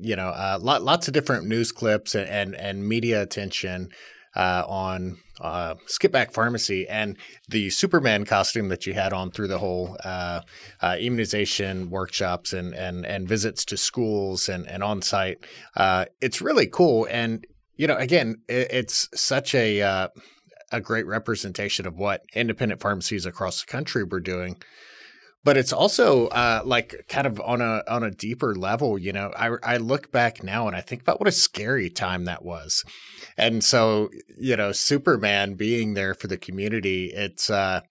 you 0.00 0.16
know, 0.16 0.32
lot, 0.60 0.82
lots 0.82 1.08
of 1.08 1.14
different 1.14 1.46
news 1.46 1.72
clips 1.72 2.14
and 2.14 2.28
and, 2.28 2.54
and 2.54 2.88
media 2.88 3.22
attention 3.22 3.90
uh, 4.36 4.64
on 4.66 5.18
uh, 5.40 5.74
Skippack 5.86 6.32
Pharmacy 6.32 6.88
and 6.88 7.16
the 7.48 7.70
Superman 7.70 8.24
costume 8.24 8.68
that 8.68 8.86
you 8.86 8.94
had 8.94 9.12
on 9.12 9.30
through 9.30 9.48
the 9.48 9.58
whole 9.58 9.96
uh, 10.04 10.40
uh, 10.80 10.96
immunization 10.98 11.90
workshops 11.90 12.52
and, 12.52 12.74
and, 12.74 13.04
and 13.06 13.28
visits 13.28 13.64
to 13.66 13.76
schools 13.76 14.48
and, 14.48 14.66
and 14.68 14.82
on 14.82 15.02
site. 15.02 15.38
Uh, 15.76 16.06
it's 16.20 16.40
really 16.40 16.66
cool. 16.66 17.06
And, 17.10 17.46
you 17.76 17.86
know, 17.86 17.96
again, 17.96 18.42
it, 18.48 18.68
it's 18.70 19.08
such 19.14 19.54
a, 19.54 19.82
uh, 19.82 20.08
a 20.72 20.80
great 20.80 21.06
representation 21.06 21.86
of 21.86 21.96
what 21.96 22.22
independent 22.34 22.80
pharmacies 22.80 23.26
across 23.26 23.60
the 23.60 23.70
country 23.70 24.04
were 24.04 24.20
doing 24.20 24.56
but 25.44 25.58
it's 25.58 25.72
also 25.72 26.28
uh, 26.28 26.62
like 26.64 27.04
kind 27.08 27.26
of 27.26 27.40
on 27.40 27.60
a 27.60 27.82
on 27.86 28.02
a 28.02 28.10
deeper 28.10 28.54
level. 28.54 28.98
You 28.98 29.12
know, 29.12 29.32
I 29.36 29.56
I 29.62 29.76
look 29.76 30.10
back 30.10 30.42
now 30.42 30.66
and 30.66 30.74
I 30.74 30.80
think 30.80 31.02
about 31.02 31.20
what 31.20 31.28
a 31.28 31.32
scary 31.32 31.90
time 31.90 32.24
that 32.24 32.44
was, 32.44 32.84
and 33.36 33.62
so 33.62 34.10
you 34.38 34.56
know, 34.56 34.72
Superman 34.72 35.54
being 35.54 35.94
there 35.94 36.14
for 36.14 36.26
the 36.26 36.38
community. 36.38 37.12
It's 37.14 37.50
uh, 37.50 37.82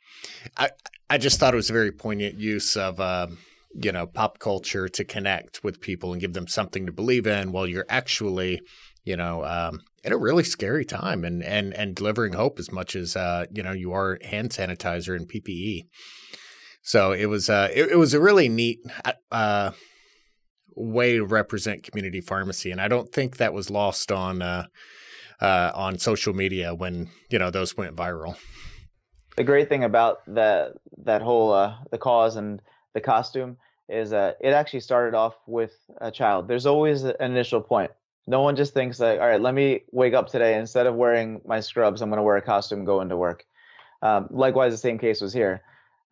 I 0.58 0.72
I 1.10 1.18
just 1.20 1.40
thought 1.40 1.54
it 1.54 1.58
was 1.58 1.70
a 1.70 1.74
very 1.74 1.92
poignant 1.92 2.40
use 2.40 2.76
of. 2.76 3.00
Um, 3.00 3.38
you 3.76 3.92
know, 3.92 4.06
pop 4.06 4.38
culture 4.38 4.88
to 4.88 5.04
connect 5.04 5.64
with 5.64 5.82
people 5.82 6.12
and 6.12 6.22
give 6.22 6.34
them 6.34 6.46
something 6.46 6.86
to 6.86 6.92
believe 6.92 7.26
in 7.26 7.52
while 7.52 7.66
you're 7.66 7.88
actually, 7.90 8.62
you 9.04 9.18
know, 9.18 9.44
um, 9.44 9.82
in 10.04 10.14
a 10.14 10.18
really 10.18 10.44
scary 10.44 10.86
time 10.86 11.24
and 11.24 11.44
and 11.44 11.74
and 11.74 11.96
delivering 11.96 12.34
hope 12.34 12.60
as 12.60 12.72
much 12.72 12.96
as 12.96 13.16
uh, 13.16 13.46
you 13.52 13.64
know 13.64 13.72
you 13.72 13.92
are 13.92 14.20
hand 14.24 14.52
sanitizer 14.52 15.16
and 15.16 15.28
PPE. 15.28 15.88
So 16.84 17.14
it 17.14 17.26
was 17.28 17.50
uh, 17.50 17.70
it, 17.74 17.92
it 17.92 17.96
was 17.96 18.14
a 18.14 18.20
really 18.20 18.50
neat 18.50 18.80
uh, 19.32 19.72
way 20.76 21.16
to 21.16 21.26
represent 21.26 21.84
community 21.84 22.20
pharmacy, 22.20 22.72
and 22.72 22.82
I 22.82 22.90
don't 22.90 23.12
think 23.12 23.38
that 23.38 23.54
was 23.54 23.70
lost 23.70 24.12
on 24.12 24.42
uh, 24.42 24.66
uh, 25.42 25.72
on 25.74 25.98
social 25.98 26.34
media 26.34 26.76
when 26.76 27.10
you 27.30 27.40
know 27.40 27.50
those 27.50 27.78
went 27.78 27.96
viral. 27.96 28.36
The 29.38 29.46
great 29.46 29.70
thing 29.70 29.86
about 29.86 30.20
that 30.28 30.74
that 30.98 31.22
whole 31.22 31.54
uh, 31.54 31.76
the 31.90 31.98
cause 31.98 32.36
and 32.36 32.62
the 32.94 33.02
costume 33.02 33.58
is 33.88 34.10
that 34.10 34.38
it 34.42 34.50
actually 34.50 34.82
started 34.82 35.16
off 35.16 35.36
with 35.48 35.74
a 36.02 36.12
child. 36.12 36.50
There's 36.50 36.66
always 36.66 37.04
an 37.04 37.16
initial 37.22 37.62
point. 37.62 37.92
No 38.28 38.42
one 38.42 38.56
just 38.56 38.74
thinks 38.74 39.00
like, 39.00 39.20
all 39.20 39.28
right, 39.28 39.42
let 39.42 39.54
me 39.54 39.82
wake 39.92 40.14
up 40.14 40.28
today 40.28 40.58
instead 40.58 40.86
of 40.86 40.96
wearing 40.96 41.42
my 41.46 41.60
scrubs, 41.60 42.02
I'm 42.02 42.10
going 42.10 42.18
to 42.18 42.24
wear 42.24 42.38
a 42.38 42.42
costume, 42.42 42.86
go 42.86 43.02
into 43.02 43.18
work. 43.18 43.44
Um, 44.02 44.28
likewise, 44.32 44.72
the 44.72 44.78
same 44.78 44.98
case 44.98 45.20
was 45.20 45.34
here. 45.34 45.62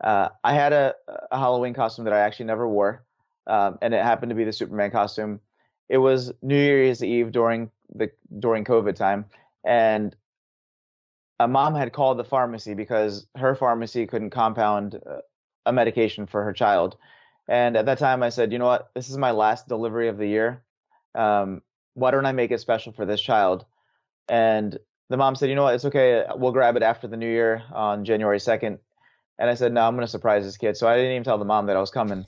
Uh, 0.04 0.30
I 0.44 0.54
had 0.54 0.74
a, 0.74 0.96
a, 1.32 1.38
Halloween 1.38 1.74
costume 1.74 2.06
that 2.06 2.14
I 2.14 2.20
actually 2.20 2.48
never 2.48 2.68
wore, 2.68 3.04
um, 3.46 3.78
and 3.82 3.94
it 3.94 4.02
happened 4.04 4.32
to 4.32 4.36
be 4.36 4.44
the 4.44 4.54
Superman 4.54 4.90
costume. 4.90 5.40
It 5.90 6.00
was 6.00 6.34
New 6.42 6.56
Year's 6.56 7.04
Eve 7.04 7.32
during 7.32 7.70
the 7.94 8.10
during 8.40 8.66
COVID 8.66 8.96
time, 8.96 9.26
and 9.64 10.16
a 11.40 11.48
mom 11.48 11.76
had 11.76 11.94
called 11.94 12.18
the 12.18 12.24
pharmacy 12.24 12.74
because 12.74 13.28
her 13.36 13.56
pharmacy 13.56 14.08
couldn't 14.08 14.32
compound 14.32 14.96
uh, 14.96 15.20
a 15.66 15.74
medication 15.74 16.26
for 16.26 16.44
her 16.44 16.54
child. 16.54 16.98
And 17.48 17.76
at 17.76 17.86
that 17.86 17.98
time, 17.98 18.24
I 18.24 18.30
said, 18.30 18.52
you 18.52 18.60
know 18.60 18.66
what, 18.66 18.92
this 18.96 19.10
is 19.10 19.18
my 19.18 19.32
last 19.32 19.68
delivery 19.68 20.08
of 20.08 20.18
the 20.18 20.28
year. 20.28 20.64
Um, 21.16 21.62
why 21.96 22.12
don't 22.12 22.26
I 22.26 22.32
make 22.32 22.52
it 22.52 22.62
special 22.62 22.94
for 22.94 23.06
this 23.06 23.22
child? 23.22 23.66
And 24.30 24.78
the 25.10 25.18
mom 25.18 25.36
said, 25.36 25.50
you 25.50 25.56
know 25.56 25.64
what, 25.64 25.76
it's 25.76 25.86
okay. 25.86 26.26
We'll 26.36 26.54
grab 26.54 26.78
it 26.78 26.84
after 26.84 27.08
the 27.08 27.18
new 27.18 27.30
year 27.30 27.64
on 27.74 28.06
January 28.06 28.38
2nd. 28.38 28.80
And 29.40 29.50
I 29.50 29.56
said, 29.56 29.74
no, 29.74 29.82
I'm 29.82 29.96
going 29.96 30.06
to 30.06 30.12
surprise 30.12 30.44
this 30.44 30.58
kid. 30.58 30.78
So 30.78 30.88
I 30.88 30.96
didn't 30.96 31.12
even 31.12 31.24
tell 31.24 31.38
the 31.38 31.46
mom 31.46 31.66
that 31.66 31.76
I 31.76 31.80
was 31.80 31.90
coming. 31.90 32.26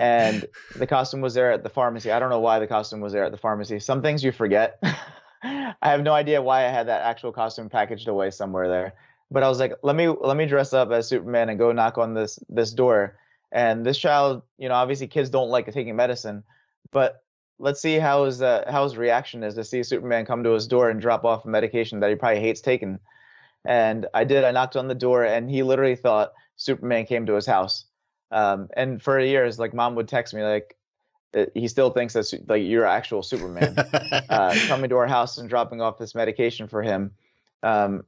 and 0.00 0.46
the 0.76 0.86
costume 0.86 1.20
was 1.20 1.34
there 1.34 1.52
at 1.52 1.62
the 1.62 1.68
pharmacy. 1.68 2.10
I 2.10 2.18
don't 2.18 2.30
know 2.30 2.40
why 2.40 2.58
the 2.58 2.66
costume 2.66 3.00
was 3.00 3.12
there 3.12 3.24
at 3.24 3.32
the 3.32 3.38
pharmacy. 3.38 3.80
Some 3.80 4.00
things 4.00 4.24
you 4.24 4.32
forget. 4.32 4.78
I 5.42 5.74
have 5.90 6.02
no 6.02 6.14
idea 6.14 6.40
why 6.40 6.64
I 6.64 6.70
had 6.70 6.88
that 6.88 7.02
actual 7.02 7.32
costume 7.32 7.68
packaged 7.68 8.08
away 8.08 8.30
somewhere 8.30 8.68
there. 8.68 8.94
But 9.30 9.42
I 9.42 9.48
was 9.48 9.58
like, 9.58 9.74
let 9.82 9.96
me 9.96 10.08
let 10.08 10.36
me 10.36 10.46
dress 10.46 10.72
up 10.72 10.90
as 10.90 11.08
Superman 11.08 11.48
and 11.48 11.58
go 11.58 11.72
knock 11.72 11.98
on 11.98 12.14
this 12.14 12.38
this 12.48 12.72
door. 12.72 13.18
And 13.52 13.84
this 13.84 13.98
child, 13.98 14.42
you 14.58 14.68
know, 14.68 14.74
obviously 14.74 15.06
kids 15.06 15.30
don't 15.30 15.50
like 15.50 15.70
taking 15.72 15.96
medicine, 15.96 16.44
but 16.90 17.22
let's 17.58 17.80
see 17.80 17.98
how 17.98 18.24
his 18.24 18.42
uh, 18.42 18.64
how 18.68 18.84
his 18.84 18.96
reaction 18.96 19.44
is 19.44 19.54
to 19.54 19.64
see 19.64 19.82
Superman 19.82 20.26
come 20.26 20.44
to 20.44 20.50
his 20.50 20.66
door 20.66 20.90
and 20.90 21.00
drop 21.00 21.24
off 21.24 21.44
a 21.44 21.48
medication 21.48 22.00
that 22.00 22.10
he 22.10 22.16
probably 22.16 22.40
hates 22.40 22.60
taking. 22.60 22.98
And 23.64 24.06
I 24.12 24.24
did. 24.24 24.44
I 24.44 24.50
knocked 24.50 24.76
on 24.76 24.88
the 24.88 24.94
door, 24.94 25.24
and 25.24 25.50
he 25.50 25.62
literally 25.62 25.96
thought 25.96 26.32
Superman 26.56 27.06
came 27.06 27.26
to 27.26 27.34
his 27.34 27.46
house. 27.46 27.86
Um, 28.30 28.68
and 28.76 29.02
for 29.02 29.18
years, 29.18 29.58
like 29.58 29.74
mom 29.74 29.94
would 29.94 30.08
text 30.08 30.34
me 30.34 30.42
like, 30.42 30.76
he 31.54 31.66
still 31.66 31.90
thinks 31.90 32.14
that 32.14 32.32
like 32.48 32.62
you're 32.62 32.86
actual 32.86 33.22
Superman 33.22 33.76
uh, 33.76 34.54
coming 34.68 34.88
to 34.90 34.96
our 34.96 35.06
house 35.06 35.38
and 35.38 35.48
dropping 35.48 35.80
off 35.80 35.98
this 35.98 36.14
medication 36.14 36.68
for 36.68 36.82
him. 36.82 37.10
Um, 37.62 38.04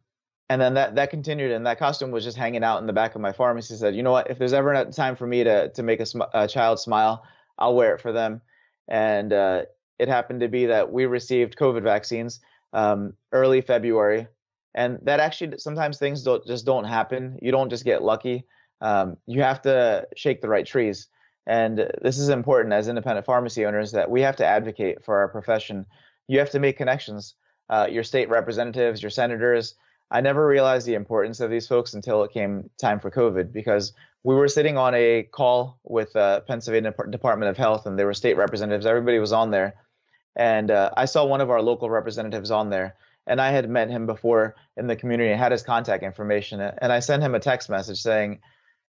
and 0.49 0.61
then 0.61 0.75
that 0.75 0.95
that 0.95 1.11
continued, 1.11 1.51
and 1.51 1.67
that 1.67 1.79
costume 1.79 2.13
was 2.13 2.23
just 2.23 2.37
hanging 2.37 2.63
out 2.63 2.81
in 2.81 2.87
the 2.87 2.93
back 2.93 3.15
of 3.17 3.21
my. 3.21 3.33
He 3.33 3.63
said, 3.63 3.97
"You 3.97 4.03
know 4.05 4.13
what? 4.13 4.31
If 4.31 4.39
there's 4.39 4.53
ever 4.53 4.73
a 4.73 4.85
time 4.93 5.17
for 5.17 5.27
me 5.27 5.43
to 5.43 5.71
to 5.71 5.83
make 5.83 5.99
a, 5.99 6.07
sm- 6.07 6.23
a 6.33 6.47
child 6.47 6.79
smile, 6.79 7.25
I'll 7.59 7.75
wear 7.75 7.95
it 7.95 8.01
for 8.01 8.13
them." 8.13 8.41
And 8.87 9.33
uh, 9.33 9.63
it 9.99 10.07
happened 10.07 10.41
to 10.41 10.49
be 10.49 10.67
that 10.67 10.93
we 10.93 11.07
received 11.07 11.57
COVID 11.57 11.83
vaccines 11.83 12.41
um, 12.73 13.15
early 13.33 13.61
February, 13.61 14.29
and 14.77 14.99
that 15.03 15.19
actually 15.21 15.59
sometimes 15.59 15.99
things 15.99 16.23
don't 16.23 16.47
just 16.47 16.67
don't 16.67 16.85
happen. 16.85 17.39
You 17.43 17.51
don't 17.51 17.71
just 17.71 17.85
get 17.85 18.03
lucky. 18.03 18.45
Um, 18.83 19.17
you 19.27 19.43
have 19.43 19.63
to 19.63 20.07
shake 20.15 20.43
the 20.43 20.49
right 20.49 20.67
trees, 20.67 21.09
and 21.47 21.91
this 22.03 22.19
is 22.19 22.29
important 22.29 22.75
as 22.75 22.87
independent 22.87 23.27
pharmacy 23.27 23.65
owners 23.65 23.93
that 23.93 24.11
we 24.11 24.21
have 24.21 24.37
to 24.37 24.47
advocate 24.47 25.03
for 25.05 25.17
our 25.17 25.29
profession. 25.29 25.87
You 26.29 26.39
have 26.39 26.51
to 26.51 26.61
make 26.61 26.77
connections. 26.77 27.35
Uh, 27.69 27.89
your 27.91 28.05
state 28.05 28.29
representatives, 28.29 29.03
your 29.03 29.11
senators. 29.11 29.75
I 30.11 30.21
never 30.21 30.47
realized 30.47 30.87
the 30.87 30.95
importance 30.95 31.41
of 31.41 31.51
these 31.51 31.67
folks 31.67 31.95
until 31.95 32.23
it 32.23 32.31
came 32.31 32.71
time 32.81 33.01
for 33.01 33.11
COVID 33.11 33.53
because 33.53 33.93
we 34.23 34.37
were 34.37 34.47
sitting 34.47 34.77
on 34.77 34.95
a 34.95 35.25
call 35.25 35.81
with 35.83 36.15
uh, 36.15 36.41
Pennsylvania 36.41 36.95
Department 37.11 37.51
of 37.51 37.57
Health 37.57 37.87
and 37.87 37.99
there 37.99 38.07
were 38.07 38.15
state 38.15 38.37
representatives. 38.37 38.87
Everybody 38.87 39.19
was 39.19 39.33
on 39.33 39.51
there, 39.51 39.75
and 40.37 40.71
uh, 40.71 40.91
I 40.97 41.07
saw 41.07 41.25
one 41.25 41.41
of 41.41 41.51
our 41.51 41.63
local 41.63 41.91
representatives 41.91 42.51
on 42.51 42.71
there, 42.71 42.95
and 43.27 43.41
I 43.41 43.51
had 43.51 43.69
met 43.69 43.91
him 43.91 44.07
before 44.07 44.55
in 44.77 44.87
the 44.87 44.97
community 44.97 45.31
and 45.31 45.39
had 45.39 45.53
his 45.53 45.63
contact 45.63 46.03
information. 46.03 46.61
And 46.61 46.93
I 46.93 47.01
sent 47.01 47.23
him 47.23 47.35
a 47.35 47.41
text 47.41 47.69
message 47.69 48.01
saying, 48.01 48.41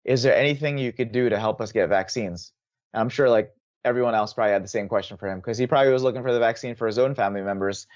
Is 0.05 0.23
there 0.23 0.35
anything 0.35 0.77
you 0.77 0.93
could 0.93 1.11
do 1.11 1.29
to 1.29 1.39
help 1.39 1.61
us 1.61 1.71
get 1.71 1.89
vaccines? 1.89 2.51
And 2.93 3.01
I'm 3.01 3.09
sure 3.09 3.29
like 3.29 3.53
everyone 3.83 4.15
else 4.15 4.33
probably 4.33 4.53
had 4.53 4.63
the 4.63 4.69
same 4.69 4.87
question 4.87 5.17
for 5.17 5.27
him 5.27 5.39
because 5.39 5.57
he 5.57 5.67
probably 5.67 5.91
was 5.91 6.03
looking 6.03 6.23
for 6.23 6.33
the 6.33 6.39
vaccine 6.39 6.75
for 6.75 6.87
his 6.87 6.99
own 6.99 7.15
family 7.15 7.41
members. 7.41 7.87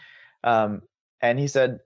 Um, 0.43 0.81
and 1.21 1.39
he 1.39 1.47
said, 1.47 1.79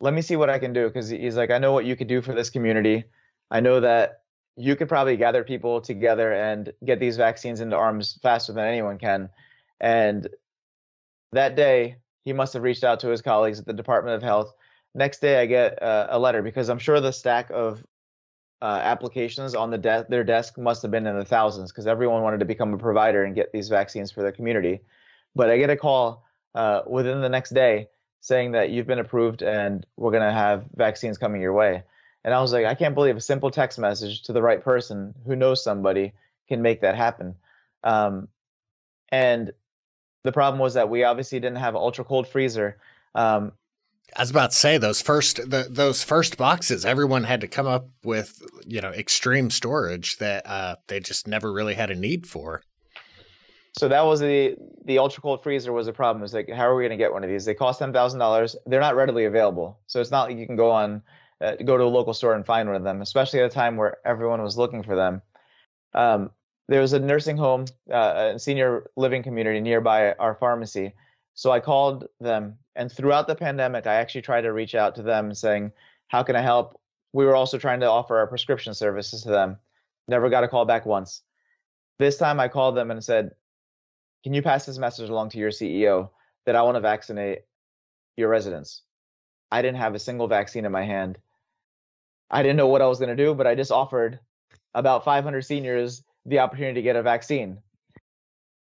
Let 0.00 0.14
me 0.14 0.22
see 0.22 0.36
what 0.36 0.50
I 0.50 0.58
can 0.58 0.72
do 0.72 0.86
because 0.86 1.08
he's 1.08 1.36
like, 1.36 1.50
I 1.50 1.58
know 1.58 1.72
what 1.72 1.84
you 1.84 1.96
could 1.96 2.08
do 2.08 2.22
for 2.22 2.34
this 2.34 2.50
community. 2.50 3.04
I 3.50 3.60
know 3.60 3.80
that 3.80 4.22
you 4.56 4.76
could 4.76 4.88
probably 4.88 5.16
gather 5.16 5.44
people 5.44 5.80
together 5.80 6.32
and 6.32 6.72
get 6.84 7.00
these 7.00 7.16
vaccines 7.16 7.60
into 7.60 7.76
arms 7.76 8.18
faster 8.22 8.52
than 8.52 8.66
anyone 8.66 8.98
can. 8.98 9.30
And 9.80 10.28
that 11.32 11.56
day, 11.56 11.96
he 12.24 12.32
must 12.32 12.52
have 12.54 12.62
reached 12.62 12.84
out 12.84 13.00
to 13.00 13.08
his 13.08 13.22
colleagues 13.22 13.58
at 13.58 13.66
the 13.66 13.72
Department 13.72 14.16
of 14.16 14.22
Health. 14.22 14.52
Next 14.94 15.20
day, 15.20 15.40
I 15.40 15.46
get 15.46 15.82
uh, 15.82 16.08
a 16.10 16.18
letter 16.18 16.42
because 16.42 16.68
I'm 16.68 16.78
sure 16.78 17.00
the 17.00 17.12
stack 17.12 17.50
of 17.50 17.84
uh, 18.62 18.80
applications 18.82 19.54
on 19.54 19.70
the 19.70 19.78
de- 19.78 20.06
their 20.08 20.24
desk 20.24 20.58
must 20.58 20.82
have 20.82 20.90
been 20.90 21.06
in 21.06 21.18
the 21.18 21.24
thousands 21.24 21.72
because 21.72 21.86
everyone 21.86 22.22
wanted 22.22 22.40
to 22.40 22.44
become 22.44 22.74
a 22.74 22.78
provider 22.78 23.24
and 23.24 23.34
get 23.34 23.52
these 23.52 23.68
vaccines 23.68 24.10
for 24.10 24.22
their 24.22 24.32
community. 24.32 24.80
But 25.34 25.48
I 25.48 25.58
get 25.58 25.70
a 25.70 25.76
call 25.76 26.24
uh, 26.54 26.82
within 26.86 27.20
the 27.20 27.28
next 27.28 27.50
day 27.50 27.88
saying 28.20 28.52
that 28.52 28.70
you've 28.70 28.86
been 28.86 28.98
approved 28.98 29.42
and 29.42 29.86
we're 29.96 30.10
going 30.10 30.22
to 30.22 30.32
have 30.32 30.66
vaccines 30.74 31.16
coming 31.16 31.40
your 31.40 31.54
way. 31.54 31.82
And 32.22 32.34
I 32.34 32.40
was 32.42 32.52
like, 32.52 32.66
I 32.66 32.74
can't 32.74 32.94
believe 32.94 33.16
a 33.16 33.20
simple 33.20 33.50
text 33.50 33.78
message 33.78 34.22
to 34.24 34.32
the 34.34 34.42
right 34.42 34.62
person 34.62 35.14
who 35.26 35.36
knows 35.36 35.64
somebody 35.64 36.12
can 36.48 36.60
make 36.60 36.82
that 36.82 36.96
happen. 36.96 37.34
Um, 37.82 38.28
and 39.10 39.52
the 40.22 40.32
problem 40.32 40.60
was 40.60 40.74
that 40.74 40.88
we 40.88 41.04
obviously 41.04 41.40
didn't 41.40 41.58
have 41.58 41.74
an 41.74 41.80
ultra 41.80 42.04
cold 42.04 42.28
freezer. 42.28 42.78
Um, 43.14 43.52
I 44.16 44.22
was 44.22 44.30
about 44.30 44.50
to 44.50 44.56
say 44.56 44.78
those 44.78 45.00
first 45.00 45.36
the, 45.50 45.66
those 45.70 46.02
first 46.02 46.36
boxes, 46.36 46.84
everyone 46.84 47.24
had 47.24 47.40
to 47.42 47.48
come 47.48 47.66
up 47.66 47.88
with 48.02 48.42
you 48.66 48.80
know 48.80 48.90
extreme 48.90 49.50
storage 49.50 50.18
that 50.18 50.46
uh, 50.46 50.76
they 50.88 51.00
just 51.00 51.28
never 51.28 51.52
really 51.52 51.74
had 51.74 51.90
a 51.90 51.94
need 51.94 52.26
for. 52.26 52.62
So 53.78 53.88
that 53.88 54.04
was 54.04 54.20
the 54.20 54.56
the 54.84 54.98
ultra 54.98 55.22
cold 55.22 55.42
freezer 55.42 55.72
was 55.72 55.86
a 55.86 55.92
problem. 55.92 56.24
It's 56.24 56.32
like 56.32 56.50
how 56.50 56.68
are 56.68 56.74
we 56.74 56.82
going 56.82 56.90
to 56.90 56.96
get 56.96 57.12
one 57.12 57.22
of 57.22 57.30
these? 57.30 57.44
They 57.44 57.54
cost 57.54 57.78
ten 57.78 57.92
thousand 57.92 58.18
dollars. 58.18 58.56
They're 58.66 58.80
not 58.80 58.96
readily 58.96 59.26
available. 59.26 59.78
So 59.86 60.00
it's 60.00 60.10
not 60.10 60.28
like 60.28 60.38
you 60.38 60.46
can 60.46 60.56
go 60.56 60.70
on 60.70 61.02
uh, 61.40 61.54
go 61.64 61.76
to 61.76 61.84
a 61.84 61.86
local 61.86 62.12
store 62.12 62.34
and 62.34 62.44
find 62.44 62.68
one 62.68 62.76
of 62.76 62.82
them, 62.82 63.02
especially 63.02 63.40
at 63.40 63.46
a 63.46 63.54
time 63.54 63.76
where 63.76 63.98
everyone 64.04 64.42
was 64.42 64.58
looking 64.58 64.82
for 64.82 64.96
them. 64.96 65.22
Um, 65.94 66.30
there 66.70 66.80
was 66.80 66.92
a 66.92 67.00
nursing 67.00 67.36
home, 67.36 67.64
uh, 67.92 68.32
a 68.34 68.38
senior 68.38 68.88
living 68.96 69.24
community 69.24 69.60
nearby 69.60 70.12
our 70.12 70.36
pharmacy. 70.36 70.94
So 71.34 71.50
I 71.50 71.58
called 71.58 72.06
them, 72.20 72.58
and 72.76 72.90
throughout 72.90 73.26
the 73.26 73.34
pandemic, 73.34 73.88
I 73.88 73.96
actually 73.96 74.22
tried 74.22 74.42
to 74.42 74.52
reach 74.52 74.76
out 74.76 74.94
to 74.94 75.02
them 75.02 75.34
saying, 75.34 75.72
How 76.06 76.22
can 76.22 76.36
I 76.36 76.42
help? 76.42 76.80
We 77.12 77.24
were 77.24 77.34
also 77.34 77.58
trying 77.58 77.80
to 77.80 77.90
offer 77.90 78.16
our 78.18 78.28
prescription 78.28 78.72
services 78.72 79.22
to 79.22 79.30
them. 79.30 79.58
Never 80.06 80.30
got 80.30 80.44
a 80.44 80.48
call 80.48 80.64
back 80.64 80.86
once. 80.86 81.22
This 81.98 82.16
time 82.16 82.38
I 82.38 82.46
called 82.46 82.76
them 82.76 82.92
and 82.92 83.02
said, 83.02 83.32
Can 84.22 84.32
you 84.32 84.40
pass 84.40 84.64
this 84.64 84.78
message 84.78 85.10
along 85.10 85.30
to 85.30 85.38
your 85.38 85.50
CEO 85.50 86.10
that 86.46 86.54
I 86.54 86.62
want 86.62 86.76
to 86.76 86.80
vaccinate 86.80 87.40
your 88.16 88.28
residents? 88.28 88.82
I 89.50 89.60
didn't 89.60 89.78
have 89.78 89.96
a 89.96 89.98
single 89.98 90.28
vaccine 90.28 90.64
in 90.64 90.70
my 90.70 90.84
hand. 90.84 91.18
I 92.30 92.44
didn't 92.44 92.58
know 92.58 92.68
what 92.68 92.80
I 92.80 92.86
was 92.86 93.00
going 93.00 93.16
to 93.16 93.24
do, 93.24 93.34
but 93.34 93.48
I 93.48 93.56
just 93.56 93.72
offered 93.72 94.20
about 94.72 95.04
500 95.04 95.42
seniors 95.42 96.04
the 96.26 96.38
opportunity 96.38 96.74
to 96.74 96.82
get 96.82 96.96
a 96.96 97.02
vaccine. 97.02 97.58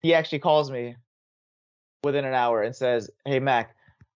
He 0.01 0.13
actually 0.13 0.39
calls 0.39 0.71
me 0.71 0.95
within 2.03 2.25
an 2.25 2.33
hour 2.33 2.61
and 2.61 2.75
says, 2.75 3.09
"Hey 3.25 3.39
Mac, 3.39 3.75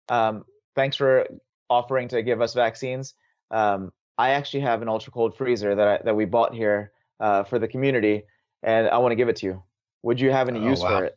um, 0.08 0.44
thanks 0.74 0.96
for 0.96 1.26
offering 1.68 2.08
to 2.08 2.22
give 2.22 2.40
us 2.40 2.54
vaccines. 2.54 3.14
Um, 3.50 3.92
I 4.18 4.30
actually 4.30 4.60
have 4.60 4.82
an 4.82 4.88
ultra 4.88 5.12
cold 5.12 5.36
freezer 5.36 5.74
that 5.74 5.88
I, 5.88 5.98
that 6.04 6.16
we 6.16 6.26
bought 6.26 6.54
here 6.54 6.92
uh, 7.20 7.44
for 7.44 7.58
the 7.58 7.68
community, 7.68 8.24
and 8.62 8.88
I 8.88 8.98
want 8.98 9.12
to 9.12 9.16
give 9.16 9.28
it 9.28 9.36
to 9.36 9.46
you. 9.46 9.62
Would 10.02 10.20
you 10.20 10.30
have 10.30 10.48
any 10.48 10.60
oh, 10.60 10.68
use 10.68 10.80
wow. 10.80 10.98
for 10.98 11.04
it?" 11.04 11.16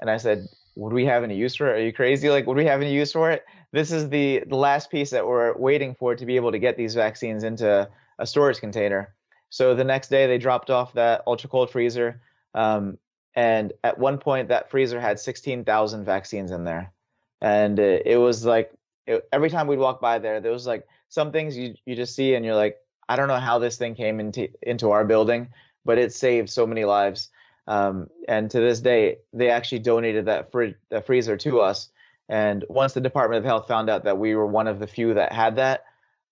And 0.00 0.10
I 0.10 0.18
said, 0.18 0.46
"Would 0.76 0.92
we 0.92 1.06
have 1.06 1.24
any 1.24 1.36
use 1.36 1.54
for 1.54 1.74
it? 1.74 1.80
Are 1.80 1.84
you 1.84 1.92
crazy? 1.92 2.28
Like, 2.28 2.46
would 2.46 2.56
we 2.56 2.66
have 2.66 2.82
any 2.82 2.92
use 2.92 3.12
for 3.12 3.30
it?" 3.30 3.44
This 3.72 3.92
is 3.92 4.08
the 4.10 4.44
the 4.46 4.56
last 4.56 4.90
piece 4.90 5.10
that 5.10 5.26
we're 5.26 5.56
waiting 5.56 5.94
for 5.94 6.14
to 6.14 6.26
be 6.26 6.36
able 6.36 6.52
to 6.52 6.58
get 6.58 6.76
these 6.76 6.94
vaccines 6.94 7.44
into 7.44 7.88
a 8.18 8.26
storage 8.26 8.58
container. 8.58 9.14
So 9.50 9.74
the 9.74 9.84
next 9.84 10.08
day 10.08 10.26
they 10.26 10.38
dropped 10.38 10.70
off 10.70 10.94
that 10.94 11.22
ultra 11.26 11.50
cold 11.50 11.70
freezer. 11.70 12.22
Um, 12.54 12.98
and 13.34 13.72
at 13.84 13.98
one 13.98 14.18
point 14.18 14.48
that 14.48 14.70
freezer 14.70 15.00
had 15.00 15.20
16,000 15.20 16.04
vaccines 16.04 16.50
in 16.50 16.64
there. 16.64 16.92
And 17.40 17.78
it, 17.78 18.06
it 18.06 18.16
was 18.16 18.44
like 18.44 18.72
it, 19.06 19.28
every 19.32 19.50
time 19.50 19.66
we'd 19.66 19.78
walk 19.78 20.00
by 20.00 20.18
there, 20.18 20.40
there 20.40 20.52
was 20.52 20.66
like 20.66 20.86
some 21.08 21.32
things 21.32 21.56
you, 21.56 21.74
you 21.84 21.94
just 21.94 22.14
see 22.14 22.34
and 22.34 22.44
you're 22.44 22.54
like, 22.54 22.78
I 23.08 23.16
don't 23.16 23.28
know 23.28 23.36
how 23.36 23.58
this 23.58 23.76
thing 23.76 23.94
came 23.94 24.20
into, 24.20 24.48
into 24.62 24.92
our 24.92 25.04
building, 25.04 25.48
but 25.84 25.98
it 25.98 26.12
saved 26.12 26.48
so 26.48 26.66
many 26.66 26.84
lives. 26.84 27.28
Um, 27.66 28.08
and 28.28 28.50
to 28.52 28.60
this 28.60 28.80
day, 28.80 29.18
they 29.32 29.50
actually 29.50 29.80
donated 29.80 30.26
that, 30.26 30.52
fr- 30.52 30.76
that 30.90 31.06
freezer 31.06 31.36
to 31.38 31.60
us. 31.60 31.88
And 32.28 32.64
once 32.68 32.92
the 32.92 33.00
Department 33.00 33.38
of 33.38 33.44
Health 33.44 33.66
found 33.66 33.90
out 33.90 34.04
that 34.04 34.18
we 34.18 34.36
were 34.36 34.46
one 34.46 34.68
of 34.68 34.78
the 34.78 34.86
few 34.86 35.14
that 35.14 35.32
had 35.32 35.56
that, 35.56 35.84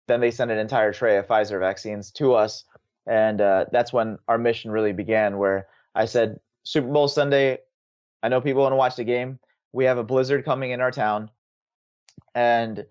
then 0.07 0.21
they 0.21 0.31
sent 0.31 0.51
an 0.51 0.59
entire 0.59 0.93
tray 0.93 1.17
of 1.17 1.27
Pfizer 1.27 1.59
vaccines 1.59 2.13
to 2.13 2.35
us 2.35 2.65
and 3.09 3.41
uh, 3.41 3.65
that's 3.73 3.93
when 3.93 4.19
our 4.29 4.39
mission 4.39 4.71
really 4.71 4.93
began. 4.93 5.39
Where 5.39 5.67
I 5.95 6.05
said, 6.05 6.39
Super 6.63 6.89
Bowl 6.89 7.09
Sunday, 7.09 7.59
I 8.23 8.29
know 8.29 8.41
people 8.41 8.63
want 8.63 8.73
to 8.73 8.77
watch 8.77 8.97
the 8.97 9.05
game. 9.05 9.39
We 9.73 9.87
have 9.87 9.99
a 9.99 10.05
blizzard 10.05 10.45
coming 10.45 10.71
in 10.71 10.81
our 10.81 10.91
town, 10.91 11.31
and 12.35 12.85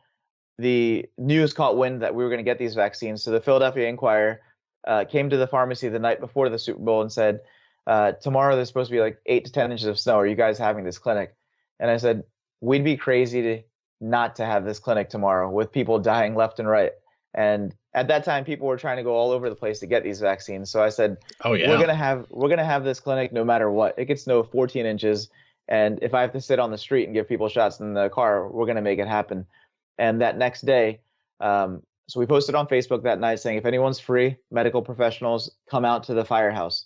the 0.58 1.06
news 1.18 1.54
caught 1.54 1.78
wind 1.78 2.02
that 2.02 2.16
we 2.16 2.24
were 2.24 2.30
going 2.30 2.40
to 2.40 2.44
get 2.44 2.58
these 2.58 2.76
vaccines. 2.76 3.24
So 3.24 3.32
the 3.32 3.40
Philadelphia 3.40 3.88
Inquirer 3.88 4.42
uh, 4.88 5.06
came 5.06 5.30
to 5.30 5.38
the 5.38 5.48
pharmacy 5.48 5.88
the 5.90 6.00
night 6.00 6.20
before 6.20 6.50
the 6.50 6.58
Super 6.60 6.80
Bowl 6.80 7.02
and 7.02 7.12
said, 7.12 7.42
uh, 7.86 8.14
"Tomorrow 8.14 8.56
there's 8.56 8.68
supposed 8.68 8.90
to 8.90 8.96
be 8.96 9.02
like 9.02 9.20
eight 9.28 9.46
to 9.46 9.52
ten 9.52 9.72
inches 9.72 9.88
of 9.88 10.00
snow. 10.00 10.18
Are 10.18 10.28
you 10.28 10.36
guys 10.36 10.58
having 10.58 10.84
this 10.84 10.98
clinic?" 10.98 11.36
And 11.80 11.92
I 11.92 11.98
said, 11.98 12.24
"We'd 12.62 12.84
be 12.84 12.98
crazy 12.98 13.42
to 13.44 13.62
not 14.02 14.36
to 14.38 14.46
have 14.46 14.66
this 14.66 14.80
clinic 14.80 15.10
tomorrow 15.10 15.50
with 15.50 15.72
people 15.72 16.00
dying 16.00 16.34
left 16.34 16.60
and 16.60 16.68
right." 16.68 16.94
And 17.34 17.76
at 17.98 18.08
that 18.10 18.24
time, 18.24 18.46
people 18.46 18.68
were 18.68 18.78
trying 18.78 18.98
to 18.98 19.04
go 19.04 19.16
all 19.16 19.32
over 19.32 19.50
the 19.50 19.56
place 19.56 19.80
to 19.80 19.88
get 19.88 20.04
these 20.04 20.22
vaccines. 20.22 20.70
So 20.70 20.84
I 20.84 20.90
said, 20.90 21.18
"Oh 21.44 21.54
yeah, 21.54 21.68
we're 21.68 21.80
gonna 21.80 21.96
have 21.96 22.28
we're 22.30 22.48
gonna 22.48 22.64
have 22.64 22.84
this 22.84 23.00
clinic 23.00 23.34
no 23.34 23.44
matter 23.44 23.72
what. 23.72 23.98
It 23.98 24.06
gets 24.06 24.22
snow 24.22 24.44
14 24.44 24.86
inches, 24.86 25.30
and 25.68 25.98
if 26.04 26.14
I 26.14 26.22
have 26.22 26.32
to 26.34 26.42
sit 26.42 26.60
on 26.60 26.70
the 26.70 26.78
street 26.78 27.06
and 27.06 27.16
give 27.16 27.28
people 27.28 27.50
shots 27.50 27.80
in 27.80 27.96
the 27.96 28.10
car, 28.10 28.48
we're 28.48 28.68
gonna 28.68 28.84
make 28.84 29.00
it 29.00 29.08
happen." 29.08 29.48
And 29.98 30.22
that 30.22 30.38
next 30.38 30.62
day, 30.62 31.00
um, 31.40 31.82
so 32.08 32.20
we 32.20 32.28
posted 32.28 32.54
on 32.54 32.68
Facebook 32.68 33.02
that 33.02 33.20
night 33.20 33.40
saying, 33.40 33.58
"If 33.58 33.66
anyone's 33.66 34.00
free, 34.00 34.38
medical 34.52 34.84
professionals 34.84 35.50
come 35.68 35.84
out 35.84 36.04
to 36.04 36.14
the 36.14 36.24
firehouse," 36.24 36.86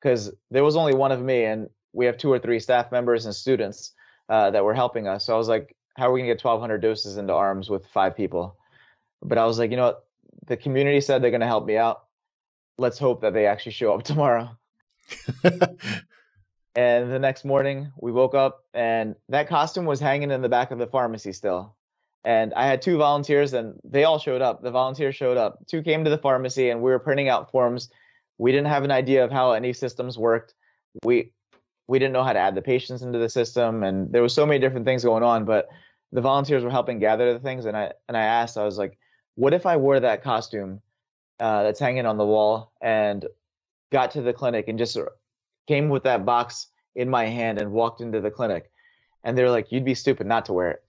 because 0.00 0.32
there 0.52 0.62
was 0.62 0.76
only 0.76 0.94
one 0.94 1.10
of 1.10 1.20
me, 1.20 1.46
and 1.46 1.68
we 1.92 2.06
have 2.06 2.16
two 2.16 2.32
or 2.32 2.38
three 2.38 2.60
staff 2.60 2.92
members 2.92 3.26
and 3.26 3.34
students 3.34 3.92
uh, 4.28 4.52
that 4.52 4.64
were 4.64 4.74
helping 4.74 5.08
us. 5.08 5.24
So 5.24 5.34
I 5.34 5.36
was 5.36 5.48
like, 5.48 5.74
"How 5.96 6.08
are 6.08 6.12
we 6.12 6.20
gonna 6.20 6.30
get 6.30 6.38
1,200 6.38 6.78
doses 6.78 7.16
into 7.16 7.32
arms 7.32 7.68
with 7.68 7.84
five 7.86 8.14
people?" 8.14 8.56
But 9.20 9.38
I 9.38 9.46
was 9.46 9.58
like, 9.58 9.72
you 9.72 9.76
know 9.76 9.86
what? 9.86 10.07
The 10.46 10.56
community 10.56 11.00
said 11.00 11.22
they're 11.22 11.30
going 11.30 11.40
to 11.40 11.46
help 11.46 11.66
me 11.66 11.76
out. 11.76 12.04
Let's 12.78 12.98
hope 12.98 13.22
that 13.22 13.34
they 13.34 13.46
actually 13.46 13.72
show 13.72 13.94
up 13.94 14.02
tomorrow. 14.04 14.50
and 15.44 17.10
the 17.12 17.18
next 17.18 17.44
morning, 17.44 17.92
we 18.00 18.12
woke 18.12 18.34
up 18.34 18.64
and 18.74 19.14
that 19.28 19.48
costume 19.48 19.84
was 19.84 20.00
hanging 20.00 20.30
in 20.30 20.42
the 20.42 20.48
back 20.48 20.70
of 20.70 20.78
the 20.78 20.86
pharmacy 20.86 21.32
still. 21.32 21.74
And 22.24 22.52
I 22.54 22.66
had 22.66 22.82
two 22.82 22.98
volunteers 22.98 23.52
and 23.54 23.78
they 23.84 24.04
all 24.04 24.18
showed 24.18 24.42
up. 24.42 24.62
The 24.62 24.70
volunteers 24.70 25.16
showed 25.16 25.36
up. 25.36 25.58
Two 25.66 25.82
came 25.82 26.04
to 26.04 26.10
the 26.10 26.18
pharmacy 26.18 26.70
and 26.70 26.82
we 26.82 26.90
were 26.90 26.98
printing 26.98 27.28
out 27.28 27.50
forms. 27.50 27.90
We 28.38 28.52
didn't 28.52 28.68
have 28.68 28.84
an 28.84 28.90
idea 28.90 29.24
of 29.24 29.30
how 29.30 29.52
any 29.52 29.72
systems 29.72 30.18
worked. 30.18 30.54
We 31.04 31.32
we 31.86 31.98
didn't 31.98 32.12
know 32.12 32.22
how 32.22 32.34
to 32.34 32.38
add 32.38 32.54
the 32.54 32.60
patients 32.60 33.00
into 33.00 33.18
the 33.18 33.30
system 33.30 33.82
and 33.82 34.12
there 34.12 34.20
was 34.20 34.34
so 34.34 34.44
many 34.44 34.60
different 34.60 34.84
things 34.84 35.02
going 35.02 35.22
on, 35.22 35.46
but 35.46 35.68
the 36.12 36.20
volunteers 36.20 36.62
were 36.62 36.70
helping 36.70 36.98
gather 36.98 37.32
the 37.32 37.38
things 37.38 37.64
and 37.64 37.76
I 37.76 37.92
and 38.08 38.16
I 38.16 38.22
asked, 38.22 38.58
I 38.58 38.64
was 38.64 38.78
like, 38.78 38.98
what 39.38 39.54
if 39.54 39.66
I 39.66 39.76
wore 39.76 40.00
that 40.00 40.22
costume 40.22 40.80
uh, 41.38 41.62
that's 41.62 41.80
hanging 41.80 42.06
on 42.06 42.18
the 42.18 42.26
wall 42.26 42.72
and 42.80 43.24
got 43.92 44.12
to 44.12 44.22
the 44.22 44.32
clinic 44.32 44.68
and 44.68 44.78
just 44.78 44.98
came 45.66 45.88
with 45.88 46.02
that 46.02 46.24
box 46.24 46.66
in 46.94 47.08
my 47.08 47.26
hand 47.26 47.58
and 47.58 47.72
walked 47.72 48.00
into 48.00 48.20
the 48.20 48.30
clinic? 48.30 48.70
and 49.24 49.36
they're 49.36 49.50
like, 49.50 49.70
"You'd 49.72 49.84
be 49.84 49.94
stupid 49.94 50.26
not 50.26 50.46
to 50.46 50.52
wear 50.52 50.70
it," 50.70 50.82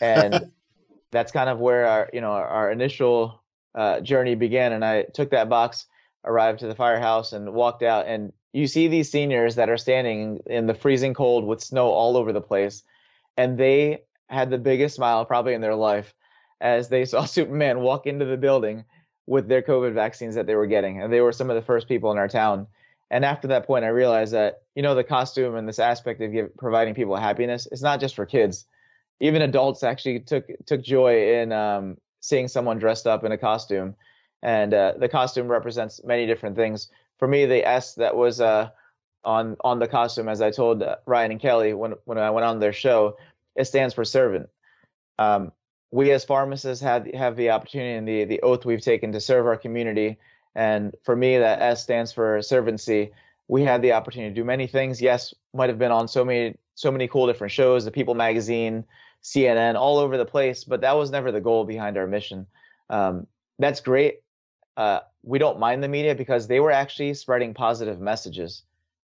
and 0.00 0.50
that's 1.10 1.32
kind 1.32 1.50
of 1.50 1.58
where 1.58 1.86
our 1.86 2.10
you 2.12 2.20
know 2.20 2.30
our 2.32 2.70
initial 2.70 3.42
uh, 3.74 4.00
journey 4.00 4.34
began. 4.34 4.72
And 4.72 4.84
I 4.84 5.02
took 5.02 5.30
that 5.30 5.48
box, 5.48 5.86
arrived 6.24 6.60
to 6.60 6.66
the 6.66 6.74
firehouse, 6.74 7.32
and 7.32 7.52
walked 7.52 7.82
out. 7.82 8.06
And 8.06 8.32
you 8.52 8.66
see 8.66 8.88
these 8.88 9.10
seniors 9.10 9.56
that 9.56 9.68
are 9.68 9.76
standing 9.76 10.40
in 10.46 10.66
the 10.66 10.74
freezing 10.74 11.14
cold 11.14 11.44
with 11.44 11.62
snow 11.62 11.88
all 11.88 12.16
over 12.16 12.32
the 12.32 12.40
place, 12.40 12.82
and 13.36 13.58
they 13.58 14.04
had 14.28 14.50
the 14.50 14.58
biggest 14.58 14.96
smile 14.96 15.24
probably 15.24 15.54
in 15.54 15.60
their 15.60 15.74
life 15.74 16.14
as 16.60 16.88
they 16.88 17.04
saw 17.04 17.24
Superman 17.24 17.80
walk 17.80 18.06
into 18.06 18.24
the 18.24 18.36
building 18.36 18.84
with 19.26 19.48
their 19.48 19.62
COVID 19.62 19.92
vaccines 19.92 20.34
that 20.34 20.46
they 20.46 20.54
were 20.54 20.66
getting. 20.66 21.02
And 21.02 21.12
they 21.12 21.20
were 21.20 21.32
some 21.32 21.50
of 21.50 21.56
the 21.56 21.62
first 21.62 21.86
people 21.86 22.10
in 22.10 22.18
our 22.18 22.28
town. 22.28 22.66
And 23.10 23.24
after 23.24 23.48
that 23.48 23.66
point, 23.66 23.84
I 23.84 23.88
realized 23.88 24.32
that, 24.32 24.62
you 24.74 24.82
know, 24.82 24.94
the 24.94 25.04
costume 25.04 25.54
and 25.54 25.68
this 25.68 25.78
aspect 25.78 26.20
of 26.20 26.32
give, 26.32 26.56
providing 26.56 26.94
people 26.94 27.16
happiness, 27.16 27.68
it's 27.70 27.82
not 27.82 28.00
just 28.00 28.14
for 28.14 28.26
kids. 28.26 28.66
Even 29.20 29.42
adults 29.42 29.82
actually 29.82 30.20
took 30.20 30.46
took 30.66 30.82
joy 30.82 31.40
in 31.40 31.52
um, 31.52 31.96
seeing 32.20 32.48
someone 32.48 32.78
dressed 32.78 33.06
up 33.06 33.24
in 33.24 33.32
a 33.32 33.38
costume. 33.38 33.96
And 34.42 34.72
uh, 34.72 34.94
the 34.98 35.08
costume 35.08 35.48
represents 35.48 36.02
many 36.04 36.26
different 36.26 36.56
things. 36.56 36.88
For 37.18 37.26
me, 37.26 37.46
the 37.46 37.66
S 37.66 37.94
that 37.94 38.14
was 38.14 38.40
uh, 38.40 38.70
on 39.24 39.56
on 39.60 39.78
the 39.78 39.88
costume, 39.88 40.28
as 40.28 40.40
I 40.40 40.50
told 40.50 40.82
uh, 40.82 40.96
Ryan 41.06 41.32
and 41.32 41.40
Kelly 41.40 41.74
when 41.74 41.94
when 42.04 42.18
I 42.18 42.30
went 42.30 42.44
on 42.44 42.60
their 42.60 42.72
show, 42.72 43.16
it 43.56 43.64
stands 43.64 43.94
for 43.94 44.04
servant. 44.04 44.48
Um, 45.18 45.52
we 45.90 46.10
as 46.10 46.24
pharmacists 46.24 46.82
have 46.82 47.06
have 47.14 47.36
the 47.36 47.50
opportunity 47.50 47.94
and 47.94 48.06
the 48.08 48.24
the 48.24 48.42
oath 48.42 48.64
we've 48.64 48.80
taken 48.80 49.12
to 49.12 49.20
serve 49.20 49.46
our 49.46 49.56
community. 49.56 50.18
And 50.54 50.94
for 51.04 51.14
me, 51.14 51.38
that 51.38 51.62
S 51.62 51.82
stands 51.82 52.12
for 52.12 52.38
servancy. 52.38 53.12
We 53.46 53.62
had 53.62 53.80
the 53.80 53.92
opportunity 53.92 54.30
to 54.30 54.34
do 54.34 54.44
many 54.44 54.66
things. 54.66 55.00
Yes, 55.00 55.32
might 55.54 55.68
have 55.68 55.78
been 55.78 55.92
on 55.92 56.08
so 56.08 56.24
many 56.24 56.56
so 56.74 56.90
many 56.90 57.08
cool 57.08 57.26
different 57.26 57.52
shows, 57.52 57.84
the 57.84 57.90
People 57.90 58.14
magazine, 58.14 58.84
CNN, 59.22 59.74
all 59.74 59.98
over 59.98 60.16
the 60.16 60.24
place, 60.24 60.64
but 60.64 60.80
that 60.82 60.96
was 60.96 61.10
never 61.10 61.32
the 61.32 61.40
goal 61.40 61.64
behind 61.64 61.96
our 61.96 62.06
mission. 62.06 62.46
Um, 62.90 63.26
that's 63.58 63.80
great. 63.80 64.20
Uh, 64.76 65.00
we 65.24 65.38
don't 65.38 65.58
mind 65.58 65.82
the 65.82 65.88
media 65.88 66.14
because 66.14 66.46
they 66.46 66.60
were 66.60 66.70
actually 66.70 67.14
spreading 67.14 67.52
positive 67.52 68.00
messages, 68.00 68.62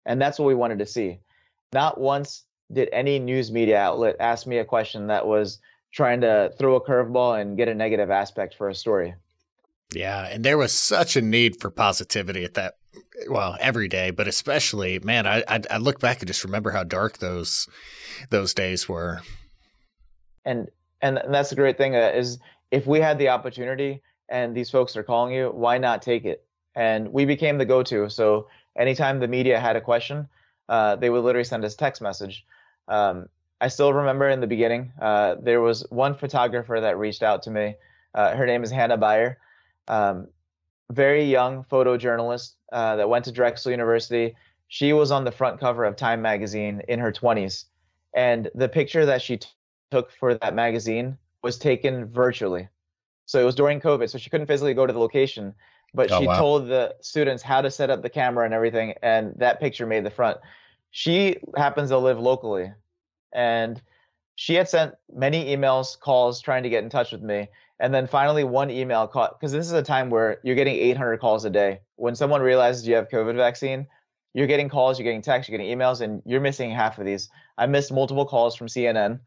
and 0.05 0.21
that's 0.21 0.37
what 0.37 0.45
we 0.45 0.55
wanted 0.55 0.79
to 0.79 0.85
see. 0.85 1.19
Not 1.73 1.99
once 1.99 2.43
did 2.71 2.89
any 2.91 3.19
news 3.19 3.51
media 3.51 3.79
outlet 3.79 4.15
ask 4.19 4.45
me 4.45 4.57
a 4.57 4.65
question 4.65 5.07
that 5.07 5.25
was 5.25 5.59
trying 5.95 6.21
to 6.21 6.51
throw 6.59 6.75
a 6.75 6.81
curveball 6.81 7.39
and 7.39 7.55
get 7.55 7.69
a 7.69 7.73
negative 7.73 8.11
aspect 8.11 8.53
for 8.55 8.67
a 8.67 8.75
story. 8.75 9.15
Yeah, 9.93 10.27
and 10.27 10.43
there 10.43 10.57
was 10.57 10.73
such 10.73 11.15
a 11.15 11.21
need 11.21 11.61
for 11.61 11.71
positivity 11.71 12.43
at 12.43 12.55
that. 12.55 12.75
Well, 13.29 13.57
every 13.59 13.87
day, 13.87 14.11
but 14.11 14.27
especially, 14.27 14.99
man, 14.99 15.25
I, 15.25 15.43
I, 15.47 15.61
I 15.69 15.77
look 15.77 15.99
back 15.99 16.19
and 16.19 16.27
just 16.27 16.43
remember 16.43 16.71
how 16.71 16.83
dark 16.83 17.19
those 17.19 17.67
those 18.29 18.53
days 18.53 18.89
were. 18.89 19.21
And 20.43 20.69
and 21.01 21.21
that's 21.29 21.49
the 21.49 21.55
great 21.55 21.77
thing 21.77 21.95
uh, 21.95 22.11
is 22.13 22.39
if 22.71 22.85
we 22.87 22.99
had 22.99 23.17
the 23.17 23.29
opportunity 23.29 24.01
and 24.27 24.55
these 24.55 24.69
folks 24.69 24.97
are 24.97 25.03
calling 25.03 25.33
you, 25.33 25.49
why 25.49 25.77
not 25.77 26.01
take 26.01 26.25
it? 26.25 26.45
And 26.75 27.11
we 27.13 27.25
became 27.25 27.57
the 27.57 27.65
go-to. 27.65 28.09
So 28.09 28.47
anytime 28.77 29.19
the 29.19 29.27
media 29.27 29.59
had 29.59 29.75
a 29.75 29.81
question, 29.81 30.27
uh, 30.67 30.95
they 30.95 31.09
would 31.09 31.23
literally 31.23 31.45
send 31.45 31.63
us 31.63 31.75
text 31.75 32.01
message. 32.01 32.45
Um, 32.87 33.29
I 33.65 33.67
still 33.67 33.91
remember 33.93 34.29
in 34.29 34.41
the 34.41 34.45
beginning, 34.45 34.93
uh, 35.01 35.37
there 35.41 35.59
was 35.59 35.87
one 35.89 36.13
photographer 36.13 36.79
that 36.79 36.99
reached 36.99 37.23
out 37.23 37.41
to 37.43 37.49
me. 37.49 37.73
Uh, 38.13 38.35
her 38.35 38.45
name 38.45 38.63
is 38.63 38.69
Hannah 38.69 38.95
Beier, 38.95 39.37
um, 39.87 40.27
very 40.91 41.23
young 41.23 41.63
photojournalist 41.63 42.53
uh, 42.71 42.95
that 42.97 43.09
went 43.09 43.25
to 43.25 43.31
Drexel 43.31 43.71
University. 43.71 44.35
She 44.67 44.93
was 44.93 45.09
on 45.09 45.23
the 45.23 45.31
front 45.31 45.59
cover 45.59 45.83
of 45.83 45.95
Time 45.95 46.21
magazine 46.21 46.83
in 46.87 46.99
her 46.99 47.11
20s, 47.11 47.63
and 48.13 48.51
the 48.53 48.69
picture 48.69 49.03
that 49.03 49.23
she 49.23 49.37
t- 49.37 49.49
took 49.89 50.11
for 50.11 50.35
that 50.35 50.53
magazine 50.53 51.17
was 51.41 51.57
taken 51.57 52.05
virtually. 52.05 52.69
So 53.25 53.41
it 53.41 53.45
was 53.45 53.55
during 53.55 53.81
COVID, 53.81 54.11
so 54.11 54.19
she 54.19 54.29
couldn't 54.29 54.45
physically 54.45 54.75
go 54.75 54.85
to 54.85 54.93
the 54.93 54.99
location, 54.99 55.55
but 55.91 56.11
oh, 56.11 56.19
she 56.19 56.27
wow. 56.27 56.37
told 56.37 56.67
the 56.67 56.93
students 57.01 57.41
how 57.41 57.61
to 57.61 57.71
set 57.71 57.89
up 57.89 58.03
the 58.03 58.11
camera 58.11 58.45
and 58.45 58.53
everything, 58.53 58.93
and 59.01 59.33
that 59.37 59.59
picture 59.59 59.87
made 59.87 60.05
the 60.05 60.11
front. 60.11 60.37
She 60.91 61.37
happens 61.57 61.89
to 61.89 61.97
live 61.97 62.19
locally, 62.19 62.71
and 63.33 63.81
she 64.35 64.53
had 64.55 64.69
sent 64.69 64.95
many 65.13 65.55
emails, 65.55 65.99
calls 65.99 66.41
trying 66.41 66.63
to 66.63 66.69
get 66.69 66.83
in 66.83 66.89
touch 66.89 67.11
with 67.11 67.21
me. 67.21 67.47
And 67.79 67.93
then 67.93 68.07
finally, 68.07 68.43
one 68.43 68.69
email 68.69 69.07
call 69.07 69.29
because 69.33 69.51
this 69.51 69.65
is 69.65 69.73
a 69.73 69.81
time 69.81 70.09
where 70.09 70.39
you're 70.43 70.55
getting 70.55 70.75
800 70.75 71.19
calls 71.19 71.43
a 71.45 71.49
day. 71.49 71.81
When 71.95 72.15
someone 72.15 72.41
realizes 72.41 72.87
you 72.87 72.95
have 72.95 73.09
COVID 73.09 73.35
vaccine, 73.35 73.87
you're 74.33 74.47
getting 74.47 74.69
calls, 74.69 74.97
you're 74.97 75.05
getting 75.05 75.21
texts, 75.21 75.49
you're 75.49 75.57
getting 75.57 75.77
emails, 75.77 76.01
and 76.01 76.21
you're 76.25 76.41
missing 76.41 76.71
half 76.71 76.99
of 76.99 77.05
these. 77.05 77.29
I 77.57 77.65
missed 77.67 77.91
multiple 77.91 78.25
calls 78.25 78.55
from 78.55 78.67
CNN, 78.67 79.19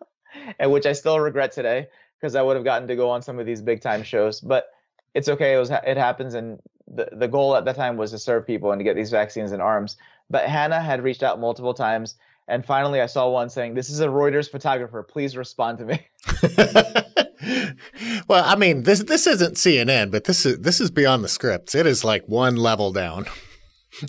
and 0.58 0.70
which 0.70 0.86
I 0.86 0.92
still 0.92 1.18
regret 1.20 1.52
today 1.52 1.88
because 2.20 2.34
I 2.34 2.42
would 2.42 2.56
have 2.56 2.64
gotten 2.64 2.88
to 2.88 2.96
go 2.96 3.10
on 3.10 3.22
some 3.22 3.38
of 3.38 3.46
these 3.46 3.60
big 3.60 3.80
time 3.80 4.02
shows. 4.02 4.40
But 4.40 4.66
it's 5.14 5.28
okay. 5.28 5.54
It 5.54 5.58
was 5.58 5.70
it 5.70 5.96
happens, 5.96 6.34
and 6.34 6.58
the 6.92 7.08
the 7.12 7.28
goal 7.28 7.54
at 7.54 7.64
that 7.64 7.76
time 7.76 7.96
was 7.96 8.10
to 8.12 8.18
serve 8.18 8.46
people 8.46 8.72
and 8.72 8.80
to 8.80 8.84
get 8.84 8.96
these 8.96 9.10
vaccines 9.10 9.52
in 9.52 9.60
arms. 9.60 9.96
But 10.30 10.48
Hannah 10.48 10.80
had 10.80 11.02
reached 11.02 11.22
out 11.22 11.38
multiple 11.38 11.74
times 11.74 12.16
and 12.48 12.64
finally, 12.64 13.00
I 13.00 13.06
saw 13.06 13.28
one 13.30 13.50
saying, 13.50 13.74
"This 13.74 13.90
is 13.90 14.00
a 14.00 14.08
Reuters 14.08 14.50
photographer. 14.50 15.02
Please 15.02 15.36
respond 15.36 15.78
to 15.78 15.84
me." 15.84 16.06
well, 18.28 18.44
I 18.44 18.56
mean, 18.56 18.82
this 18.82 19.02
this 19.02 19.26
isn't 19.26 19.54
CNN, 19.56 20.10
but 20.10 20.24
this 20.24 20.46
is 20.46 20.58
this 20.58 20.80
is 20.80 20.90
beyond 20.90 21.24
the 21.24 21.28
scripts. 21.28 21.74
It 21.74 21.86
is 21.86 22.04
like 22.04 22.26
one 22.26 22.56
level 22.56 22.92
down. 22.92 23.26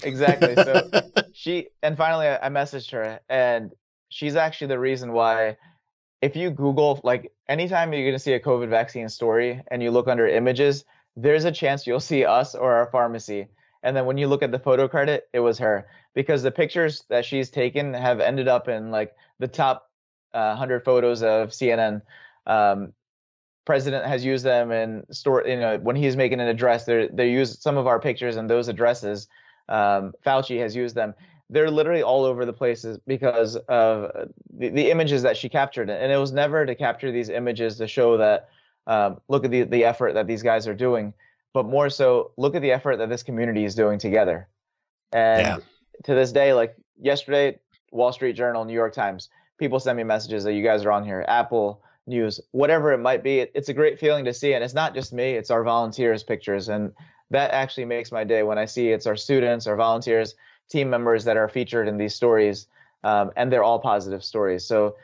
exactly. 0.04 0.56
So 0.56 0.90
she 1.34 1.68
and 1.82 1.98
finally, 1.98 2.28
I, 2.28 2.50
messaged 2.50 2.92
her, 2.92 3.20
and 3.30 3.72
she's 4.10 4.36
actually 4.36 4.68
the 4.68 4.80
reason 4.80 5.14
why. 5.14 5.58
If 6.22 6.38
you 6.38 6.52
Google, 6.52 7.02
like, 7.04 7.34
anytime 7.50 7.92
you're 7.92 8.04
going 8.04 8.14
to 8.14 8.20
see 8.20 8.32
a 8.32 8.40
COVID 8.40 8.70
vaccine 8.70 9.10
story 9.10 9.62
and 9.68 9.84
you 9.84 9.92
look 9.92 10.08
under 10.08 10.26
images, 10.26 10.86
there's 11.18 11.44
a 11.44 11.52
chance 11.52 11.86
you'll 11.86 12.00
see 12.00 12.24
us 12.24 12.56
or 12.56 12.76
our 12.76 12.86
pharmacy. 12.86 13.48
And 13.84 13.96
then 13.96 14.06
when 14.06 14.18
you 14.18 14.28
look 14.28 14.42
at 14.42 14.52
the 14.52 14.60
photo 14.60 14.88
credit, 14.88 15.28
it 15.34 15.42
was 15.42 15.60
her 15.60 15.88
because 16.14 16.42
the 16.42 16.52
pictures 16.52 17.04
that 17.10 17.26
she's 17.26 17.50
taken 17.50 17.94
have 17.94 18.20
ended 18.20 18.48
up 18.48 18.68
in 18.68 18.92
like 18.92 19.16
the 19.40 19.48
top 19.48 19.92
uh, 20.34 20.56
100 20.56 20.84
photos 20.84 21.22
of 21.22 21.50
CNN. 21.50 22.02
Um, 22.48 22.94
president 23.66 24.06
has 24.06 24.26
used 24.26 24.44
them 24.44 24.72
in 24.72 25.04
store, 25.12 25.44
you 25.46 25.58
know, 25.58 25.78
when 25.78 25.96
he's 25.96 26.16
making 26.16 26.40
an 26.40 26.48
address, 26.48 26.86
they 26.86 27.10
they 27.12 27.32
use 27.32 27.62
some 27.62 27.78
of 27.78 27.88
our 27.88 28.00
pictures 28.00 28.36
and 28.36 28.50
those 28.50 28.68
addresses. 28.68 29.28
Um, 29.70 30.14
Fauci 30.26 30.60
has 30.60 30.76
used 30.76 30.96
them. 30.96 31.14
They're 31.50 31.72
literally 31.72 32.04
all 32.04 32.26
over 32.26 32.46
the 32.46 32.54
places 32.54 32.98
because 33.06 33.56
of 33.56 34.30
the, 34.58 34.70
the 34.70 34.90
images 34.90 35.22
that 35.22 35.38
she 35.38 35.50
captured. 35.50 35.90
And 35.90 36.12
it 36.12 36.18
was 36.18 36.32
never 36.32 36.66
to 36.66 36.76
capture 36.76 37.12
these 37.12 37.30
images 37.30 37.78
to 37.78 37.88
show 37.88 38.18
that, 38.18 38.50
um, 38.88 39.20
look 39.28 39.46
at 39.46 39.52
the, 39.52 39.64
the 39.64 39.86
effort 39.86 40.14
that 40.14 40.26
these 40.26 40.42
guys 40.42 40.68
are 40.68 40.74
doing, 40.74 41.14
but 41.54 41.66
more 41.66 41.90
so, 41.90 42.32
look 42.38 42.56
at 42.56 42.62
the 42.62 42.72
effort 42.72 42.98
that 42.98 43.10
this 43.10 43.24
community 43.24 43.64
is 43.64 43.76
doing 43.76 44.00
together. 44.00 44.48
And 45.12 45.42
yeah 45.42 45.58
to 46.04 46.16
this 46.16 46.32
day, 46.32 46.54
like 46.54 46.76
yesterday, 47.00 47.60
Wall 47.92 48.12
Street 48.12 48.34
Journal, 48.34 48.66
New 48.66 48.74
York 48.74 48.94
Times, 48.94 49.30
people 49.58 49.80
send 49.80 49.98
me 49.98 50.04
messages 50.04 50.44
that 50.44 50.54
you 50.54 50.64
guys 50.64 50.86
are 50.86 50.92
on 50.92 51.06
here, 51.06 51.24
Apple 51.28 51.82
News, 52.08 52.40
whatever 52.52 52.92
it 52.92 52.98
might 52.98 53.24
be. 53.24 53.40
It, 53.40 53.52
it's 53.56 53.70
a 53.70 53.74
great 53.74 54.00
feeling 54.00 54.26
to 54.26 54.34
see, 54.34 54.54
and 54.54 54.64
it's 54.64 54.74
not 54.74 54.94
just 54.94 55.14
me; 55.14 55.34
it's 55.34 55.52
our 55.52 55.64
volunteers' 55.64 56.24
pictures, 56.24 56.70
and 56.70 56.92
that 57.30 57.52
actually 57.52 57.86
makes 57.86 58.12
my 58.12 58.24
day 58.24 58.44
when 58.44 58.58
I 58.58 58.66
see 58.66 58.90
it's 58.90 59.08
our 59.08 59.16
students, 59.16 59.68
our 59.68 59.76
volunteers, 59.76 60.36
team 60.70 60.90
members 60.90 61.24
that 61.26 61.38
are 61.38 61.48
featured 61.48 61.88
in 61.88 61.98
these 61.98 62.16
stories, 62.16 62.68
um, 63.04 63.32
and 63.36 63.52
they're 63.52 63.64
all 63.64 63.80
positive 63.80 64.24
stories. 64.24 64.66
So. 64.66 64.96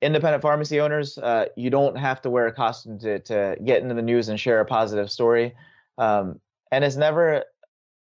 Independent 0.00 0.42
pharmacy 0.42 0.80
owners, 0.80 1.16
uh, 1.18 1.44
you 1.54 1.70
don't 1.70 1.96
have 1.96 2.20
to 2.22 2.28
wear 2.28 2.48
a 2.48 2.52
costume 2.52 2.98
to, 2.98 3.20
to 3.20 3.56
get 3.64 3.84
into 3.84 3.94
the 3.94 4.02
news 4.02 4.28
and 4.28 4.40
share 4.40 4.58
a 4.58 4.64
positive 4.64 5.08
story. 5.08 5.54
Um, 5.98 6.40
and 6.70 6.84
it's 6.84 6.96
never 6.96 7.44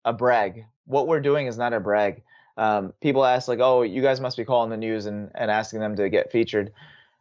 a 0.04 0.12
brag 0.12 0.64
what 0.90 1.06
we're 1.06 1.20
doing 1.20 1.46
is 1.46 1.56
not 1.56 1.72
a 1.72 1.80
brag. 1.80 2.22
Um, 2.56 2.92
people 3.00 3.24
ask 3.24 3.48
like, 3.48 3.60
"Oh, 3.60 3.82
you 3.82 4.02
guys 4.02 4.20
must 4.20 4.36
be 4.36 4.44
calling 4.44 4.70
the 4.70 4.76
news 4.76 5.06
and, 5.06 5.30
and 5.34 5.50
asking 5.50 5.80
them 5.80 5.96
to 5.96 6.08
get 6.10 6.32
featured." 6.32 6.72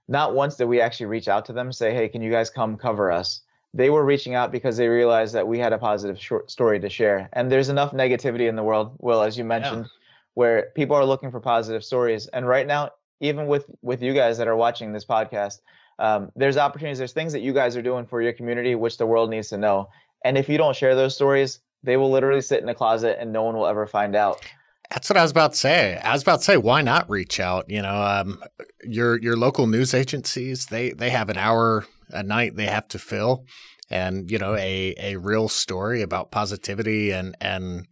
Not 0.08 0.34
once 0.34 0.56
did 0.56 0.66
we 0.66 0.82
actually 0.82 1.06
reach 1.06 1.28
out 1.28 1.46
to 1.46 1.54
them 1.54 1.72
say, 1.72 1.94
"Hey, 1.94 2.10
can 2.10 2.22
you 2.22 2.32
guys 2.32 2.50
come 2.50 2.78
cover 2.78 3.12
us?" 3.12 3.42
They 3.74 3.92
were 3.92 4.04
reaching 4.04 4.34
out 4.34 4.52
because 4.52 4.78
they 4.78 4.88
realized 4.88 5.36
that 5.36 5.48
we 5.48 5.60
had 5.60 5.72
a 5.72 5.78
positive 5.78 6.20
short 6.20 6.50
story 6.50 6.80
to 6.80 6.90
share. 6.90 7.30
And 7.34 7.52
there's 7.52 7.70
enough 7.70 7.92
negativity 7.92 8.50
in 8.50 8.56
the 8.56 8.64
world, 8.64 8.96
Will, 8.98 9.22
as 9.22 9.38
you 9.38 9.44
mentioned, 9.44 9.86
yeah. 9.86 9.92
where 10.34 10.72
people 10.76 10.96
are 10.96 11.06
looking 11.06 11.30
for 11.30 11.40
positive 11.40 11.84
stories. 11.84 12.26
And 12.28 12.48
right 12.48 12.66
now, 12.66 12.90
even 13.20 13.46
with 13.46 13.70
with 13.84 14.02
you 14.02 14.14
guys 14.14 14.40
that 14.40 14.48
are 14.48 14.56
watching 14.56 14.92
this 14.92 15.06
podcast, 15.06 15.60
um, 16.00 16.32
there's 16.36 16.58
opportunities. 16.58 16.98
There's 16.98 17.14
things 17.14 17.34
that 17.34 17.42
you 17.42 17.54
guys 17.54 17.78
are 17.78 17.84
doing 17.84 18.08
for 18.08 18.20
your 18.22 18.34
community, 18.34 18.74
which 18.74 18.98
the 18.98 19.06
world 19.06 19.30
needs 19.30 19.50
to 19.50 19.58
know. 19.58 19.90
And 20.24 20.38
if 20.38 20.50
you 20.50 20.58
don't 20.58 20.76
share 20.76 20.96
those 20.96 21.16
stories, 21.16 21.60
they 21.84 21.98
will 21.98 22.12
literally 22.12 22.42
sit 22.42 22.62
in 22.62 22.70
a 22.70 22.76
closet 22.76 23.18
and 23.20 23.32
no 23.32 23.44
one 23.44 23.56
will 23.56 23.68
ever 23.68 23.88
find 23.88 24.16
out. 24.16 24.42
That's 24.90 25.10
what 25.10 25.18
I 25.18 25.22
was 25.22 25.32
about 25.32 25.54
to 25.54 25.58
say. 25.58 25.98
I 25.98 26.14
was 26.14 26.24
about 26.24 26.40
to 26.40 26.44
say, 26.44 26.58
why 26.58 26.82
not 26.82 27.10
reach 27.10 27.40
out? 27.40 27.70
You 27.70 27.84
know, 27.84 28.02
um, 28.02 28.42
your 28.84 29.20
your 29.20 29.38
local 29.38 29.68
news 29.68 29.94
agencies 29.94 30.66
they 30.66 30.92
they 30.92 31.12
have 31.12 31.30
an 31.30 31.38
hour 31.38 31.86
a 32.10 32.24
night 32.24 32.56
they 32.56 32.66
have 32.66 32.88
to 32.90 33.00
fill, 33.00 33.46
and 33.92 34.32
you 34.32 34.40
know 34.40 34.56
a 34.56 34.96
a 34.98 35.18
real 35.18 35.48
story 35.48 36.02
about 36.02 36.32
positivity 36.32 37.12
and 37.12 37.38
and 37.40 37.86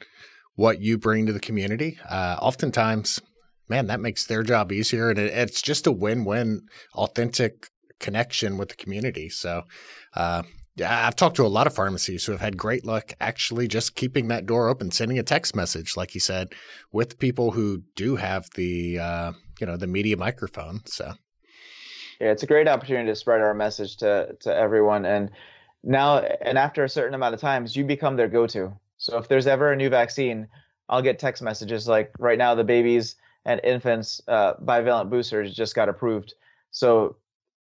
what 0.55 0.81
you 0.81 0.97
bring 0.97 1.27
to 1.27 1.33
the 1.33 1.39
community. 1.39 1.99
Uh, 2.09 2.35
oftentimes, 2.41 3.21
man, 3.69 3.85
that 3.87 3.99
makes 3.99 4.25
their 4.25 4.41
job 4.41 4.71
easier, 4.71 5.11
and 5.11 5.19
it, 5.19 5.31
it's 5.31 5.61
just 5.61 5.85
a 5.85 5.91
win-win, 5.91 6.63
authentic 6.95 7.67
connection 7.99 8.57
with 8.57 8.69
the 8.69 8.75
community. 8.75 9.29
So, 9.29 9.63
uh, 10.15 10.41
yeah, 10.77 11.07
I've 11.07 11.15
talked 11.15 11.35
to 11.37 11.45
a 11.45 11.47
lot 11.47 11.65
of 11.65 11.73
pharmacies 11.73 12.25
who 12.25 12.31
have 12.31 12.41
had 12.41 12.55
great 12.55 12.85
luck 12.85 13.13
actually 13.19 13.67
just 13.67 13.95
keeping 13.95 14.27
that 14.27 14.45
door 14.45 14.69
open, 14.69 14.91
sending 14.91 15.17
a 15.17 15.23
text 15.23 15.55
message, 15.55 15.97
like 15.97 16.13
you 16.13 16.21
said, 16.21 16.53
with 16.91 17.17
people 17.17 17.51
who 17.51 17.81
do 17.95 18.15
have 18.15 18.47
the 18.55 18.99
uh, 18.99 19.31
you 19.59 19.65
know 19.65 19.75
the 19.75 19.87
media 19.87 20.15
microphone. 20.15 20.81
So, 20.85 21.13
yeah, 22.21 22.31
it's 22.31 22.43
a 22.43 22.47
great 22.47 22.67
opportunity 22.67 23.07
to 23.07 23.15
spread 23.15 23.41
our 23.41 23.55
message 23.55 23.97
to 23.97 24.35
to 24.41 24.55
everyone, 24.55 25.05
and 25.05 25.31
now 25.83 26.19
and 26.19 26.59
after 26.59 26.83
a 26.83 26.89
certain 26.89 27.15
amount 27.15 27.33
of 27.33 27.41
times, 27.41 27.75
you 27.75 27.83
become 27.83 28.15
their 28.15 28.27
go-to. 28.27 28.71
So 28.97 29.17
if 29.17 29.27
there's 29.27 29.47
ever 29.47 29.71
a 29.71 29.75
new 29.75 29.89
vaccine, 29.89 30.47
I'll 30.89 31.01
get 31.01 31.17
text 31.17 31.41
messages 31.41 31.87
like 31.87 32.11
right 32.19 32.37
now 32.37 32.53
the 32.53 32.63
babies 32.63 33.15
and 33.45 33.59
infants 33.63 34.21
uh, 34.27 34.53
bivalent 34.63 35.09
boosters 35.09 35.55
just 35.55 35.73
got 35.73 35.89
approved. 35.89 36.35
So 36.69 37.15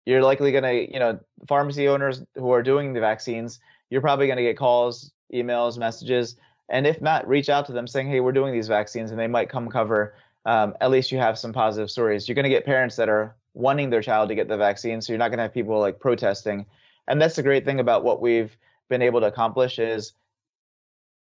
you're 0.06 0.22
likely 0.22 0.52
going 0.52 0.64
to, 0.64 0.92
you 0.92 0.98
know, 0.98 1.18
pharmacy 1.46 1.88
owners 1.88 2.22
who 2.34 2.50
are 2.52 2.62
doing 2.62 2.92
the 2.92 3.00
vaccines, 3.00 3.60
you're 3.90 4.00
probably 4.00 4.26
going 4.26 4.36
to 4.36 4.42
get 4.42 4.56
calls, 4.56 5.12
emails, 5.32 5.78
messages, 5.78 6.36
and 6.68 6.86
if 6.86 7.00
not, 7.02 7.26
reach 7.28 7.48
out 7.48 7.66
to 7.66 7.72
them 7.72 7.86
saying, 7.86 8.08
"Hey, 8.08 8.20
we're 8.20 8.32
doing 8.32 8.52
these 8.52 8.68
vaccines," 8.68 9.10
and 9.10 9.18
they 9.18 9.26
might 9.26 9.48
come 9.48 9.68
cover. 9.68 10.14
Um, 10.46 10.74
at 10.80 10.90
least 10.90 11.12
you 11.12 11.18
have 11.18 11.38
some 11.38 11.52
positive 11.52 11.90
stories. 11.90 12.28
You're 12.28 12.36
going 12.36 12.44
to 12.44 12.48
get 12.48 12.64
parents 12.64 12.96
that 12.96 13.08
are 13.08 13.34
wanting 13.54 13.90
their 13.90 14.00
child 14.00 14.28
to 14.28 14.34
get 14.34 14.48
the 14.48 14.56
vaccine, 14.56 15.00
so 15.00 15.12
you're 15.12 15.18
not 15.18 15.28
going 15.28 15.38
to 15.38 15.42
have 15.42 15.52
people 15.52 15.78
like 15.80 15.98
protesting. 15.98 16.64
And 17.08 17.20
that's 17.20 17.36
the 17.36 17.42
great 17.42 17.64
thing 17.64 17.80
about 17.80 18.04
what 18.04 18.20
we've 18.20 18.56
been 18.88 19.02
able 19.02 19.20
to 19.20 19.26
accomplish 19.26 19.78
is, 19.80 20.12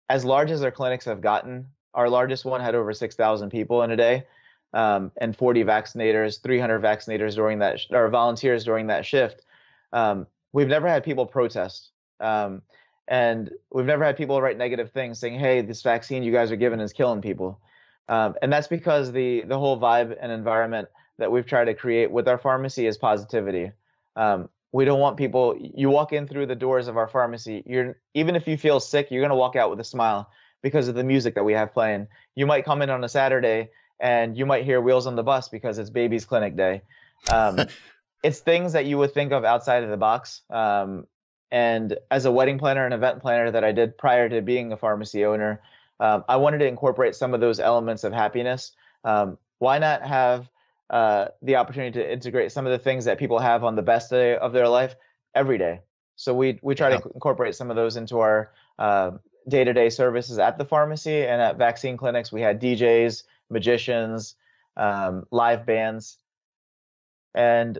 as 0.10 0.24
large 0.24 0.50
as 0.50 0.64
our 0.64 0.72
clinics 0.72 1.06
have 1.06 1.20
gotten, 1.20 1.68
our 1.94 2.10
largest 2.10 2.46
one 2.46 2.62
had 2.62 2.74
over 2.74 2.94
6,000 2.94 3.50
people 3.50 3.84
in 3.84 3.92
a 3.92 3.98
day 3.98 4.26
um, 4.74 5.12
and 5.18 5.36
40 5.36 5.64
vaccinators, 5.64 6.42
300 6.42 6.82
vaccinators 6.82 7.36
during 7.36 7.60
that, 7.60 7.80
sh- 7.80 7.88
or 7.92 8.10
volunteers 8.10 8.64
during 8.64 8.88
that 8.88 9.06
shift. 9.06 9.46
Um, 9.92 10.28
we've 10.52 10.68
never 10.68 10.88
had 10.88 11.04
people 11.04 11.26
protest. 11.26 11.92
Um, 12.20 12.62
and 13.08 13.52
we've 13.72 13.86
never 13.86 14.04
had 14.04 14.18
people 14.18 14.42
write 14.42 14.58
negative 14.58 14.92
things 14.92 15.20
saying, 15.20 15.40
hey, 15.40 15.62
this 15.62 15.82
vaccine 15.82 16.24
you 16.24 16.32
guys 16.32 16.52
are 16.52 16.56
giving 16.56 16.80
is 16.80 16.94
killing 16.94 17.22
people. 17.22 17.60
Um, 18.10 18.36
and 18.42 18.52
that's 18.52 18.68
because 18.68 19.12
the, 19.12 19.42
the 19.42 19.58
whole 19.58 19.80
vibe 19.80 20.16
and 20.20 20.32
environment 20.32 20.88
that 21.18 21.32
we've 21.32 21.46
tried 21.46 21.66
to 21.66 21.74
create 21.74 22.12
with 22.12 22.28
our 22.28 22.38
pharmacy 22.38 22.88
is 22.88 22.98
positivity. 22.98 23.72
Um, 24.16 24.50
we 24.72 24.86
don't 24.86 25.00
want 25.00 25.18
people, 25.18 25.56
you 25.60 25.90
walk 25.90 26.14
in 26.14 26.28
through 26.28 26.48
the 26.48 26.56
doors 26.56 26.88
of 26.88 26.98
our 26.98 27.08
pharmacy, 27.08 27.62
you're, 27.66 27.98
even 28.16 28.36
if 28.36 28.48
you 28.48 28.58
feel 28.58 28.80
sick, 28.80 29.12
you're 29.12 29.22
going 29.22 29.30
to 29.30 29.36
walk 29.36 29.56
out 29.56 29.70
with 29.70 29.80
a 29.80 29.84
smile 29.84 30.30
because 30.64 30.88
of 30.88 30.96
the 30.96 31.04
music 31.04 31.36
that 31.36 31.44
we 31.44 31.54
have 31.54 31.74
playing. 31.74 32.08
You 32.36 32.48
might 32.48 32.66
come 32.66 32.82
in 32.82 32.90
on 32.90 33.04
a 33.04 33.10
Saturday 33.10 33.70
and 34.04 34.38
you 34.38 34.45
might 34.45 34.66
hear 34.66 34.82
wheels 34.82 35.08
on 35.08 35.16
the 35.16 35.24
bus 35.24 35.47
because 35.47 35.80
it's 35.80 35.89
baby's 35.89 36.26
clinic 36.26 36.58
day. 36.58 36.82
Um, 37.32 37.58
it's 38.24 38.39
things 38.39 38.74
that 38.74 38.86
you 38.86 38.97
would 38.97 39.14
think 39.14 39.32
of 39.32 39.45
outside 39.45 39.84
of 39.84 39.89
the 39.89 39.97
box. 39.97 40.41
Um, 40.49 41.08
and 41.51 41.97
as 42.12 42.26
a 42.26 42.32
wedding 42.32 42.60
planner 42.60 42.84
and 42.84 42.93
event 42.93 43.22
planner 43.22 43.49
that 43.49 43.64
I 43.64 43.72
did 43.72 43.97
prior 43.97 44.28
to 44.28 44.41
being 44.41 44.74
a 44.74 44.78
pharmacy 44.78 45.24
owner, 45.24 45.62
um, 46.01 46.26
I 46.28 46.36
wanted 46.36 46.58
to 46.60 46.68
incorporate 46.68 47.16
some 47.16 47.34
of 47.34 47.39
those 47.39 47.62
elements 47.62 48.04
of 48.04 48.12
happiness. 48.12 48.74
Um, 49.06 49.38
why 49.60 49.80
not 49.80 50.06
have 50.06 50.49
uh, 50.89 51.28
the 51.41 51.56
opportunity 51.56 51.97
to 51.99 52.12
integrate 52.12 52.51
some 52.51 52.66
of 52.66 52.74
the 52.74 52.80
things 52.80 53.06
that 53.06 53.18
people 53.20 53.39
have 53.39 53.64
on 53.64 53.76
the 53.76 53.82
best 53.82 54.10
day 54.10 54.36
of 54.36 54.51
their 54.51 54.68
life 54.68 54.95
every 55.34 55.58
day? 55.58 55.80
So 56.18 56.34
we 56.34 56.60
we 56.62 56.76
try 56.76 56.89
yeah. 56.89 56.97
to 56.97 57.10
incorporate 57.14 57.56
some 57.56 57.70
of 57.70 57.78
those 57.78 57.95
into 57.95 58.20
our 58.20 58.51
uh, 58.78 59.12
day-to-day 59.47 59.89
services 59.89 60.39
at 60.39 60.58
the 60.58 60.66
pharmacy 60.66 61.26
and 61.26 61.41
at 61.41 61.58
vaccine 61.58 61.97
clinics. 61.97 62.32
We 62.32 62.41
had 62.41 62.62
DJs, 62.62 63.24
magicians, 63.50 64.36
um, 64.78 65.26
live 65.32 65.66
bands, 65.66 66.18
and 67.34 67.80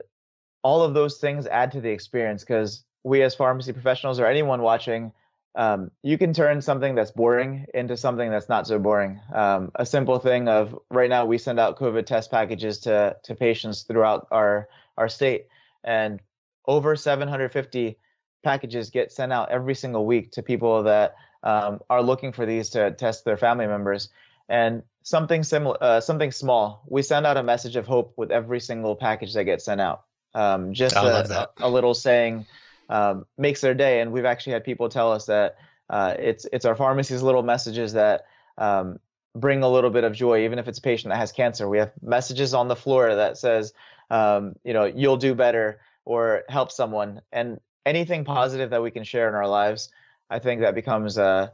all 0.64 0.82
of 0.84 0.94
those 0.94 1.18
things 1.18 1.48
add 1.48 1.72
to 1.74 1.82
the 1.82 1.90
experience 1.90 2.44
because 2.44 2.84
we 3.04 3.22
as 3.22 3.36
pharmacy 3.36 3.74
professionals 3.74 4.20
or 4.20 4.26
anyone 4.26 4.62
watching 4.62 5.12
um, 5.56 5.92
you 6.02 6.18
can 6.18 6.34
turn 6.34 6.62
something 6.62 6.96
that's 6.96 7.12
boring 7.12 7.68
into 7.74 7.96
something 7.96 8.30
that's 8.32 8.50
not 8.50 8.66
so 8.66 8.80
boring. 8.80 9.20
Um, 9.34 9.72
a 9.76 9.86
simple 9.86 10.18
thing 10.18 10.48
of 10.48 10.78
right 10.90 11.10
now 11.10 11.26
we 11.26 11.38
send 11.38 11.60
out 11.60 11.78
COVID 11.78 12.06
test 12.06 12.32
packages 12.32 12.80
to 12.80 13.16
to 13.24 13.36
patients 13.36 13.84
throughout 13.84 14.28
our 14.32 14.68
our 14.98 15.10
state, 15.10 15.48
and 15.84 16.20
over 16.66 16.96
750 16.96 17.98
packages 18.44 18.90
get 18.90 19.12
sent 19.12 19.32
out 19.32 19.52
every 19.52 19.76
single 19.76 20.06
week 20.06 20.32
to 20.32 20.42
people 20.42 20.84
that 20.84 21.16
um, 21.44 21.80
are 21.90 22.02
looking 22.02 22.32
for 22.32 22.46
these 22.46 22.72
to 22.72 22.92
test 22.92 23.24
their 23.24 23.38
family 23.38 23.68
members. 23.68 24.10
And 24.50 24.84
something 25.04 25.44
similar, 25.44 25.78
uh, 25.82 26.02
something 26.02 26.32
small. 26.32 26.84
We 26.88 27.02
send 27.02 27.26
out 27.26 27.38
a 27.38 27.44
message 27.44 27.76
of 27.76 27.86
hope 27.86 28.14
with 28.18 28.32
every 28.32 28.60
single 28.60 28.96
package 28.96 29.34
that 29.34 29.44
gets 29.46 29.66
sent 29.66 29.82
out. 29.82 30.04
Um, 30.34 30.74
just 30.74 30.96
a, 30.96 31.50
a, 31.62 31.70
little 31.70 31.94
saying 31.94 32.48
um, 32.90 33.26
makes 33.38 33.62
their 33.62 33.76
day. 33.76 34.02
And 34.02 34.12
we've 34.12 34.26
actually 34.26 34.54
had 34.54 34.64
people 34.64 34.90
tell 34.90 35.12
us 35.12 35.28
that 35.28 35.58
uh, 35.90 36.16
it's 36.18 36.48
it's 36.52 36.66
our 36.66 36.76
pharmacy's 36.76 37.22
little 37.22 37.44
messages 37.44 37.94
that 37.94 38.26
um, 38.58 39.00
bring 39.36 39.64
a 39.64 39.70
little 39.70 39.90
bit 39.90 40.04
of 40.04 40.14
joy, 40.14 40.46
even 40.46 40.58
if 40.58 40.68
it's 40.68 40.80
a 40.80 40.82
patient 40.82 41.12
that 41.12 41.18
has 41.18 41.32
cancer. 41.32 41.68
We 41.68 41.78
have 41.78 41.92
messages 42.02 42.54
on 42.54 42.68
the 42.68 42.76
floor 42.76 43.14
that 43.14 43.38
says, 43.38 43.74
um, 44.10 44.56
you 44.64 44.74
know, 44.74 44.86
you'll 44.86 45.18
do 45.18 45.36
better 45.36 45.82
or 46.06 46.44
help 46.50 46.72
someone, 46.72 47.22
and 47.32 47.60
anything 47.86 48.26
positive 48.26 48.72
that 48.72 48.82
we 48.82 48.92
can 48.92 49.04
share 49.04 49.28
in 49.30 49.36
our 49.36 49.48
lives. 49.48 49.90
I 50.30 50.40
think 50.40 50.62
that 50.62 50.76
becomes 50.76 51.18
a 51.18 51.54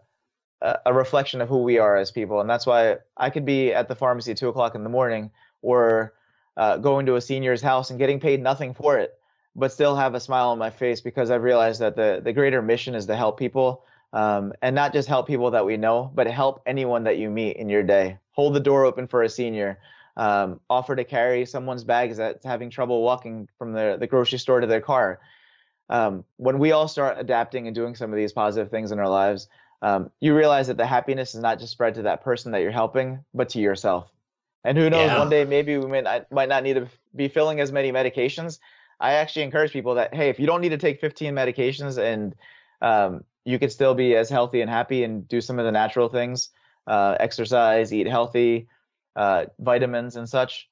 a 0.62 0.94
reflection 0.94 1.42
of 1.42 1.50
who 1.50 1.64
we 1.64 1.78
are 1.78 1.96
as 1.96 2.12
people, 2.12 2.42
and 2.42 2.50
that's 2.50 2.66
why 2.66 2.98
I 3.16 3.30
could 3.30 3.46
be 3.46 3.74
at 3.74 3.88
the 3.88 3.96
pharmacy 3.96 4.32
at 4.32 4.38
two 4.38 4.50
o'clock 4.50 4.76
in 4.76 4.84
the 4.84 4.90
morning 4.90 5.32
or 5.62 6.14
uh, 6.58 6.78
going 6.78 7.06
to 7.06 7.16
a 7.16 7.22
senior's 7.22 7.62
house 7.62 7.90
and 7.90 8.00
getting 8.00 8.20
paid 8.20 8.42
nothing 8.42 8.74
for 8.74 8.98
it, 8.98 9.18
but 9.56 9.72
still 9.72 9.96
have 9.96 10.16
a 10.16 10.20
smile 10.20 10.50
on 10.50 10.58
my 10.58 10.70
face 10.70 11.00
because 11.00 11.32
I've 11.32 11.44
realized 11.44 11.80
that 11.80 11.96
the 11.96 12.22
the 12.24 12.34
greater 12.34 12.62
mission 12.62 12.96
is 12.96 13.06
to 13.06 13.16
help 13.16 13.40
people, 13.40 13.86
um, 14.12 14.54
and 14.62 14.76
not 14.76 14.92
just 14.92 15.08
help 15.08 15.28
people 15.28 15.52
that 15.52 15.66
we 15.66 15.78
know, 15.78 16.12
but 16.14 16.28
help 16.28 16.62
anyone 16.66 17.06
that 17.06 17.18
you 17.18 17.30
meet 17.30 17.56
in 17.56 17.70
your 17.70 17.84
day. 17.84 18.18
Hold 18.32 18.54
the 18.54 18.60
door 18.60 18.86
open 18.86 19.08
for 19.08 19.24
a 19.24 19.30
senior. 19.30 19.80
Um, 20.18 20.60
offer 20.70 20.98
to 20.98 21.06
carry 21.06 21.46
someone's 21.46 21.86
bags 21.86 22.18
that's 22.18 22.44
having 22.44 22.70
trouble 22.70 23.02
walking 23.02 23.48
from 23.58 23.72
the, 23.72 23.96
the 23.98 24.08
grocery 24.08 24.40
store 24.40 24.60
to 24.60 24.68
their 24.68 24.82
car. 24.82 25.22
Um, 25.90 26.26
when 26.36 26.60
we 26.60 26.74
all 26.74 26.90
start 26.90 27.18
adapting 27.18 27.68
and 27.68 27.76
doing 27.76 27.96
some 27.96 28.12
of 28.12 28.18
these 28.18 28.34
positive 28.34 28.70
things 28.70 28.92
in 28.92 29.00
our 29.00 29.08
lives, 29.08 29.48
um, 29.82 30.12
you 30.20 30.36
realize 30.36 30.68
that 30.68 30.78
the 30.78 30.86
happiness 30.86 31.36
is 31.36 31.42
not 31.42 31.60
just 31.60 31.72
spread 31.72 31.96
to 31.96 32.02
that 32.04 32.24
person 32.24 32.52
that 32.52 32.62
you're 32.62 32.72
helping, 32.72 33.24
but 33.34 33.50
to 33.50 33.60
yourself. 33.60 34.10
And 34.64 34.78
who 34.78 34.90
knows, 34.90 35.08
yeah. 35.08 35.20
one 35.20 35.30
day 35.30 35.46
maybe 35.46 35.78
we 35.78 35.88
might 35.88 36.04
not, 36.04 36.32
might 36.32 36.50
not 36.50 36.64
need 36.64 36.74
to 36.74 36.88
be 37.16 37.30
filling 37.30 37.60
as 37.60 37.72
many 37.72 37.92
medications. 37.92 38.60
I 39.00 39.14
actually 39.14 39.44
encourage 39.44 39.72
people 39.72 39.96
that 39.96 40.14
hey, 40.14 40.30
if 40.30 40.40
you 40.40 40.46
don't 40.46 40.60
need 40.60 40.70
to 40.70 40.78
take 40.78 41.00
15 41.00 41.34
medications 41.34 41.98
and 41.98 42.36
um, 42.82 43.24
you 43.46 43.58
could 43.58 43.72
still 43.72 43.96
be 43.96 44.16
as 44.16 44.30
healthy 44.30 44.60
and 44.60 44.70
happy 44.70 45.04
and 45.04 45.28
do 45.28 45.40
some 45.40 45.60
of 45.60 45.66
the 45.66 45.72
natural 45.72 46.10
things, 46.10 46.50
uh, 46.88 47.16
exercise, 47.20 47.94
eat 47.94 48.08
healthy, 48.08 48.68
uh, 49.16 49.46
vitamins 49.60 50.18
and 50.18 50.28
such, 50.28 50.68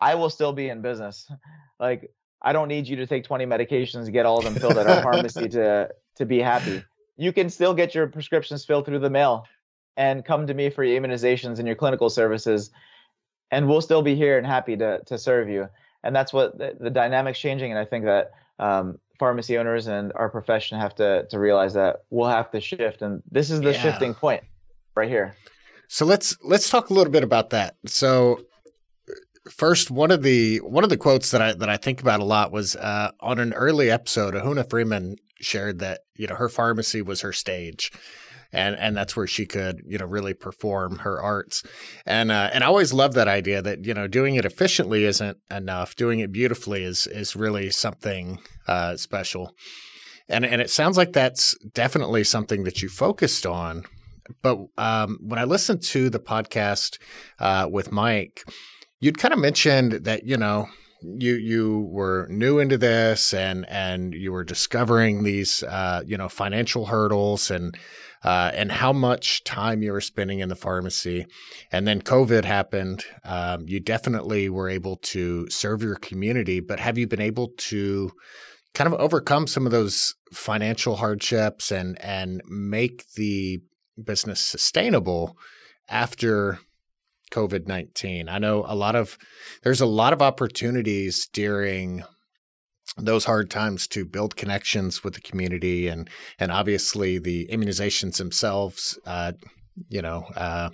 I 0.00 0.14
will 0.14 0.30
still 0.30 0.52
be 0.52 0.68
in 0.68 0.82
business. 0.82 1.30
Like 1.78 2.10
I 2.40 2.54
don't 2.54 2.68
need 2.68 2.88
you 2.88 2.96
to 2.96 3.06
take 3.06 3.24
20 3.24 3.44
medications 3.44 4.10
get 4.10 4.24
all 4.24 4.38
of 4.38 4.44
them 4.44 4.54
filled 4.54 4.78
at 4.78 4.86
our 4.86 5.02
pharmacy 5.12 5.46
to 5.50 5.90
to 6.14 6.24
be 6.24 6.38
happy 6.38 6.82
you 7.16 7.32
can 7.32 7.48
still 7.50 7.74
get 7.74 7.94
your 7.94 8.06
prescriptions 8.06 8.64
filled 8.64 8.86
through 8.86 8.98
the 8.98 9.10
mail 9.10 9.46
and 9.96 10.24
come 10.24 10.46
to 10.46 10.54
me 10.54 10.70
for 10.70 10.84
your 10.84 11.00
immunizations 11.00 11.58
and 11.58 11.66
your 11.66 11.76
clinical 11.76 12.10
services 12.10 12.70
and 13.50 13.68
we'll 13.68 13.80
still 13.80 14.02
be 14.02 14.14
here 14.14 14.38
and 14.38 14.46
happy 14.46 14.76
to, 14.76 15.00
to 15.06 15.18
serve 15.18 15.48
you 15.48 15.68
and 16.02 16.14
that's 16.14 16.32
what 16.32 16.56
the, 16.58 16.76
the 16.78 16.90
dynamics 16.90 17.38
changing 17.38 17.70
and 17.70 17.78
i 17.78 17.84
think 17.84 18.04
that 18.04 18.32
um, 18.58 18.98
pharmacy 19.18 19.58
owners 19.58 19.86
and 19.86 20.12
our 20.14 20.28
profession 20.28 20.78
have 20.78 20.94
to, 20.94 21.26
to 21.30 21.38
realize 21.38 21.74
that 21.74 22.02
we'll 22.10 22.28
have 22.28 22.50
to 22.50 22.60
shift 22.60 23.02
and 23.02 23.22
this 23.30 23.50
is 23.50 23.60
the 23.60 23.72
yeah. 23.72 23.80
shifting 23.80 24.14
point 24.14 24.42
right 24.94 25.08
here 25.08 25.34
so 25.88 26.04
let's 26.04 26.36
let's 26.42 26.68
talk 26.68 26.90
a 26.90 26.94
little 26.94 27.12
bit 27.12 27.22
about 27.22 27.50
that 27.50 27.76
so 27.86 28.40
first 29.50 29.90
one 29.90 30.10
of 30.10 30.22
the 30.22 30.58
one 30.58 30.84
of 30.84 30.90
the 30.90 30.96
quotes 30.96 31.30
that 31.30 31.40
I 31.40 31.52
that 31.54 31.68
I 31.68 31.76
think 31.76 32.00
about 32.00 32.20
a 32.20 32.24
lot 32.24 32.52
was 32.52 32.76
uh, 32.76 33.12
on 33.20 33.38
an 33.38 33.52
early 33.52 33.90
episode. 33.90 34.34
Ahuna 34.34 34.68
Freeman 34.68 35.16
shared 35.40 35.78
that 35.80 36.00
you 36.14 36.26
know 36.26 36.34
her 36.34 36.48
pharmacy 36.48 37.02
was 37.02 37.20
her 37.20 37.32
stage 37.32 37.90
and 38.52 38.76
and 38.76 38.96
that's 38.96 39.16
where 39.16 39.26
she 39.26 39.46
could 39.46 39.82
you 39.86 39.98
know 39.98 40.06
really 40.06 40.34
perform 40.34 40.98
her 40.98 41.20
arts. 41.20 41.62
And 42.04 42.30
uh, 42.30 42.50
and 42.52 42.64
I 42.64 42.66
always 42.68 42.92
love 42.92 43.14
that 43.14 43.28
idea 43.28 43.60
that 43.62 43.84
you 43.84 43.94
know 43.94 44.06
doing 44.06 44.36
it 44.36 44.44
efficiently 44.44 45.04
isn't 45.04 45.38
enough. 45.50 45.96
Doing 45.96 46.20
it 46.20 46.32
beautifully 46.32 46.84
is 46.84 47.06
is 47.06 47.36
really 47.36 47.70
something 47.70 48.38
uh, 48.66 48.96
special. 48.96 49.52
And 50.28 50.44
and 50.44 50.60
it 50.60 50.70
sounds 50.70 50.96
like 50.96 51.12
that's 51.12 51.56
definitely 51.72 52.24
something 52.24 52.64
that 52.64 52.82
you 52.82 52.88
focused 52.88 53.46
on. 53.46 53.84
But 54.42 54.58
um, 54.76 55.18
when 55.20 55.38
I 55.38 55.44
listened 55.44 55.82
to 55.84 56.10
the 56.10 56.18
podcast 56.18 56.98
uh, 57.38 57.68
with 57.70 57.92
Mike 57.92 58.42
you'd 59.00 59.18
kind 59.18 59.34
of 59.34 59.40
mentioned 59.40 59.92
that 59.92 60.24
you 60.24 60.36
know 60.36 60.68
you 61.02 61.34
you 61.34 61.88
were 61.90 62.26
new 62.30 62.58
into 62.58 62.78
this 62.78 63.34
and 63.34 63.68
and 63.68 64.14
you 64.14 64.32
were 64.32 64.44
discovering 64.44 65.22
these 65.22 65.62
uh, 65.62 66.02
you 66.06 66.16
know 66.16 66.28
financial 66.28 66.86
hurdles 66.86 67.50
and 67.50 67.76
uh, 68.24 68.50
and 68.54 68.72
how 68.72 68.92
much 68.92 69.44
time 69.44 69.82
you 69.82 69.92
were 69.92 70.00
spending 70.00 70.40
in 70.40 70.48
the 70.48 70.56
pharmacy. 70.56 71.26
And 71.70 71.86
then 71.86 72.02
COVID 72.02 72.44
happened. 72.44 73.04
Um, 73.24 73.68
you 73.68 73.78
definitely 73.78 74.48
were 74.48 74.68
able 74.68 74.96
to 74.96 75.48
serve 75.48 75.82
your 75.82 75.94
community, 75.94 76.58
but 76.58 76.80
have 76.80 76.98
you 76.98 77.06
been 77.06 77.20
able 77.20 77.52
to 77.56 78.10
kind 78.74 78.92
of 78.92 78.98
overcome 78.98 79.46
some 79.46 79.64
of 79.64 79.72
those 79.72 80.14
financial 80.32 80.96
hardships 80.96 81.70
and 81.70 81.98
and 82.02 82.42
make 82.48 83.04
the 83.14 83.60
business 84.02 84.40
sustainable 84.40 85.36
after 85.88 86.58
COVID 87.30 87.66
19? 87.66 88.28
I 88.28 88.38
know 88.38 88.64
a 88.66 88.74
lot 88.74 88.96
of 88.96 89.18
there's 89.62 89.80
a 89.80 89.86
lot 89.86 90.12
of 90.12 90.22
opportunities 90.22 91.26
during 91.26 92.04
those 92.96 93.24
hard 93.24 93.50
times 93.50 93.86
to 93.88 94.04
build 94.04 94.36
connections 94.36 95.04
with 95.04 95.14
the 95.14 95.20
community 95.20 95.88
and 95.88 96.08
and 96.38 96.50
obviously 96.50 97.18
the 97.18 97.46
immunizations 97.50 98.16
themselves 98.16 98.98
uh, 99.06 99.32
you 99.88 100.00
know 100.00 100.24
uh, 100.36 100.70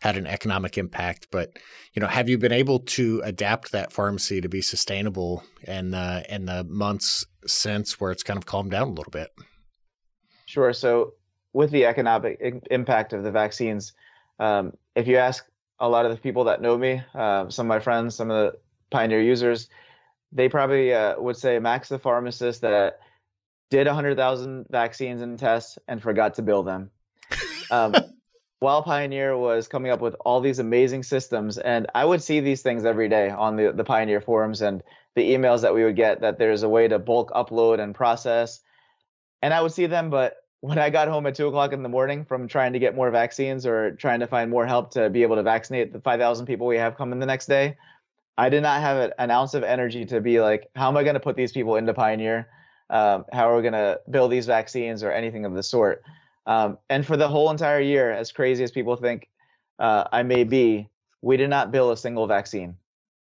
had 0.00 0.16
an 0.16 0.26
economic 0.26 0.78
impact 0.78 1.26
but 1.32 1.58
you 1.94 2.00
know 2.00 2.06
have 2.06 2.28
you 2.28 2.38
been 2.38 2.52
able 2.52 2.78
to 2.78 3.20
adapt 3.24 3.72
that 3.72 3.92
pharmacy 3.92 4.40
to 4.40 4.48
be 4.48 4.62
sustainable 4.62 5.42
in 5.66 5.94
uh, 5.94 6.22
in 6.28 6.46
the 6.46 6.64
months 6.64 7.26
since 7.46 8.00
where 8.00 8.12
it's 8.12 8.22
kind 8.22 8.36
of 8.36 8.46
calmed 8.46 8.70
down 8.70 8.88
a 8.88 8.92
little 8.92 9.10
bit 9.10 9.30
sure 10.46 10.72
so 10.72 11.14
with 11.52 11.70
the 11.70 11.84
economic 11.84 12.38
impact 12.70 13.12
of 13.12 13.24
the 13.24 13.30
vaccines 13.32 13.92
um, 14.38 14.72
if 14.94 15.08
you 15.08 15.16
ask 15.16 15.46
a 15.78 15.88
lot 15.88 16.06
of 16.06 16.12
the 16.12 16.18
people 16.18 16.44
that 16.44 16.60
know 16.60 16.76
me 16.76 17.02
uh, 17.14 17.48
some 17.48 17.66
of 17.66 17.68
my 17.68 17.78
friends 17.78 18.14
some 18.14 18.30
of 18.30 18.52
the 18.52 18.58
pioneer 18.90 19.20
users 19.20 19.68
they 20.32 20.48
probably 20.48 20.92
uh, 20.92 21.20
would 21.20 21.36
say 21.36 21.58
Max 21.58 21.88
the 21.88 21.98
pharmacist 21.98 22.60
that 22.62 23.00
did 23.70 23.86
100,000 23.86 24.66
vaccines 24.70 25.22
and 25.22 25.38
tests 25.38 25.78
and 25.88 26.02
forgot 26.02 26.34
to 26.34 26.42
bill 26.42 26.62
them. 26.62 26.90
Um, 27.70 27.94
while 28.60 28.82
Pioneer 28.82 29.36
was 29.36 29.68
coming 29.68 29.90
up 29.90 30.00
with 30.00 30.14
all 30.20 30.40
these 30.40 30.58
amazing 30.58 31.02
systems, 31.02 31.58
and 31.58 31.86
I 31.94 32.04
would 32.04 32.22
see 32.22 32.40
these 32.40 32.62
things 32.62 32.84
every 32.84 33.08
day 33.08 33.28
on 33.28 33.56
the, 33.56 33.72
the 33.72 33.84
Pioneer 33.84 34.20
forums 34.20 34.62
and 34.62 34.82
the 35.14 35.30
emails 35.30 35.62
that 35.62 35.74
we 35.74 35.84
would 35.84 35.96
get 35.96 36.20
that 36.20 36.38
there's 36.38 36.62
a 36.62 36.68
way 36.68 36.88
to 36.88 36.98
bulk 36.98 37.30
upload 37.32 37.80
and 37.80 37.94
process. 37.94 38.60
And 39.42 39.52
I 39.52 39.60
would 39.62 39.72
see 39.72 39.86
them, 39.86 40.10
but 40.10 40.36
when 40.60 40.78
I 40.78 40.90
got 40.90 41.08
home 41.08 41.26
at 41.26 41.34
two 41.34 41.46
o'clock 41.46 41.72
in 41.72 41.82
the 41.82 41.88
morning 41.88 42.24
from 42.24 42.48
trying 42.48 42.72
to 42.72 42.78
get 42.78 42.94
more 42.94 43.10
vaccines 43.10 43.66
or 43.66 43.92
trying 43.92 44.20
to 44.20 44.26
find 44.26 44.50
more 44.50 44.66
help 44.66 44.90
to 44.92 45.10
be 45.10 45.22
able 45.22 45.36
to 45.36 45.42
vaccinate 45.42 45.92
the 45.92 46.00
5,000 46.00 46.46
people 46.46 46.66
we 46.66 46.76
have 46.76 46.96
coming 46.96 47.20
the 47.20 47.26
next 47.26 47.46
day, 47.46 47.76
I 48.38 48.48
did 48.48 48.62
not 48.62 48.80
have 48.80 49.12
an 49.18 49.30
ounce 49.30 49.54
of 49.54 49.62
energy 49.62 50.04
to 50.06 50.20
be 50.20 50.40
like, 50.40 50.68
how 50.74 50.88
am 50.88 50.96
I 50.96 51.02
going 51.02 51.14
to 51.14 51.20
put 51.20 51.36
these 51.36 51.52
people 51.52 51.76
into 51.76 51.94
Pioneer? 51.94 52.48
Um, 52.90 53.24
how 53.32 53.50
are 53.50 53.56
we 53.56 53.62
going 53.62 53.72
to 53.72 54.00
build 54.10 54.30
these 54.30 54.46
vaccines 54.46 55.02
or 55.02 55.10
anything 55.10 55.44
of 55.44 55.54
the 55.54 55.62
sort? 55.62 56.02
Um, 56.46 56.78
and 56.88 57.04
for 57.04 57.16
the 57.16 57.28
whole 57.28 57.50
entire 57.50 57.80
year, 57.80 58.12
as 58.12 58.32
crazy 58.32 58.62
as 58.62 58.70
people 58.70 58.96
think 58.96 59.28
uh, 59.78 60.04
I 60.12 60.22
may 60.22 60.44
be, 60.44 60.88
we 61.22 61.36
did 61.36 61.50
not 61.50 61.72
build 61.72 61.92
a 61.92 61.96
single 61.96 62.26
vaccine. 62.26 62.76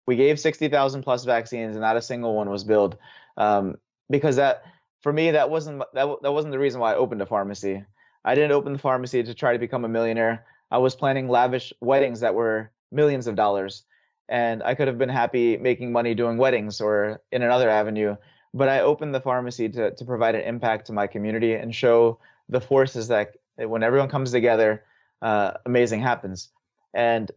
We 0.05 0.15
gave 0.15 0.39
60,000 0.39 1.03
plus 1.03 1.25
vaccines, 1.25 1.75
and 1.75 1.81
not 1.81 1.97
a 1.97 2.01
single 2.01 2.35
one 2.35 2.49
was 2.49 2.63
billed. 2.63 2.97
Um, 3.37 3.77
because 4.09 4.35
that, 4.35 4.63
for 5.01 5.13
me, 5.13 5.31
that 5.31 5.49
wasn't 5.49 5.83
that, 5.93 6.07
that 6.21 6.31
wasn't 6.31 6.51
the 6.51 6.59
reason 6.59 6.79
why 6.79 6.93
I 6.93 6.97
opened 6.97 7.21
a 7.21 7.25
pharmacy. 7.25 7.83
I 8.25 8.35
didn't 8.35 8.51
open 8.51 8.73
the 8.73 8.79
pharmacy 8.79 9.23
to 9.23 9.33
try 9.33 9.53
to 9.53 9.59
become 9.59 9.85
a 9.85 9.89
millionaire. 9.89 10.45
I 10.71 10.77
was 10.79 10.95
planning 10.95 11.29
lavish 11.29 11.73
weddings 11.81 12.19
that 12.19 12.35
were 12.35 12.71
millions 12.91 13.27
of 13.27 13.35
dollars 13.35 13.83
and 14.29 14.61
I 14.63 14.75
could 14.75 14.87
have 14.87 14.97
been 14.97 15.09
happy 15.09 15.57
making 15.57 15.91
money 15.91 16.13
doing 16.13 16.37
weddings 16.37 16.79
or 16.79 17.21
in 17.31 17.41
another 17.41 17.69
avenue. 17.69 18.15
But 18.53 18.69
I 18.69 18.81
opened 18.81 19.13
the 19.13 19.19
pharmacy 19.21 19.69
to 19.69 19.91
to 19.91 20.05
provide 20.05 20.35
an 20.35 20.41
impact 20.41 20.87
to 20.87 20.93
my 20.93 21.07
community 21.07 21.53
and 21.53 21.75
show 21.75 22.19
the 22.47 22.61
forces 22.61 23.09
that 23.09 23.35
when 23.57 23.83
everyone 23.83 24.09
comes 24.09 24.31
together, 24.31 24.83
uh, 25.21 25.51
amazing 25.65 26.01
happens. 26.01 26.49
And 26.93 27.29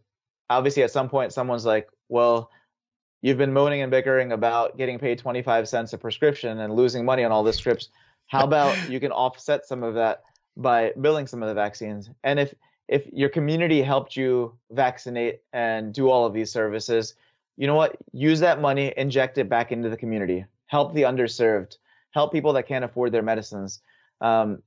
obviously, 0.49 0.83
at 0.83 0.91
some 0.91 1.09
point, 1.09 1.33
someone's 1.33 1.65
like, 1.65 1.89
"Well, 2.09 2.49
you've 3.23 3.37
been 3.37 3.53
moaning 3.53 3.81
and 3.81 3.89
bickering 3.89 4.33
about 4.33 4.77
getting 4.77 4.99
paid 4.99 5.17
25 5.17 5.67
cents 5.67 5.93
a 5.93 5.97
prescription 5.97 6.59
and 6.59 6.75
losing 6.75 7.03
money 7.03 7.23
on 7.23 7.31
all 7.31 7.43
the 7.43 7.53
scripts. 7.53 7.89
How 8.27 8.43
about 8.43 8.89
you 8.89 8.99
can 8.99 9.11
offset 9.11 9.65
some 9.65 9.81
of 9.81 9.95
that 9.95 10.23
by 10.55 10.91
billing 10.99 11.25
some 11.25 11.41
of 11.41 11.49
the 11.49 11.55
vaccines? 11.55 12.11
And 12.23 12.39
if 12.39 12.53
if 12.87 13.07
your 13.13 13.29
community 13.29 13.81
helped 13.81 14.15
you 14.17 14.53
vaccinate 14.69 15.41
and 15.53 15.93
do 15.93 16.09
all 16.09 16.25
of 16.25 16.33
these 16.33 16.51
services, 16.51 17.15
you 17.55 17.65
know 17.65 17.75
what? 17.75 17.95
Use 18.11 18.41
that 18.41 18.59
money, 18.59 18.93
inject 18.97 19.37
it 19.37 19.47
back 19.49 19.71
into 19.71 19.89
the 19.89 19.97
community, 19.97 20.45
help 20.67 20.93
the 20.93 21.03
underserved, 21.03 21.77
help 22.11 22.33
people 22.33 22.53
that 22.53 22.67
can't 22.67 22.83
afford 22.83 23.13
their 23.13 23.23
medicines. 23.23 23.81
Um, 24.19 24.61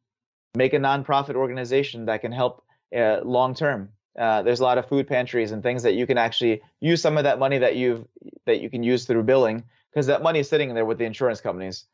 make 0.56 0.72
a 0.72 0.78
nonprofit 0.78 1.34
organization 1.34 2.06
that 2.06 2.22
can 2.22 2.32
help 2.32 2.64
uh, 2.96 3.20
long 3.22 3.54
term. 3.54 3.90
Uh, 4.18 4.42
there's 4.42 4.60
a 4.60 4.64
lot 4.64 4.78
of 4.78 4.88
food 4.88 5.06
pantries 5.06 5.52
and 5.52 5.62
things 5.62 5.82
that 5.82 5.94
you 5.94 6.06
can 6.06 6.16
actually 6.16 6.62
use 6.80 7.02
some 7.02 7.18
of 7.18 7.24
that 7.24 7.38
money 7.38 7.58
that 7.58 7.76
you've 7.76 8.06
that 8.46 8.60
you 8.60 8.70
can 8.70 8.82
use 8.82 9.04
through 9.04 9.22
billing 9.22 9.62
because 9.90 10.06
that 10.06 10.22
money 10.22 10.40
is 10.40 10.48
sitting 10.48 10.74
there 10.74 10.86
with 10.86 10.98
the 10.98 11.04
insurance 11.04 11.40
companies. 11.40 11.84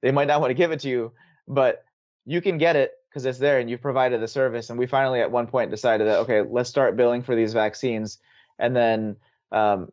They 0.00 0.12
might 0.12 0.28
not 0.28 0.40
want 0.42 0.50
to 0.50 0.54
give 0.54 0.70
it 0.70 0.80
to 0.80 0.88
you, 0.88 1.12
but 1.48 1.84
you 2.24 2.40
can 2.40 2.58
get 2.58 2.76
it 2.76 2.92
because 3.08 3.26
it's 3.26 3.38
there 3.38 3.58
and 3.58 3.68
you've 3.68 3.80
provided 3.80 4.20
the 4.20 4.28
service. 4.28 4.70
And 4.70 4.78
we 4.78 4.86
finally 4.86 5.20
at 5.20 5.30
one 5.30 5.46
point 5.46 5.70
decided 5.70 6.06
that 6.06 6.20
okay, 6.20 6.42
let's 6.42 6.70
start 6.70 6.96
billing 6.96 7.22
for 7.22 7.34
these 7.34 7.52
vaccines. 7.52 8.18
And 8.58 8.74
then 8.74 9.16
um, 9.50 9.90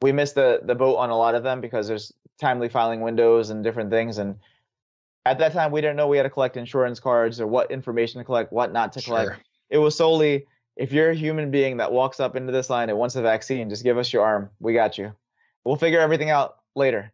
we 0.00 0.12
missed 0.12 0.36
the 0.36 0.60
the 0.62 0.74
boat 0.74 0.96
on 0.96 1.10
a 1.10 1.16
lot 1.16 1.34
of 1.34 1.42
them 1.42 1.60
because 1.60 1.88
there's 1.88 2.12
timely 2.40 2.68
filing 2.68 3.00
windows 3.00 3.50
and 3.50 3.64
different 3.64 3.90
things. 3.90 4.18
And 4.18 4.36
at 5.26 5.38
that 5.38 5.52
time, 5.52 5.72
we 5.72 5.80
didn't 5.80 5.96
know 5.96 6.06
we 6.06 6.16
had 6.16 6.22
to 6.22 6.30
collect 6.30 6.56
insurance 6.56 7.00
cards 7.00 7.40
or 7.40 7.46
what 7.46 7.70
information 7.70 8.20
to 8.20 8.24
collect, 8.24 8.52
what 8.52 8.72
not 8.72 8.92
to 8.92 9.02
collect. 9.02 9.30
Sure. 9.30 9.38
It 9.70 9.78
was 9.78 9.96
solely 9.96 10.46
if 10.78 10.92
you're 10.92 11.10
a 11.10 11.14
human 11.14 11.50
being 11.50 11.78
that 11.78 11.92
walks 11.92 12.20
up 12.20 12.36
into 12.36 12.52
this 12.52 12.70
line 12.70 12.88
and 12.88 12.96
wants 12.96 13.16
a 13.16 13.22
vaccine, 13.22 13.68
just 13.68 13.82
give 13.82 13.98
us 13.98 14.12
your 14.12 14.24
arm. 14.24 14.48
We 14.60 14.74
got 14.74 14.96
you. 14.96 15.12
We'll 15.64 15.76
figure 15.76 15.98
everything 15.98 16.30
out 16.30 16.58
later. 16.76 17.12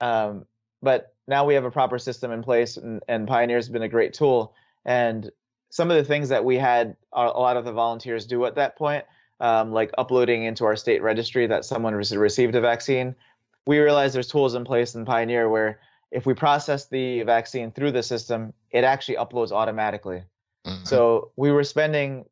Um, 0.00 0.46
but 0.80 1.12
now 1.26 1.44
we 1.44 1.54
have 1.54 1.64
a 1.64 1.72
proper 1.72 1.98
system 1.98 2.30
in 2.30 2.42
place, 2.42 2.76
and, 2.76 3.02
and 3.08 3.26
Pioneer's 3.26 3.68
been 3.68 3.82
a 3.82 3.88
great 3.88 4.14
tool. 4.14 4.54
And 4.84 5.30
some 5.70 5.90
of 5.90 5.96
the 5.96 6.04
things 6.04 6.28
that 6.28 6.44
we 6.44 6.56
had 6.56 6.96
a 7.12 7.24
lot 7.24 7.56
of 7.56 7.64
the 7.64 7.72
volunteers 7.72 8.26
do 8.26 8.44
at 8.44 8.54
that 8.54 8.76
point, 8.76 9.04
um, 9.40 9.72
like 9.72 9.90
uploading 9.98 10.44
into 10.44 10.64
our 10.64 10.76
state 10.76 11.02
registry 11.02 11.48
that 11.48 11.64
someone 11.64 11.94
received 11.96 12.54
a 12.54 12.60
vaccine, 12.60 13.16
we 13.66 13.80
realized 13.80 14.14
there's 14.14 14.28
tools 14.28 14.54
in 14.54 14.64
place 14.64 14.94
in 14.94 15.04
Pioneer 15.04 15.48
where 15.48 15.80
if 16.12 16.26
we 16.26 16.34
process 16.34 16.86
the 16.86 17.22
vaccine 17.22 17.72
through 17.72 17.90
the 17.90 18.04
system, 18.04 18.52
it 18.70 18.84
actually 18.84 19.16
uploads 19.16 19.50
automatically. 19.50 20.22
Mm-hmm. 20.64 20.84
So 20.84 21.32
we 21.34 21.50
were 21.50 21.64
spending 21.64 22.26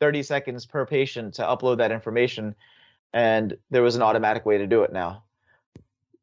30 0.00 0.22
seconds 0.22 0.66
per 0.66 0.86
patient 0.86 1.34
to 1.34 1.42
upload 1.42 1.78
that 1.78 1.92
information, 1.92 2.54
and 3.12 3.56
there 3.70 3.82
was 3.82 3.96
an 3.96 4.02
automatic 4.02 4.46
way 4.46 4.58
to 4.58 4.66
do 4.66 4.82
it 4.82 4.92
now 4.92 5.22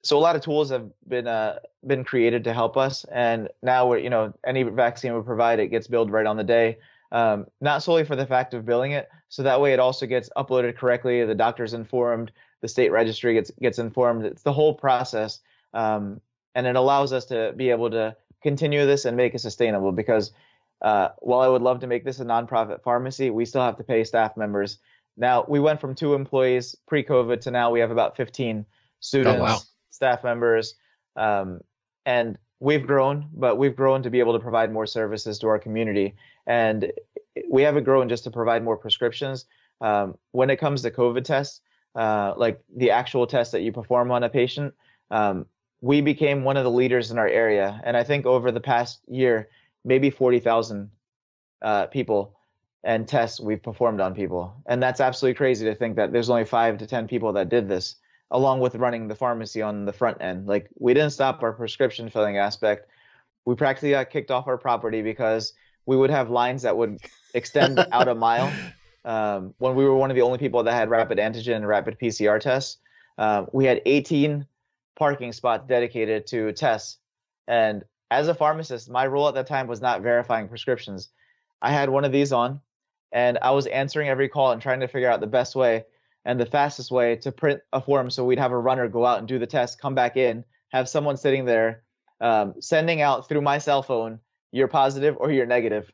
so 0.06 0.20
a 0.20 0.20
lot 0.20 0.36
of 0.36 0.44
tools 0.44 0.70
have 0.70 0.88
been 1.08 1.28
uh, 1.28 1.58
been 1.86 2.04
created 2.04 2.44
to 2.44 2.54
help 2.54 2.78
us, 2.78 3.06
and 3.06 3.50
now 3.64 3.88
we're 3.88 3.98
you 3.98 4.12
know 4.12 4.34
any 4.46 4.62
vaccine 4.62 5.16
we 5.16 5.22
provide 5.24 5.60
it 5.60 5.70
gets 5.70 5.88
billed 5.88 6.12
right 6.12 6.28
on 6.28 6.38
the 6.38 6.44
day. 6.44 6.78
Um, 7.12 7.48
not 7.60 7.82
solely 7.82 8.04
for 8.04 8.16
the 8.16 8.26
fact 8.26 8.54
of 8.54 8.66
billing 8.66 8.92
it, 8.92 9.10
so 9.30 9.42
that 9.42 9.60
way 9.60 9.74
it 9.74 9.80
also 9.80 10.06
gets 10.06 10.30
uploaded 10.38 10.78
correctly. 10.78 11.26
The 11.26 11.34
doctor's 11.34 11.74
informed, 11.74 12.32
the 12.62 12.68
state 12.68 12.92
registry 12.92 13.34
gets 13.34 13.50
gets 13.60 13.80
informed. 13.80 14.26
It's 14.26 14.44
the 14.44 14.54
whole 14.54 14.76
process, 14.76 15.40
um, 15.74 16.22
and 16.54 16.68
it 16.68 16.76
allows 16.76 17.12
us 17.12 17.26
to 17.26 17.54
be 17.58 17.72
able 17.72 17.90
to 17.90 18.16
continue 18.44 18.86
this 18.86 19.06
and 19.06 19.18
make 19.18 19.34
it 19.34 19.40
sustainable. 19.40 19.92
Because 19.92 20.32
uh, 20.82 21.10
while 21.20 21.42
I 21.42 21.48
would 21.48 21.62
love 21.62 21.80
to 21.80 21.88
make 21.88 22.06
this 22.06 22.20
a 22.20 22.26
nonprofit 22.26 22.84
pharmacy, 22.84 23.30
we 23.30 23.46
still 23.46 23.62
have 23.62 23.78
to 23.78 23.84
pay 23.84 24.04
staff 24.04 24.38
members. 24.38 24.80
Now 25.18 25.46
we 25.48 25.60
went 25.60 25.80
from 25.80 25.96
two 25.96 26.14
employees 26.14 26.76
pre-COVID 26.88 27.42
to 27.42 27.52
now 27.52 27.72
we 27.72 27.80
have 27.80 27.92
about 27.92 28.18
15 28.18 28.66
students. 29.00 29.40
Oh, 29.40 29.44
wow 29.44 29.58
staff 29.96 30.24
members, 30.24 30.76
um, 31.16 31.62
and 32.06 32.38
we've 32.60 32.86
grown, 32.86 33.30
but 33.34 33.58
we've 33.58 33.76
grown 33.76 34.04
to 34.04 34.10
be 34.10 34.20
able 34.20 34.34
to 34.34 34.40
provide 34.40 34.72
more 34.72 34.86
services 34.86 35.40
to 35.40 35.48
our 35.48 35.58
community. 35.58 36.16
And 36.46 36.92
we 37.50 37.64
haven't 37.64 37.86
grown 37.86 38.10
just 38.10 38.26
to 38.26 38.32
provide 38.32 38.64
more 38.64 38.78
prescriptions. 38.78 39.46
Um, 39.82 40.18
when 40.32 40.50
it 40.50 40.58
comes 40.58 40.84
to 40.84 40.92
COVID 40.92 41.24
tests, 41.24 41.62
uh, 41.96 42.34
like 42.38 42.62
the 42.76 42.92
actual 42.92 43.26
test 43.26 43.52
that 43.54 43.62
you 43.62 43.72
perform 43.72 44.12
on 44.12 44.24
a 44.24 44.30
patient, 44.30 44.74
um, 45.12 45.46
we 45.82 46.02
became 46.02 46.44
one 46.44 46.58
of 46.58 46.64
the 46.64 46.72
leaders 46.72 47.12
in 47.12 47.18
our 47.18 47.28
area. 47.28 47.82
And 47.84 47.98
I 47.98 48.04
think 48.04 48.26
over 48.26 48.52
the 48.52 48.60
past 48.60 49.00
year, 49.08 49.50
maybe 49.86 50.10
40,000 50.10 50.90
uh, 51.62 51.86
people 51.88 52.36
and 52.84 53.08
tests 53.08 53.40
we've 53.40 53.64
performed 53.64 54.02
on 54.02 54.14
people. 54.14 54.54
And 54.66 54.82
that's 54.82 55.00
absolutely 55.00 55.36
crazy 55.36 55.66
to 55.66 55.76
think 55.76 55.96
that 55.96 56.12
there's 56.12 56.30
only 56.30 56.46
five 56.46 56.78
to 56.80 56.88
10 56.88 57.08
people 57.08 57.34
that 57.34 57.50
did 57.50 57.70
this 57.70 57.96
along 58.32 58.60
with 58.60 58.76
running 58.76 59.08
the 59.08 59.16
pharmacy 59.16 59.62
on 59.62 59.86
the 59.86 59.94
front 59.94 60.22
end. 60.22 60.48
Like 60.48 60.70
we 60.78 60.94
didn't 60.94 61.12
stop 61.12 61.42
our 61.42 61.54
prescription 61.54 62.10
filling 62.10 62.38
aspect. 62.38 62.90
We 63.46 63.56
practically 63.56 63.92
got 63.92 64.10
kicked 64.10 64.32
off 64.32 64.48
our 64.48 64.58
property 64.58 65.02
because 65.02 65.54
we 65.86 65.96
would 65.96 66.10
have 66.10 66.30
lines 66.30 66.64
that 66.64 66.76
would 66.76 67.00
extend 67.34 67.80
out 67.92 68.08
a 68.08 68.16
mile. 68.16 68.52
Um, 69.06 69.54
when 69.60 69.76
we 69.76 69.86
were 69.86 69.96
one 69.96 70.10
of 70.10 70.16
the 70.16 70.24
only 70.24 70.40
people 70.40 70.64
that 70.64 70.74
had 70.74 70.90
rapid 70.90 71.20
antigen 71.20 71.58
and 71.58 71.68
rapid 71.68 72.00
PCR 72.00 72.40
tests, 72.40 72.80
uh, 73.20 73.46
we 73.54 73.66
had 73.66 73.84
18 73.86 74.48
parking 74.98 75.32
spots 75.32 75.68
dedicated 75.68 76.26
to 76.26 76.52
tests. 76.54 76.98
And 77.48 77.84
as 78.12 78.28
a 78.28 78.36
pharmacist, 78.36 78.90
my 78.90 79.08
role 79.08 79.28
at 79.28 79.34
that 79.36 79.48
time 79.48 79.68
was 79.68 79.82
not 79.82 80.02
verifying 80.02 80.48
prescriptions. 80.48 81.10
I 81.62 81.72
had 81.72 81.90
one 81.90 82.06
of 82.06 82.12
these 82.12 82.32
on, 82.32 82.62
and 83.12 83.38
I 83.42 83.52
was 83.52 83.68
answering 83.68 84.10
every 84.10 84.30
call 84.30 84.52
and 84.52 84.62
trying 84.62 84.82
to 84.82 84.88
figure 84.88 85.10
out 85.10 85.20
the 85.20 85.28
best 85.28 85.56
way 85.56 85.86
and 86.26 86.40
the 86.40 86.46
fastest 86.46 86.92
way 86.92 87.16
to 87.18 87.32
print 87.32 87.62
a 87.72 87.82
form 87.82 88.10
so 88.10 88.26
we'd 88.26 88.40
have 88.40 88.52
a 88.52 88.58
runner 88.58 88.88
go 88.88 89.06
out 89.06 89.20
and 89.20 89.28
do 89.28 89.40
the 89.40 89.48
test, 89.48 89.80
come 89.80 89.96
back 89.96 90.18
in, 90.18 90.44
have 90.70 90.90
someone 90.90 91.18
sitting 91.18 91.46
there 91.46 91.84
um, 92.22 92.56
sending 92.60 93.02
out 93.02 93.28
through 93.28 93.42
my 93.42 93.58
cell 93.58 93.84
phone, 93.84 94.20
you're 94.52 94.68
positive 94.68 95.16
or 95.20 95.32
you're 95.32 95.46
negative. 95.46 95.92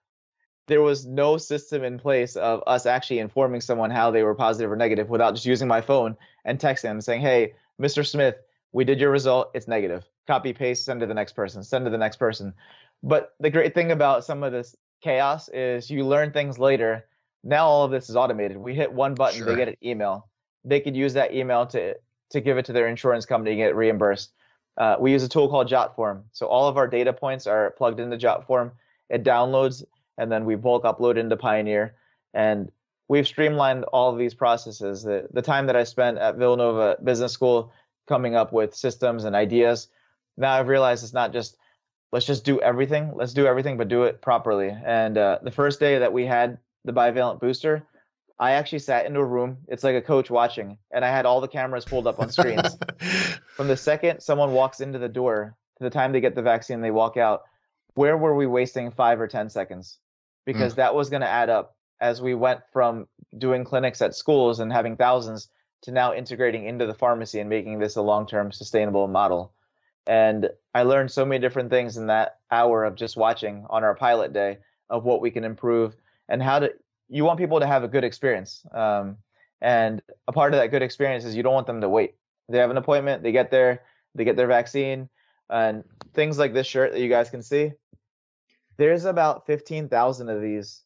There 0.68 0.82
was 0.82 1.05
no 1.05 1.38
system 1.38 1.84
in 1.84 1.99
place 1.99 2.36
of 2.36 2.64
us 2.68 2.86
actually 2.86 3.20
informing 3.20 3.62
someone 3.62 3.89
how 3.89 4.12
they 4.12 4.24
were 4.24 4.36
positive 4.36 4.72
or 4.72 4.76
negative 4.76 5.09
without 5.09 5.34
just 5.34 5.45
using 5.45 5.68
my 5.68 5.82
phone 5.82 6.16
and 6.45 6.59
texting 6.59 6.84
them 6.84 7.01
saying, 7.01 7.22
hey, 7.22 7.53
Mr. 7.82 8.07
Smith, 8.07 8.36
we 8.72 8.86
did 8.86 8.99
your 8.99 9.12
result, 9.12 9.51
it's 9.53 9.68
negative. 9.68 10.05
Copy, 10.28 10.53
paste, 10.53 10.86
send 10.86 10.99
to 11.01 11.05
the 11.05 11.13
next 11.13 11.34
person, 11.34 11.63
send 11.63 11.86
to 11.86 11.91
the 11.91 11.97
next 11.97 12.17
person. 12.17 12.53
But 13.03 13.34
the 13.39 13.49
great 13.49 13.74
thing 13.74 13.91
about 13.91 14.24
some 14.24 14.43
of 14.43 14.51
this 14.51 14.76
chaos 15.01 15.49
is 15.49 15.89
you 15.89 16.05
learn 16.05 16.32
things 16.32 16.59
later 16.59 17.05
now 17.43 17.67
all 17.67 17.86
of 17.86 17.91
this 17.91 18.09
is 18.09 18.15
automated. 18.15 18.57
We 18.57 18.76
hit 18.76 18.91
one 18.91 19.15
button, 19.15 19.39
sure. 19.39 19.47
they 19.47 19.55
get 19.55 19.67
an 19.67 19.78
email. 19.84 20.28
They 20.63 20.80
could 20.80 20.95
use 20.95 21.13
that 21.13 21.34
email 21.34 21.65
to 21.67 21.95
to 22.32 22.39
give 22.39 22.57
it 22.57 22.65
to 22.65 22.74
their 22.74 22.88
insurance 22.88 23.26
company 23.26 23.51
and 23.51 23.59
get 23.59 23.76
reimbursed. 23.76 24.32
Uh, 24.78 24.95
we 24.99 25.11
use 25.11 25.24
a 25.24 25.28
tool 25.28 25.49
called 25.49 25.67
JotForm. 25.67 26.24
So 26.32 26.47
all 26.47 26.69
of 26.69 26.78
our 26.78 26.88
data 26.88 27.11
points 27.11 27.45
are 27.45 27.72
plugged 27.72 27.99
into 27.99 28.17
JotForm. 28.17 28.72
It 29.09 29.24
downloads 29.24 29.84
and 30.17 30.32
then 30.32 30.45
we 30.45 30.55
bulk 30.55 30.84
upload 30.84 31.17
into 31.17 31.36
Pioneer. 31.36 31.95
And 32.34 32.72
we've 33.09 33.28
streamlined 33.28 33.84
all 33.86 34.09
of 34.13 34.17
these 34.17 34.34
processes. 34.34 35.03
The, 35.03 35.28
the 35.34 35.41
time 35.41 35.65
that 35.67 35.76
I 35.76 35.84
spent 35.84 36.19
at 36.19 36.38
Villanova 36.38 36.97
Business 37.03 37.34
School 37.34 37.74
coming 38.07 38.36
up 38.36 38.53
with 38.53 38.76
systems 38.76 39.26
and 39.26 39.36
ideas, 39.36 39.89
now 40.41 40.53
I've 40.53 40.67
realized 40.67 41.03
it's 41.03 41.13
not 41.13 41.33
just 41.33 41.57
let's 42.11 42.25
just 42.25 42.43
do 42.43 42.59
everything. 42.59 43.11
Let's 43.15 43.33
do 43.33 43.45
everything, 43.45 43.77
but 43.77 43.87
do 43.87 44.03
it 44.03 44.21
properly. 44.21 44.75
And 44.85 45.17
uh, 45.17 45.39
the 45.41 45.51
first 45.51 45.79
day 45.79 45.99
that 45.99 46.13
we 46.13 46.25
had 46.25 46.57
the 46.83 46.93
bivalent 46.93 47.39
booster, 47.39 47.83
I 48.39 48.51
actually 48.51 48.79
sat 48.79 49.05
into 49.05 49.19
a 49.19 49.25
room. 49.25 49.57
It's 49.67 49.83
like 49.83 49.95
a 49.95 50.01
coach 50.01 50.29
watching, 50.29 50.77
and 50.91 51.05
I 51.05 51.09
had 51.09 51.25
all 51.25 51.41
the 51.41 51.47
cameras 51.47 51.85
pulled 51.85 52.07
up 52.07 52.19
on 52.19 52.31
screens. 52.31 52.77
From 53.55 53.67
the 53.67 53.77
second 53.77 54.21
someone 54.21 54.53
walks 54.53 54.81
into 54.81 54.99
the 54.99 55.09
door 55.09 55.55
to 55.77 55.83
the 55.83 55.89
time 55.89 56.11
they 56.11 56.21
get 56.21 56.35
the 56.35 56.41
vaccine, 56.41 56.81
they 56.81 56.91
walk 56.91 57.17
out. 57.17 57.43
Where 57.93 58.17
were 58.17 58.35
we 58.35 58.47
wasting 58.47 58.91
five 58.91 59.21
or 59.21 59.27
ten 59.27 59.49
seconds? 59.49 59.99
Because 60.45 60.73
mm. 60.73 60.77
that 60.77 60.95
was 60.95 61.09
going 61.09 61.21
to 61.21 61.27
add 61.27 61.49
up 61.49 61.75
as 61.99 62.21
we 62.21 62.33
went 62.33 62.61
from 62.73 63.07
doing 63.37 63.63
clinics 63.63 64.01
at 64.01 64.15
schools 64.15 64.59
and 64.59 64.73
having 64.73 64.97
thousands 64.97 65.47
to 65.83 65.91
now 65.91 66.13
integrating 66.13 66.65
into 66.65 66.85
the 66.85 66.93
pharmacy 66.93 67.39
and 67.39 67.49
making 67.49 67.79
this 67.79 67.95
a 67.95 68.01
long-term 68.01 68.51
sustainable 68.51 69.07
model. 69.07 69.53
And 70.07 70.49
I 70.73 70.83
learned 70.83 71.11
so 71.11 71.25
many 71.25 71.39
different 71.39 71.69
things 71.69 71.97
in 71.97 72.07
that 72.07 72.39
hour 72.49 72.83
of 72.83 72.95
just 72.95 73.17
watching 73.17 73.65
on 73.69 73.83
our 73.83 73.95
pilot 73.95 74.33
day 74.33 74.57
of 74.89 75.03
what 75.03 75.21
we 75.21 75.31
can 75.31 75.43
improve 75.43 75.95
and 76.27 76.41
how 76.41 76.59
to 76.59 76.73
you 77.07 77.25
want 77.25 77.39
people 77.39 77.59
to 77.59 77.67
have 77.67 77.83
a 77.83 77.87
good 77.87 78.03
experience 78.03 78.65
um, 78.73 79.17
and 79.61 80.01
a 80.27 80.31
part 80.31 80.53
of 80.53 80.59
that 80.59 80.67
good 80.71 80.81
experience 80.81 81.25
is 81.25 81.35
you 81.35 81.43
don't 81.43 81.53
want 81.53 81.67
them 81.67 81.81
to 81.81 81.89
wait 81.89 82.15
they 82.49 82.57
have 82.57 82.71
an 82.71 82.77
appointment 82.77 83.21
they 83.23 83.31
get 83.31 83.51
there 83.51 83.81
they 84.15 84.23
get 84.23 84.35
their 84.35 84.47
vaccine 84.47 85.09
and 85.49 85.83
things 86.13 86.37
like 86.37 86.53
this 86.53 86.67
shirt 86.67 86.91
that 86.91 86.99
you 86.99 87.09
guys 87.09 87.29
can 87.29 87.41
see 87.41 87.71
there's 88.77 89.05
about 89.05 89.45
15,000 89.45 90.29
of 90.29 90.41
these 90.41 90.81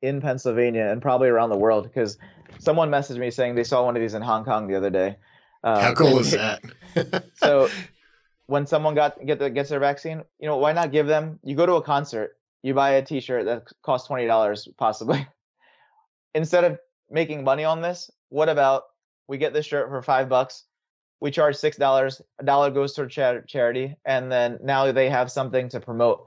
in 0.00 0.20
Pennsylvania 0.20 0.86
and 0.86 1.02
probably 1.02 1.28
around 1.28 1.50
the 1.50 1.58
world 1.58 1.84
because 1.84 2.18
someone 2.58 2.90
messaged 2.90 3.18
me 3.18 3.30
saying 3.30 3.54
they 3.54 3.64
saw 3.64 3.84
one 3.84 3.96
of 3.96 4.00
these 4.00 4.14
in 4.14 4.22
Hong 4.22 4.44
Kong 4.44 4.66
the 4.66 4.76
other 4.76 4.90
day. 4.90 5.16
Um, 5.62 5.80
How 5.80 5.94
cool 5.94 6.18
is 6.18 6.30
that? 6.32 6.62
so 7.34 7.68
when 8.46 8.66
someone 8.66 8.94
got 8.94 9.24
get 9.24 9.38
the, 9.38 9.50
gets 9.50 9.70
their 9.70 9.80
vaccine, 9.80 10.22
you 10.38 10.46
know, 10.46 10.56
why 10.56 10.72
not 10.72 10.92
give 10.92 11.06
them? 11.06 11.38
You 11.42 11.56
go 11.56 11.66
to 11.66 11.74
a 11.74 11.82
concert, 11.82 12.36
you 12.64 12.72
buy 12.72 12.92
a 12.92 13.02
t-shirt 13.04 13.44
that 13.44 13.64
costs 13.82 14.08
$20 14.08 14.68
possibly 14.78 15.26
instead 16.34 16.64
of 16.64 16.78
making 17.10 17.44
money 17.44 17.62
on 17.64 17.82
this 17.82 18.10
what 18.30 18.48
about 18.48 18.84
we 19.28 19.38
get 19.38 19.52
this 19.52 19.66
shirt 19.66 19.88
for 19.88 20.02
five 20.02 20.28
bucks 20.28 20.64
we 21.20 21.30
charge 21.30 21.54
six 21.56 21.76
dollars 21.76 22.20
a 22.40 22.44
dollar 22.44 22.70
goes 22.70 22.94
to 22.94 23.06
charity 23.06 23.94
and 24.04 24.32
then 24.32 24.58
now 24.62 24.90
they 24.90 25.08
have 25.10 25.30
something 25.30 25.68
to 25.68 25.78
promote 25.78 26.26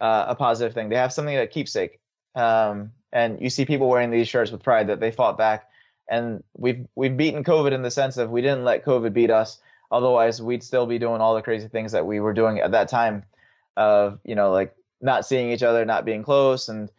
uh, 0.00 0.26
a 0.28 0.34
positive 0.34 0.74
thing 0.74 0.90
they 0.90 0.96
have 0.96 1.12
something 1.12 1.34
that 1.34 1.50
keepsake 1.50 1.98
um, 2.34 2.92
and 3.10 3.40
you 3.40 3.50
see 3.50 3.64
people 3.64 3.88
wearing 3.88 4.10
these 4.10 4.28
shirts 4.28 4.52
with 4.52 4.62
pride 4.62 4.88
that 4.88 5.00
they 5.00 5.10
fought 5.10 5.38
back 5.38 5.68
and 6.08 6.44
we've 6.56 6.86
we've 6.94 7.16
beaten 7.16 7.42
covid 7.42 7.72
in 7.72 7.82
the 7.82 7.90
sense 7.90 8.18
of 8.18 8.30
we 8.30 8.42
didn't 8.42 8.64
let 8.64 8.84
covid 8.84 9.12
beat 9.12 9.30
us 9.30 9.58
otherwise 9.90 10.40
we'd 10.40 10.62
still 10.62 10.86
be 10.86 10.98
doing 10.98 11.20
all 11.20 11.34
the 11.34 11.42
crazy 11.42 11.68
things 11.68 11.92
that 11.92 12.06
we 12.06 12.20
were 12.20 12.34
doing 12.34 12.60
at 12.60 12.72
that 12.72 12.88
time 12.88 13.24
of 13.76 14.18
you 14.24 14.34
know 14.34 14.50
like 14.52 14.74
not 15.00 15.26
seeing 15.26 15.50
each 15.50 15.62
other, 15.62 15.84
not 15.84 16.04
being 16.04 16.22
close, 16.22 16.68
and 16.68 16.90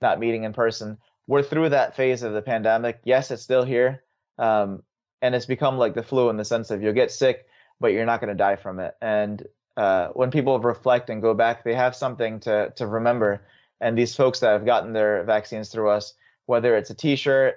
not 0.00 0.18
meeting 0.18 0.44
in 0.44 0.52
person. 0.52 0.98
We're 1.26 1.42
through 1.42 1.70
that 1.70 1.96
phase 1.96 2.22
of 2.22 2.32
the 2.32 2.42
pandemic. 2.42 3.00
Yes, 3.04 3.30
it's 3.30 3.42
still 3.42 3.64
here, 3.64 4.02
um, 4.38 4.82
and 5.22 5.34
it's 5.34 5.46
become 5.46 5.78
like 5.78 5.94
the 5.94 6.02
flu 6.02 6.28
in 6.30 6.36
the 6.36 6.44
sense 6.44 6.70
of 6.70 6.82
you'll 6.82 6.92
get 6.92 7.10
sick, 7.10 7.46
but 7.80 7.92
you're 7.92 8.06
not 8.06 8.20
going 8.20 8.28
to 8.28 8.34
die 8.34 8.56
from 8.56 8.80
it. 8.80 8.94
And 9.00 9.46
uh, 9.76 10.08
when 10.08 10.30
people 10.30 10.58
reflect 10.60 11.10
and 11.10 11.22
go 11.22 11.34
back, 11.34 11.64
they 11.64 11.74
have 11.74 11.96
something 11.96 12.40
to 12.40 12.72
to 12.76 12.86
remember. 12.86 13.42
And 13.80 13.98
these 13.98 14.14
folks 14.14 14.40
that 14.40 14.52
have 14.52 14.66
gotten 14.66 14.92
their 14.92 15.24
vaccines 15.24 15.68
through 15.68 15.90
us, 15.90 16.14
whether 16.46 16.76
it's 16.76 16.90
a 16.90 16.94
T-shirt, 16.94 17.56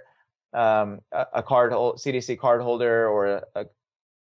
um, 0.53 1.01
a, 1.11 1.25
a, 1.35 1.43
card 1.43 1.71
CDC 1.71 2.39
card 2.39 2.61
holder, 2.61 3.07
or 3.07 3.43
a 3.55 3.65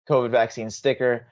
COVID 0.10 0.32
vaccine 0.32 0.70
sticker, 0.70 1.28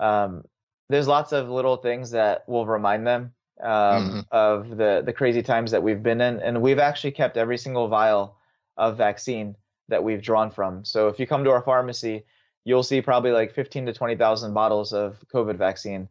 um, 0.00 0.44
there's 0.88 1.08
lots 1.08 1.32
of 1.32 1.48
little 1.48 1.76
things 1.76 2.10
that 2.12 2.48
will 2.48 2.66
remind 2.66 3.06
them 3.06 3.32
um, 3.60 3.70
mm-hmm. 3.70 4.20
of 4.30 4.76
the 4.76 5.02
the 5.04 5.12
crazy 5.12 5.42
times 5.42 5.70
that 5.72 5.82
we've 5.82 6.02
been 6.02 6.20
in, 6.20 6.40
and 6.40 6.62
we've 6.62 6.78
actually 6.78 7.12
kept 7.12 7.36
every 7.36 7.58
single 7.58 7.88
vial 7.88 8.36
of 8.76 8.96
vaccine 8.96 9.56
that 9.88 10.02
we've 10.04 10.22
drawn 10.22 10.50
from. 10.50 10.84
So 10.84 11.08
if 11.08 11.18
you 11.18 11.26
come 11.26 11.44
to 11.44 11.50
our 11.50 11.62
pharmacy, 11.62 12.24
you'll 12.64 12.82
see 12.82 13.00
probably 13.00 13.32
like 13.32 13.54
15 13.54 13.86
to 13.86 13.92
20,000 13.92 14.52
bottles 14.52 14.92
of 14.92 15.16
COVID 15.34 15.56
vaccine. 15.56 16.08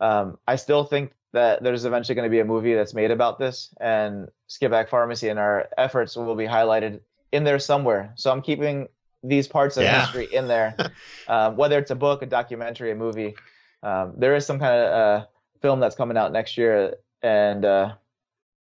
Um, 0.00 0.38
I 0.48 0.56
still 0.56 0.84
think 0.84 1.12
that 1.32 1.62
there's 1.62 1.84
eventually 1.84 2.14
going 2.14 2.26
to 2.26 2.30
be 2.30 2.40
a 2.40 2.44
movie 2.44 2.74
that's 2.74 2.94
made 2.94 3.10
about 3.10 3.38
this, 3.38 3.72
and 3.80 4.28
Skippack 4.48 4.88
Pharmacy 4.88 5.28
and 5.28 5.38
our 5.38 5.68
efforts 5.78 6.16
will 6.16 6.34
be 6.34 6.46
highlighted 6.46 7.00
in 7.30 7.44
there 7.44 7.58
somewhere. 7.58 8.12
So 8.16 8.30
I'm 8.30 8.42
keeping 8.42 8.88
these 9.22 9.46
parts 9.46 9.76
of 9.76 9.84
yeah. 9.84 10.02
history 10.02 10.28
in 10.32 10.48
there, 10.48 10.74
um, 11.28 11.56
whether 11.56 11.78
it's 11.78 11.90
a 11.90 11.94
book, 11.94 12.22
a 12.22 12.26
documentary, 12.26 12.90
a 12.90 12.94
movie. 12.94 13.34
Um, 13.82 14.14
there 14.16 14.34
is 14.34 14.46
some 14.46 14.58
kind 14.58 14.74
of 14.74 14.92
uh, 14.92 15.26
film 15.60 15.80
that's 15.80 15.96
coming 15.96 16.16
out 16.16 16.32
next 16.32 16.56
year, 16.56 16.94
and 17.22 17.64
uh, 17.64 17.94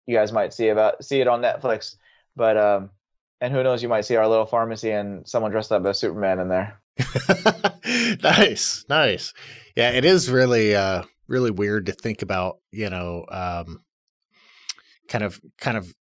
you 0.07 0.16
guys 0.16 0.32
might 0.32 0.53
see 0.53 0.68
about 0.68 1.05
see 1.05 1.20
it 1.20 1.28
on 1.28 1.42
Netflix. 1.42 1.97
But 2.36 2.57
um, 2.57 2.90
and 3.40 3.53
who 3.53 3.62
knows, 3.62 3.82
you 3.82 3.88
might 3.88 4.05
see 4.05 4.16
our 4.16 4.28
little 4.28 4.47
pharmacy 4.47 4.90
and 4.90 5.26
someone 5.28 5.51
dressed 5.51 5.72
up 5.72 5.84
as 5.86 5.99
Superman 5.99 6.40
in 6.40 6.49
there. 6.49 6.80
nice, 8.22 8.84
nice. 8.88 9.34
Yeah, 9.76 9.90
it 9.90 10.05
is 10.05 10.30
really 10.30 10.74
uh, 10.74 11.03
really 11.26 11.51
weird 11.51 11.86
to 11.86 11.92
think 11.92 12.22
about. 12.22 12.59
You 12.70 12.90
know, 12.90 13.24
um, 13.28 13.82
kind 15.09 15.24
of 15.24 15.40
kind 15.59 15.76
of 15.76 15.95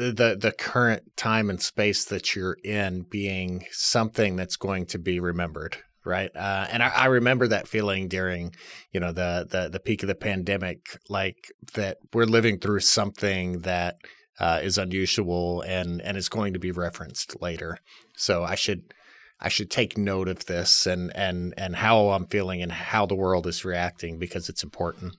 the 0.00 0.36
the 0.40 0.52
current 0.52 1.16
time 1.16 1.50
and 1.50 1.60
space 1.60 2.04
that 2.06 2.34
you're 2.34 2.56
in 2.64 3.02
being 3.02 3.66
something 3.70 4.36
that's 4.36 4.56
going 4.56 4.86
to 4.86 4.98
be 4.98 5.20
remembered 5.20 5.78
right? 6.04 6.34
Uh, 6.34 6.66
and 6.70 6.82
I, 6.82 6.88
I, 6.88 7.06
remember 7.06 7.46
that 7.48 7.68
feeling 7.68 8.08
during, 8.08 8.54
you 8.90 9.00
know, 9.00 9.12
the, 9.12 9.46
the 9.48 9.68
the 9.68 9.80
peak 9.80 10.02
of 10.02 10.06
the 10.06 10.14
pandemic, 10.14 10.98
like 11.08 11.52
that 11.74 11.98
we're 12.14 12.24
living 12.24 12.58
through 12.58 12.80
something 12.80 13.60
that 13.60 13.98
uh, 14.38 14.60
is 14.62 14.78
unusual 14.78 15.60
and 15.62 16.00
and 16.00 16.16
is 16.16 16.28
going 16.28 16.54
to 16.54 16.58
be 16.58 16.72
referenced 16.72 17.40
later. 17.42 17.78
So 18.16 18.42
I 18.42 18.54
should 18.54 18.94
I 19.40 19.48
should 19.48 19.70
take 19.70 19.98
note 19.98 20.28
of 20.28 20.46
this 20.46 20.86
and 20.86 21.14
and 21.14 21.54
and 21.56 21.76
how 21.76 22.10
I'm 22.10 22.26
feeling 22.26 22.62
and 22.62 22.72
how 22.72 23.06
the 23.06 23.14
world 23.14 23.46
is 23.46 23.64
reacting 23.64 24.18
because 24.18 24.48
it's 24.48 24.64
important. 24.64 25.16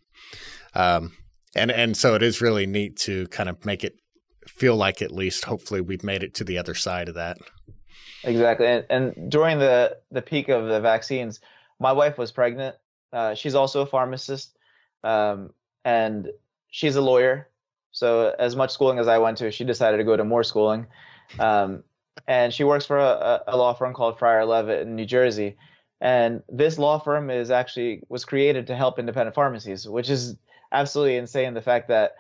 Um, 0.73 1.13
and 1.55 1.69
and 1.71 1.95
so 1.95 2.15
it 2.15 2.23
is 2.23 2.41
really 2.41 2.65
neat 2.65 2.97
to 2.97 3.27
kind 3.27 3.49
of 3.49 3.65
make 3.65 3.84
it 3.84 3.95
feel 4.47 4.75
like 4.75 5.01
at 5.01 5.11
least 5.11 5.45
hopefully 5.45 5.81
we've 5.81 6.03
made 6.03 6.23
it 6.23 6.33
to 6.35 6.43
the 6.43 6.57
other 6.57 6.73
side 6.73 7.09
of 7.09 7.15
that. 7.15 7.37
Exactly, 8.23 8.67
and, 8.67 8.85
and 8.89 9.31
during 9.31 9.59
the 9.59 9.97
the 10.11 10.21
peak 10.21 10.49
of 10.49 10.67
the 10.67 10.79
vaccines, 10.79 11.39
my 11.79 11.91
wife 11.91 12.17
was 12.17 12.31
pregnant. 12.31 12.75
Uh, 13.11 13.33
she's 13.33 13.55
also 13.55 13.81
a 13.81 13.85
pharmacist, 13.85 14.57
um, 15.03 15.51
and 15.83 16.29
she's 16.69 16.95
a 16.95 17.01
lawyer. 17.01 17.49
So 17.91 18.33
as 18.39 18.55
much 18.55 18.71
schooling 18.71 18.99
as 18.99 19.07
I 19.07 19.17
went 19.17 19.37
to, 19.39 19.51
she 19.51 19.65
decided 19.65 19.97
to 19.97 20.03
go 20.03 20.15
to 20.15 20.23
more 20.23 20.43
schooling. 20.43 20.87
Um, 21.39 21.83
and 22.27 22.53
she 22.53 22.63
works 22.63 22.85
for 22.85 22.97
a, 22.97 23.43
a, 23.47 23.57
law 23.57 23.73
firm 23.73 23.93
called 23.93 24.17
Frier 24.17 24.47
Levitt 24.47 24.81
in 24.81 24.95
New 24.95 25.05
Jersey. 25.05 25.57
And 25.99 26.43
this 26.49 26.77
law 26.77 26.99
firm 26.99 27.29
is 27.29 27.51
actually 27.51 28.03
was 28.09 28.25
created 28.25 28.67
to 28.67 28.75
help 28.75 28.99
independent 28.99 29.35
pharmacies, 29.35 29.87
which 29.87 30.09
is 30.09 30.35
absolutely 30.71 31.17
insane. 31.17 31.53
The 31.53 31.61
fact 31.61 31.89
that 31.89 32.15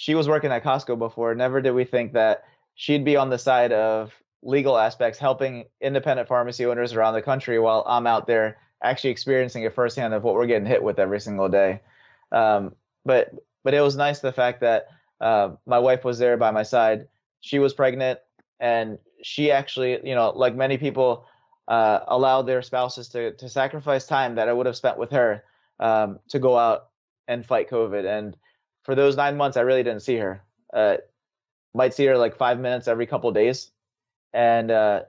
she 0.00 0.14
was 0.14 0.30
working 0.30 0.50
at 0.50 0.64
Costco 0.64 0.98
before, 0.98 1.34
never 1.34 1.60
did 1.60 1.72
we 1.72 1.84
think 1.84 2.14
that 2.14 2.44
she'd 2.74 3.04
be 3.04 3.16
on 3.16 3.28
the 3.28 3.36
side 3.36 3.70
of 3.70 4.14
legal 4.42 4.78
aspects, 4.78 5.18
helping 5.18 5.66
independent 5.82 6.26
pharmacy 6.26 6.64
owners 6.64 6.94
around 6.94 7.12
the 7.12 7.20
country 7.20 7.58
while 7.58 7.84
I'm 7.86 8.06
out 8.06 8.26
there 8.26 8.56
actually 8.82 9.10
experiencing 9.10 9.62
it 9.64 9.74
firsthand 9.74 10.14
of 10.14 10.22
what 10.22 10.36
we're 10.36 10.46
getting 10.46 10.64
hit 10.64 10.82
with 10.82 10.98
every 10.98 11.20
single 11.20 11.50
day. 11.50 11.80
Um, 12.32 12.74
but 13.04 13.34
but 13.62 13.74
it 13.74 13.82
was 13.82 13.94
nice 13.94 14.20
the 14.20 14.32
fact 14.32 14.62
that 14.62 14.86
uh, 15.20 15.50
my 15.66 15.78
wife 15.78 16.02
was 16.02 16.18
there 16.18 16.38
by 16.38 16.50
my 16.50 16.62
side. 16.62 17.06
She 17.42 17.58
was 17.58 17.74
pregnant, 17.74 18.20
and 18.58 18.96
she 19.22 19.50
actually, 19.50 20.00
you 20.02 20.14
know, 20.14 20.30
like 20.30 20.56
many 20.56 20.78
people, 20.78 21.26
uh, 21.68 22.00
allowed 22.08 22.46
their 22.46 22.62
spouses 22.62 23.08
to 23.10 23.32
to 23.34 23.50
sacrifice 23.50 24.06
time 24.06 24.36
that 24.36 24.48
I 24.48 24.54
would 24.54 24.64
have 24.64 24.76
spent 24.76 24.96
with 24.96 25.10
her 25.10 25.44
um, 25.78 26.20
to 26.30 26.38
go 26.38 26.56
out 26.56 26.88
and 27.28 27.44
fight 27.44 27.68
COVID. 27.68 28.06
And 28.06 28.34
for 28.82 28.94
those 28.94 29.16
nine 29.16 29.36
months, 29.36 29.56
I 29.56 29.62
really 29.62 29.82
didn't 29.82 30.02
see 30.02 30.16
her. 30.16 30.42
Uh, 30.72 30.96
might 31.74 31.94
see 31.94 32.06
her 32.06 32.16
like 32.16 32.36
five 32.36 32.58
minutes 32.58 32.88
every 32.88 33.06
couple 33.06 33.30
days. 33.32 33.70
And 34.32 34.70
uh, 34.70 35.02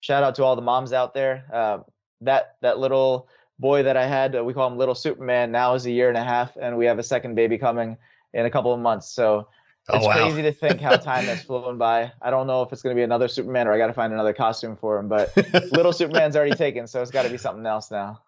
shout 0.00 0.22
out 0.22 0.34
to 0.36 0.44
all 0.44 0.56
the 0.56 0.62
moms 0.62 0.92
out 0.92 1.14
there. 1.14 1.44
Uh, 1.52 1.78
that 2.20 2.56
that 2.62 2.78
little 2.78 3.28
boy 3.58 3.82
that 3.84 3.96
I 3.96 4.06
had, 4.06 4.36
uh, 4.36 4.44
we 4.44 4.54
call 4.54 4.70
him 4.70 4.78
Little 4.78 4.94
Superman. 4.94 5.52
Now 5.52 5.74
is 5.74 5.86
a 5.86 5.90
year 5.90 6.08
and 6.08 6.18
a 6.18 6.24
half, 6.24 6.56
and 6.56 6.76
we 6.76 6.86
have 6.86 6.98
a 6.98 7.02
second 7.02 7.34
baby 7.34 7.58
coming 7.58 7.96
in 8.32 8.46
a 8.46 8.50
couple 8.50 8.72
of 8.72 8.80
months. 8.80 9.10
So 9.10 9.48
oh, 9.88 9.96
it's 9.96 10.04
oh, 10.04 10.08
wow. 10.08 10.14
crazy 10.14 10.42
to 10.42 10.52
think 10.52 10.80
how 10.80 10.96
time 10.96 11.24
has 11.24 11.42
flown 11.42 11.78
by. 11.78 12.12
I 12.20 12.30
don't 12.30 12.46
know 12.46 12.62
if 12.62 12.72
it's 12.72 12.82
going 12.82 12.94
to 12.94 12.98
be 12.98 13.04
another 13.04 13.28
Superman 13.28 13.68
or 13.68 13.72
I 13.72 13.78
got 13.78 13.88
to 13.88 13.92
find 13.92 14.12
another 14.12 14.32
costume 14.32 14.76
for 14.76 14.98
him. 14.98 15.08
But 15.08 15.36
Little 15.72 15.92
Superman's 15.92 16.36
already 16.36 16.56
taken, 16.56 16.86
so 16.86 17.02
it's 17.02 17.10
got 17.10 17.22
to 17.22 17.30
be 17.30 17.38
something 17.38 17.66
else 17.66 17.90
now. 17.90 18.20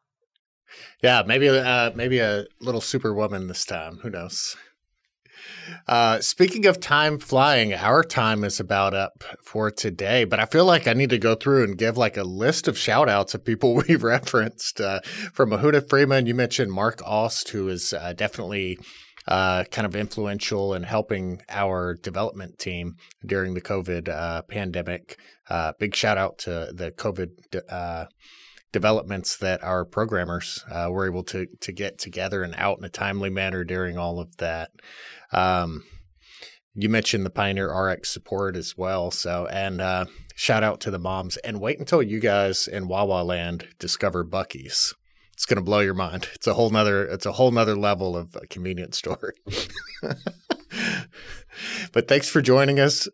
Yeah, 1.02 1.22
maybe 1.26 1.48
uh, 1.48 1.90
maybe 1.94 2.18
a 2.18 2.46
little 2.60 2.80
Superwoman 2.80 3.46
this 3.48 3.64
time. 3.64 3.98
Who 3.98 4.10
knows? 4.10 4.56
Uh, 5.86 6.20
speaking 6.20 6.66
of 6.66 6.80
time 6.80 7.18
flying, 7.18 7.74
our 7.74 8.02
time 8.02 8.44
is 8.44 8.60
about 8.60 8.94
up 8.94 9.24
for 9.42 9.70
today, 9.70 10.24
but 10.24 10.40
I 10.40 10.46
feel 10.46 10.64
like 10.64 10.86
I 10.86 10.92
need 10.92 11.10
to 11.10 11.18
go 11.18 11.34
through 11.34 11.64
and 11.64 11.78
give 11.78 11.96
like 11.96 12.16
a 12.16 12.24
list 12.24 12.68
of 12.68 12.78
shout 12.78 13.08
outs 13.08 13.34
of 13.34 13.44
people 13.44 13.74
we 13.88 13.96
referenced. 13.96 14.80
Uh, 14.80 15.00
from 15.32 15.50
Mahuna 15.50 15.86
Freeman, 15.88 16.26
you 16.26 16.34
mentioned 16.34 16.72
Mark 16.72 17.00
Aust, 17.04 17.50
who 17.50 17.68
is 17.68 17.92
uh, 17.92 18.12
definitely 18.12 18.78
uh, 19.26 19.64
kind 19.64 19.86
of 19.86 19.96
influential 19.96 20.74
in 20.74 20.82
helping 20.82 21.40
our 21.48 21.94
development 21.94 22.58
team 22.58 22.96
during 23.24 23.54
the 23.54 23.60
COVID 23.60 24.08
uh, 24.08 24.42
pandemic. 24.42 25.18
Uh, 25.48 25.72
big 25.78 25.94
shout 25.94 26.18
out 26.18 26.38
to 26.38 26.72
the 26.74 26.90
COVID 26.92 27.30
uh, 27.68 28.06
developments 28.74 29.36
that 29.36 29.62
our 29.62 29.84
programmers 29.84 30.64
uh, 30.68 30.88
were 30.90 31.06
able 31.06 31.22
to 31.22 31.46
to 31.60 31.72
get 31.72 31.96
together 31.96 32.42
and 32.42 32.54
out 32.58 32.76
in 32.76 32.84
a 32.84 32.88
timely 32.88 33.30
manner 33.30 33.64
during 33.64 33.96
all 33.96 34.18
of 34.20 34.36
that. 34.38 34.72
Um, 35.32 35.84
you 36.74 36.88
mentioned 36.88 37.24
the 37.24 37.30
Pioneer 37.30 37.72
RX 37.72 38.10
support 38.10 38.56
as 38.56 38.76
well. 38.76 39.12
So, 39.12 39.46
and 39.46 39.80
uh, 39.80 40.06
shout 40.34 40.64
out 40.64 40.80
to 40.80 40.90
the 40.90 40.98
moms. 40.98 41.36
And 41.38 41.60
wait 41.60 41.78
until 41.78 42.02
you 42.02 42.18
guys 42.18 42.66
in 42.66 42.88
Wawa 42.88 43.22
Land 43.22 43.68
discover 43.78 44.24
Buc-ee's. 44.24 44.92
It's 45.32 45.46
going 45.46 45.56
to 45.56 45.62
blow 45.62 45.78
your 45.80 45.94
mind. 45.94 46.28
It's 46.34 46.48
a 46.48 46.54
whole 46.54 46.70
nother. 46.70 47.04
It's 47.04 47.26
a 47.26 47.32
whole 47.32 47.52
nother 47.52 47.76
level 47.76 48.16
of 48.16 48.36
convenience 48.50 48.98
store. 48.98 49.34
but 51.92 52.08
thanks 52.08 52.28
for 52.28 52.42
joining 52.42 52.80
us. 52.80 53.08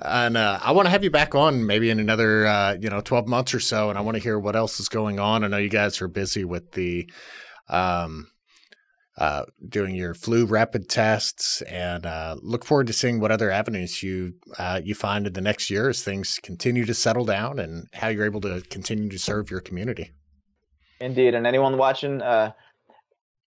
And 0.00 0.36
uh, 0.36 0.58
I 0.62 0.72
want 0.72 0.86
to 0.86 0.90
have 0.90 1.04
you 1.04 1.10
back 1.10 1.34
on 1.34 1.66
maybe 1.66 1.90
in 1.90 2.00
another, 2.00 2.46
uh, 2.46 2.76
you 2.80 2.88
know, 2.88 3.00
12 3.00 3.28
months 3.28 3.52
or 3.52 3.60
so. 3.60 3.90
And 3.90 3.98
I 3.98 4.02
want 4.02 4.16
to 4.16 4.22
hear 4.22 4.38
what 4.38 4.56
else 4.56 4.80
is 4.80 4.88
going 4.88 5.20
on. 5.20 5.44
I 5.44 5.48
know 5.48 5.58
you 5.58 5.68
guys 5.68 6.00
are 6.00 6.08
busy 6.08 6.44
with 6.44 6.72
the 6.72 7.10
um, 7.68 8.28
uh, 9.18 9.44
doing 9.68 9.94
your 9.94 10.14
flu 10.14 10.46
rapid 10.46 10.88
tests, 10.88 11.60
and 11.62 12.06
uh, 12.06 12.36
look 12.40 12.64
forward 12.64 12.86
to 12.86 12.92
seeing 12.92 13.20
what 13.20 13.30
other 13.30 13.50
avenues 13.50 14.02
you 14.02 14.34
uh, 14.58 14.80
you 14.82 14.94
find 14.94 15.26
in 15.26 15.34
the 15.34 15.40
next 15.40 15.68
year 15.68 15.90
as 15.90 16.02
things 16.02 16.38
continue 16.42 16.86
to 16.86 16.94
settle 16.94 17.24
down, 17.24 17.58
and 17.58 17.88
how 17.92 18.08
you're 18.08 18.24
able 18.24 18.40
to 18.40 18.62
continue 18.70 19.10
to 19.10 19.18
serve 19.18 19.50
your 19.50 19.60
community. 19.60 20.12
Indeed, 21.00 21.34
and 21.34 21.46
anyone 21.46 21.76
watching, 21.76 22.22
uh, 22.22 22.52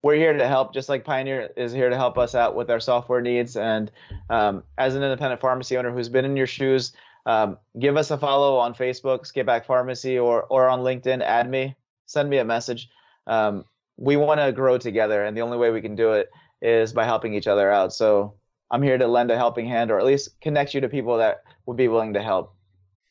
we're 0.05 0.17
here 0.17 0.35
to 0.35 0.47
help. 0.47 0.75
Just 0.75 0.91
like 0.91 1.03
Pioneer 1.03 1.51
is 1.57 1.73
here 1.73 1.89
to 1.89 1.97
help 1.97 2.19
us 2.19 2.35
out 2.35 2.55
with 2.55 2.71
our 2.71 2.79
software 2.79 3.23
needs, 3.23 3.57
and 3.57 3.91
um, 4.29 4.63
as 4.77 4.95
an 4.95 5.03
independent 5.03 5.41
pharmacy 5.41 5.79
owner 5.79 5.91
who's 5.91 6.11
been 6.11 6.27
in 6.27 6.37
your 6.37 6.47
shoes, 6.47 6.93
um, 7.25 7.57
give 7.81 7.97
us 7.97 8.11
a 8.11 8.19
follow 8.19 8.59
on 8.59 8.75
Facebook, 8.75 9.21
Skippack 9.21 9.65
Pharmacy, 9.65 10.19
or 10.19 10.43
or 10.45 10.69
on 10.69 10.81
LinkedIn. 10.81 11.23
Add 11.23 11.51
me, 11.51 11.75
send 12.05 12.29
me 12.29 12.37
a 12.37 12.45
message. 12.45 12.91
Um, 13.27 13.65
we 13.97 14.17
want 14.17 14.41
to 14.41 14.53
grow 14.53 14.77
together, 14.77 15.25
and 15.25 15.35
the 15.35 15.41
only 15.41 15.57
way 15.57 15.71
we 15.71 15.81
can 15.81 15.97
do 15.97 16.13
it 16.13 16.31
is 16.61 16.93
by 16.93 17.07
helping 17.07 17.33
each 17.33 17.47
other 17.47 17.71
out. 17.71 17.95
So 17.95 18.35
I'm 18.71 18.83
here 18.83 18.99
to 18.99 19.07
lend 19.07 19.31
a 19.31 19.37
helping 19.37 19.67
hand, 19.67 19.91
or 19.91 19.99
at 19.99 20.05
least 20.05 20.39
connect 20.43 20.75
you 20.75 20.83
to 20.83 20.89
people 20.89 21.17
that 21.17 21.45
would 21.65 21.79
be 21.79 21.89
willing 21.89 22.13
to 22.13 22.23
help. 22.23 22.55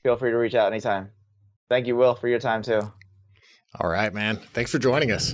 Feel 0.03 0.15
free 0.15 0.29
to 0.29 0.37
reach 0.37 0.53
out 0.53 0.71
anytime. 0.71 1.09
Thank 1.69 1.87
you, 1.87 1.95
Will, 1.95 2.13
for 2.13 2.27
your 2.27 2.39
time 2.39 2.61
too. 2.61 2.81
All 3.79 3.89
right, 3.89 4.13
man. 4.13 4.37
Thanks 4.53 4.69
for 4.69 4.77
joining 4.77 5.11
us. 5.11 5.33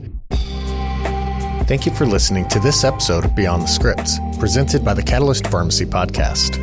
Thank 1.70 1.86
you 1.86 1.94
for 1.94 2.08
listening 2.08 2.48
to 2.48 2.60
this 2.60 2.84
episode 2.84 3.26
of 3.26 3.36
Beyond 3.36 3.62
the 3.62 3.68
Scripts, 3.68 4.18
presented 4.40 4.84
by 4.84 4.96
the 4.96 5.04
Catalyst 5.04 5.46
Pharmacy 5.46 5.86
Podcast. 5.86 6.58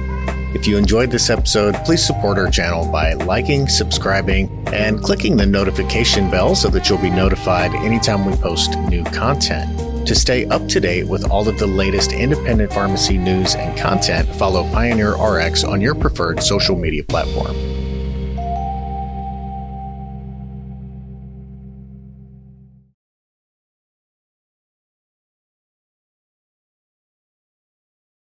If 0.52 0.66
you 0.66 0.76
enjoyed 0.76 1.12
this 1.12 1.30
episode, 1.30 1.76
please 1.84 2.04
support 2.04 2.38
our 2.38 2.50
channel 2.50 2.90
by 2.90 3.12
liking, 3.12 3.68
subscribing, 3.68 4.50
and 4.72 5.00
clicking 5.00 5.36
the 5.36 5.46
notification 5.46 6.28
bell 6.28 6.56
so 6.56 6.68
that 6.70 6.88
you'll 6.88 6.98
be 6.98 7.08
notified 7.08 7.72
anytime 7.72 8.24
we 8.24 8.34
post 8.34 8.76
new 8.80 9.04
content. 9.04 10.08
To 10.08 10.14
stay 10.16 10.44
up 10.46 10.66
to 10.70 10.80
date 10.80 11.06
with 11.06 11.30
all 11.30 11.48
of 11.48 11.56
the 11.56 11.68
latest 11.68 12.10
independent 12.10 12.72
pharmacy 12.72 13.16
news 13.16 13.54
and 13.54 13.78
content, 13.78 14.28
follow 14.34 14.68
Pioneer 14.72 15.14
RX 15.14 15.62
on 15.62 15.80
your 15.80 15.94
preferred 15.94 16.42
social 16.42 16.74
media 16.74 17.04
platform. 17.04 17.54